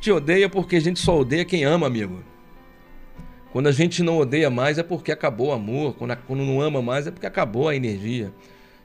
Te 0.00 0.10
odeia 0.10 0.48
porque 0.48 0.76
a 0.76 0.80
gente 0.80 0.98
só 0.98 1.18
odeia 1.18 1.44
quem 1.44 1.62
ama, 1.64 1.86
amigo. 1.86 2.24
Quando 3.52 3.66
a 3.66 3.72
gente 3.72 4.02
não 4.02 4.16
odeia 4.16 4.48
mais 4.48 4.78
é 4.78 4.82
porque 4.82 5.12
acabou 5.12 5.48
o 5.48 5.52
amor. 5.52 5.94
Quando, 5.94 6.16
quando 6.26 6.42
não 6.42 6.60
ama 6.62 6.80
mais 6.80 7.06
é 7.06 7.10
porque 7.10 7.26
acabou 7.26 7.68
a 7.68 7.76
energia. 7.76 8.32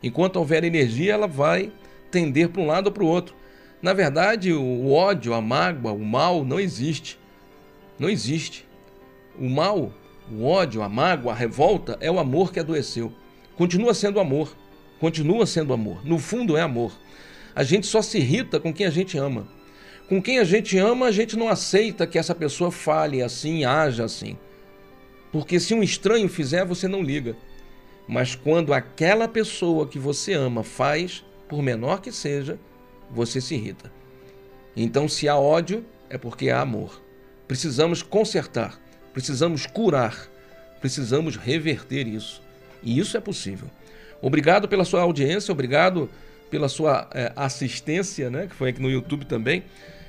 Enquanto 0.03 0.35
houver 0.35 0.65
energia, 0.65 1.13
ela 1.13 1.25
vai 1.27 1.71
tender 2.11 2.49
para 2.49 2.61
um 2.61 2.67
lado 2.67 2.87
ou 2.87 2.91
para 2.91 3.03
o 3.03 3.07
outro. 3.07 3.33
Na 3.81 3.93
verdade, 3.93 4.51
o 4.51 4.91
ódio, 4.91 5.33
a 5.33 5.39
mágoa, 5.39 5.93
o 5.93 6.03
mal 6.03 6.43
não 6.43 6.59
existe. 6.59 7.17
Não 7.97 8.09
existe. 8.09 8.67
O 9.39 9.49
mal, 9.49 9.93
o 10.29 10.43
ódio, 10.43 10.81
a 10.81 10.89
mágoa, 10.89 11.31
a 11.31 11.35
revolta 11.35 11.97
é 12.01 12.11
o 12.11 12.19
amor 12.19 12.51
que 12.51 12.59
adoeceu. 12.59 13.13
Continua 13.55 13.93
sendo 13.93 14.19
amor. 14.19 14.53
Continua 14.99 15.45
sendo 15.45 15.71
amor. 15.71 16.05
No 16.05 16.19
fundo 16.19 16.57
é 16.57 16.61
amor. 16.61 16.91
A 17.55 17.63
gente 17.63 17.87
só 17.87 18.01
se 18.01 18.17
irrita 18.17 18.59
com 18.59 18.73
quem 18.73 18.85
a 18.85 18.89
gente 18.89 19.17
ama. 19.17 19.54
Com 20.07 20.21
quem 20.21 20.39
a 20.39 20.43
gente 20.43 20.77
ama, 20.77 21.07
a 21.07 21.11
gente 21.11 21.35
não 21.35 21.49
aceita 21.49 22.05
que 22.05 22.17
essa 22.17 22.35
pessoa 22.35 22.71
fale 22.71 23.23
assim, 23.23 23.65
haja 23.65 24.05
assim. 24.05 24.37
Porque 25.31 25.59
se 25.59 25.73
um 25.73 25.81
estranho 25.81 26.29
fizer, 26.29 26.63
você 26.63 26.87
não 26.87 27.01
liga. 27.01 27.35
Mas 28.07 28.35
quando 28.35 28.73
aquela 28.73 29.27
pessoa 29.27 29.87
que 29.87 29.97
você 29.97 30.33
ama 30.33 30.63
faz, 30.63 31.25
por 31.49 31.61
menor 31.61 32.01
que 32.01 32.11
seja, 32.11 32.59
você 33.09 33.41
se 33.41 33.55
irrita. 33.55 33.91
Então, 34.75 35.07
se 35.07 35.27
há 35.27 35.35
ódio, 35.37 35.83
é 36.09 36.17
porque 36.17 36.49
há 36.49 36.61
amor. 36.61 37.01
Precisamos 37.47 38.03
consertar, 38.03 38.79
precisamos 39.13 39.65
curar, 39.65 40.29
precisamos 40.81 41.35
reverter 41.35 42.07
isso. 42.07 42.41
E 42.83 42.99
isso 42.99 43.17
é 43.17 43.19
possível. 43.19 43.69
Obrigado 44.21 44.67
pela 44.67 44.85
sua 44.85 45.01
audiência, 45.01 45.51
obrigado 45.51 46.09
pela 46.49 46.69
sua 46.69 47.09
é, 47.13 47.31
assistência, 47.35 48.29
né, 48.29 48.47
que 48.47 48.55
foi 48.55 48.69
aqui 48.69 48.81
no 48.81 48.89
YouTube 48.89 49.25
também. 49.25 49.63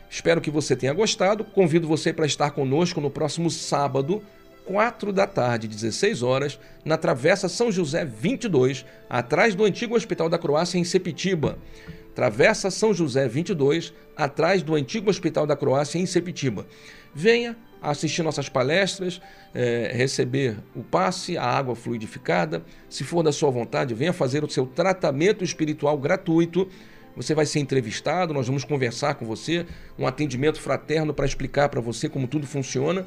Espero 0.09 0.41
que 0.41 0.51
você 0.51 0.77
tenha 0.77 0.93
gostado. 0.93 1.45
Convido 1.45 1.89
você 1.89 2.13
para 2.13 2.27
estar 2.27 2.51
conosco 2.51 3.01
no 3.01 3.11
próximo 3.11 3.51
sábado, 3.51 4.23
4 4.65 5.13
da 5.13 5.27
tarde, 5.27 5.69
16 5.69 6.23
horas, 6.23 6.59
na 6.85 6.97
Travessa 6.97 7.49
São 7.49 7.71
José 7.71 8.05
22, 8.05 8.85
atrás 9.09 9.55
do 9.55 9.65
antigo 9.65 9.95
Hospital 9.95 10.29
da 10.29 10.39
Croácia, 10.39 10.79
em 10.79 10.85
Sepitiba. 10.85 11.59
Travessa 12.15 12.71
São 12.71 12.95
José 12.95 13.29
22, 13.29 13.93
atrás 14.17 14.63
do 14.63 14.75
antigo 14.75 15.11
Hospital 15.11 15.47
da 15.47 15.55
Croácia, 15.55 15.99
em 15.99 16.07
Sepitiba. 16.07 16.67
Venha 17.15 17.57
assistir 17.81 18.23
nossas 18.23 18.49
palestras, 18.49 19.21
é, 19.55 19.93
receber 19.95 20.57
o 20.75 20.83
passe, 20.83 21.39
a 21.39 21.45
água 21.45 21.77
fluidificada. 21.77 22.65
Se 22.89 23.05
for 23.05 23.23
da 23.23 23.33
sua 23.33 23.51
vontade, 23.51 23.95
venha 23.95 24.13
fazer 24.13 24.43
o 24.43 24.51
seu 24.51 24.67
tratamento 24.67 25.45
espiritual 25.45 25.97
gratuito 25.99 26.69
você 27.17 27.35
vai 27.35 27.47
ser 27.47 27.61
entrevistado, 27.61 28.35
nós 28.35 28.47
vamos 28.47 28.63
conversar 28.63 29.15
com 29.15 29.25
você, 29.25 29.65
um 29.99 30.07
atendimento 30.07 30.61
fraterno 30.61 31.15
para 31.15 31.25
explicar 31.25 31.71
para 31.71 31.81
você 31.81 32.09
como 32.09 32.29
tudo 32.29 32.47
funciona. 32.47 33.07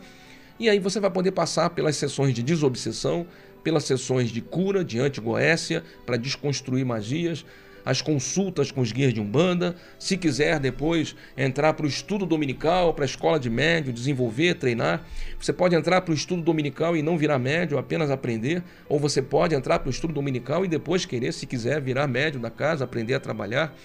E 0.60 0.68
aí 0.68 0.80
você 0.80 1.00
vai 1.00 1.12
poder 1.12 1.32
passar 1.32 1.70
pelas 1.70 1.96
sessões 1.96 2.34
de 2.34 2.42
desobsessão, 2.42 3.28
pelas 3.64 3.84
sessões 3.84 4.30
de 4.32 4.42
cura, 4.42 4.84
de 4.84 5.00
antigoécia, 5.00 5.84
para 6.06 6.18
desconstruir 6.18 6.84
magias, 6.84 7.46
as 7.86 8.02
consultas 8.02 8.72
com 8.72 8.82
os 8.82 8.92
guias 8.92 9.14
de 9.14 9.20
Umbanda. 9.20 9.76
Se 9.98 10.18
quiser 10.18 10.60
depois 10.60 11.16
entrar 11.38 11.74
para 11.74 11.86
o 11.86 11.90
estudo 11.90 12.26
dominical, 12.26 12.94
para 12.94 13.04
a 13.04 13.08
escola 13.08 13.40
de 13.40 13.50
médio, 13.50 13.94
desenvolver, 13.94 14.56
treinar, 14.56 15.06
você 15.40 15.54
pode 15.54 15.76
entrar 15.76 16.02
para 16.02 16.12
o 16.12 16.16
estudo 16.16 16.42
dominical 16.42 16.96
e 16.96 17.02
não 17.02 17.18
virar 17.18 17.40
médio, 17.40 17.78
apenas 17.78 18.12
aprender, 18.12 18.64
ou 18.88 19.00
você 19.00 19.22
pode 19.22 19.56
entrar 19.56 19.80
para 19.80 19.88
o 19.88 19.92
estudo 19.92 20.14
dominical 20.14 20.66
e 20.66 20.68
depois 20.68 21.06
querer, 21.06 21.34
se 21.34 21.46
quiser, 21.46 21.82
virar 21.82 22.08
médio 22.08 22.40
da 22.40 22.50
casa, 22.50 22.84
aprender 22.84 23.14
a 23.14 23.20
trabalhar. 23.20 23.76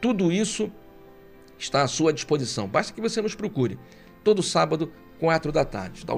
Tudo 0.00 0.32
isso 0.32 0.70
está 1.58 1.82
à 1.82 1.88
sua 1.88 2.12
disposição. 2.12 2.66
Basta 2.66 2.92
que 2.92 3.00
você 3.00 3.20
nos 3.20 3.34
procure. 3.34 3.78
Todo 4.24 4.42
sábado, 4.42 4.92
4 5.18 5.52
da 5.52 5.64
tarde. 5.64 6.04
Tá? 6.04 6.14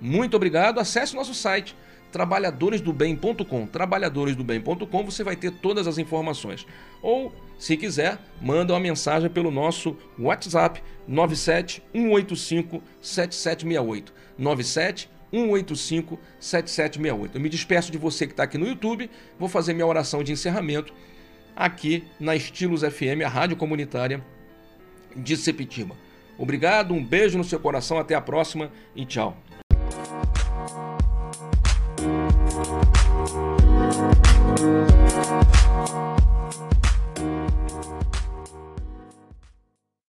Muito 0.00 0.36
obrigado. 0.36 0.80
Acesse 0.80 1.12
o 1.12 1.16
nosso 1.16 1.34
site 1.34 1.76
trabalhadoresdobem.com. 2.12 3.66
Trabalhadoresdobem.com 3.66 5.04
você 5.04 5.24
vai 5.24 5.34
ter 5.34 5.50
todas 5.50 5.86
as 5.86 5.98
informações. 5.98 6.66
Ou, 7.00 7.32
se 7.58 7.76
quiser, 7.76 8.18
manda 8.40 8.74
uma 8.74 8.80
mensagem 8.80 9.30
pelo 9.30 9.50
nosso 9.50 9.96
WhatsApp 10.18 10.82
97 11.08 11.82
185 11.92 12.82
7768. 13.00 14.14
97 14.38 15.10
185 15.32 16.18
7768. 16.38 17.36
Eu 17.36 17.40
me 17.40 17.48
despeço 17.48 17.90
de 17.90 17.98
você 17.98 18.26
que 18.26 18.34
está 18.34 18.42
aqui 18.42 18.58
no 18.58 18.68
YouTube, 18.68 19.10
vou 19.38 19.48
fazer 19.48 19.72
minha 19.72 19.86
oração 19.86 20.22
de 20.22 20.30
encerramento 20.30 20.92
aqui 21.56 22.04
na 22.20 22.36
Estilos 22.36 22.82
FM, 22.82 23.24
a 23.24 23.28
rádio 23.28 23.56
comunitária 23.56 24.22
de 25.16 25.36
Sepitiba. 25.36 25.96
Obrigado, 26.38 26.94
um 26.94 27.04
beijo 27.04 27.38
no 27.38 27.44
seu 27.44 27.58
coração, 27.60 27.98
até 27.98 28.14
a 28.14 28.20
próxima 28.20 28.70
e 28.94 29.04
tchau. 29.04 29.36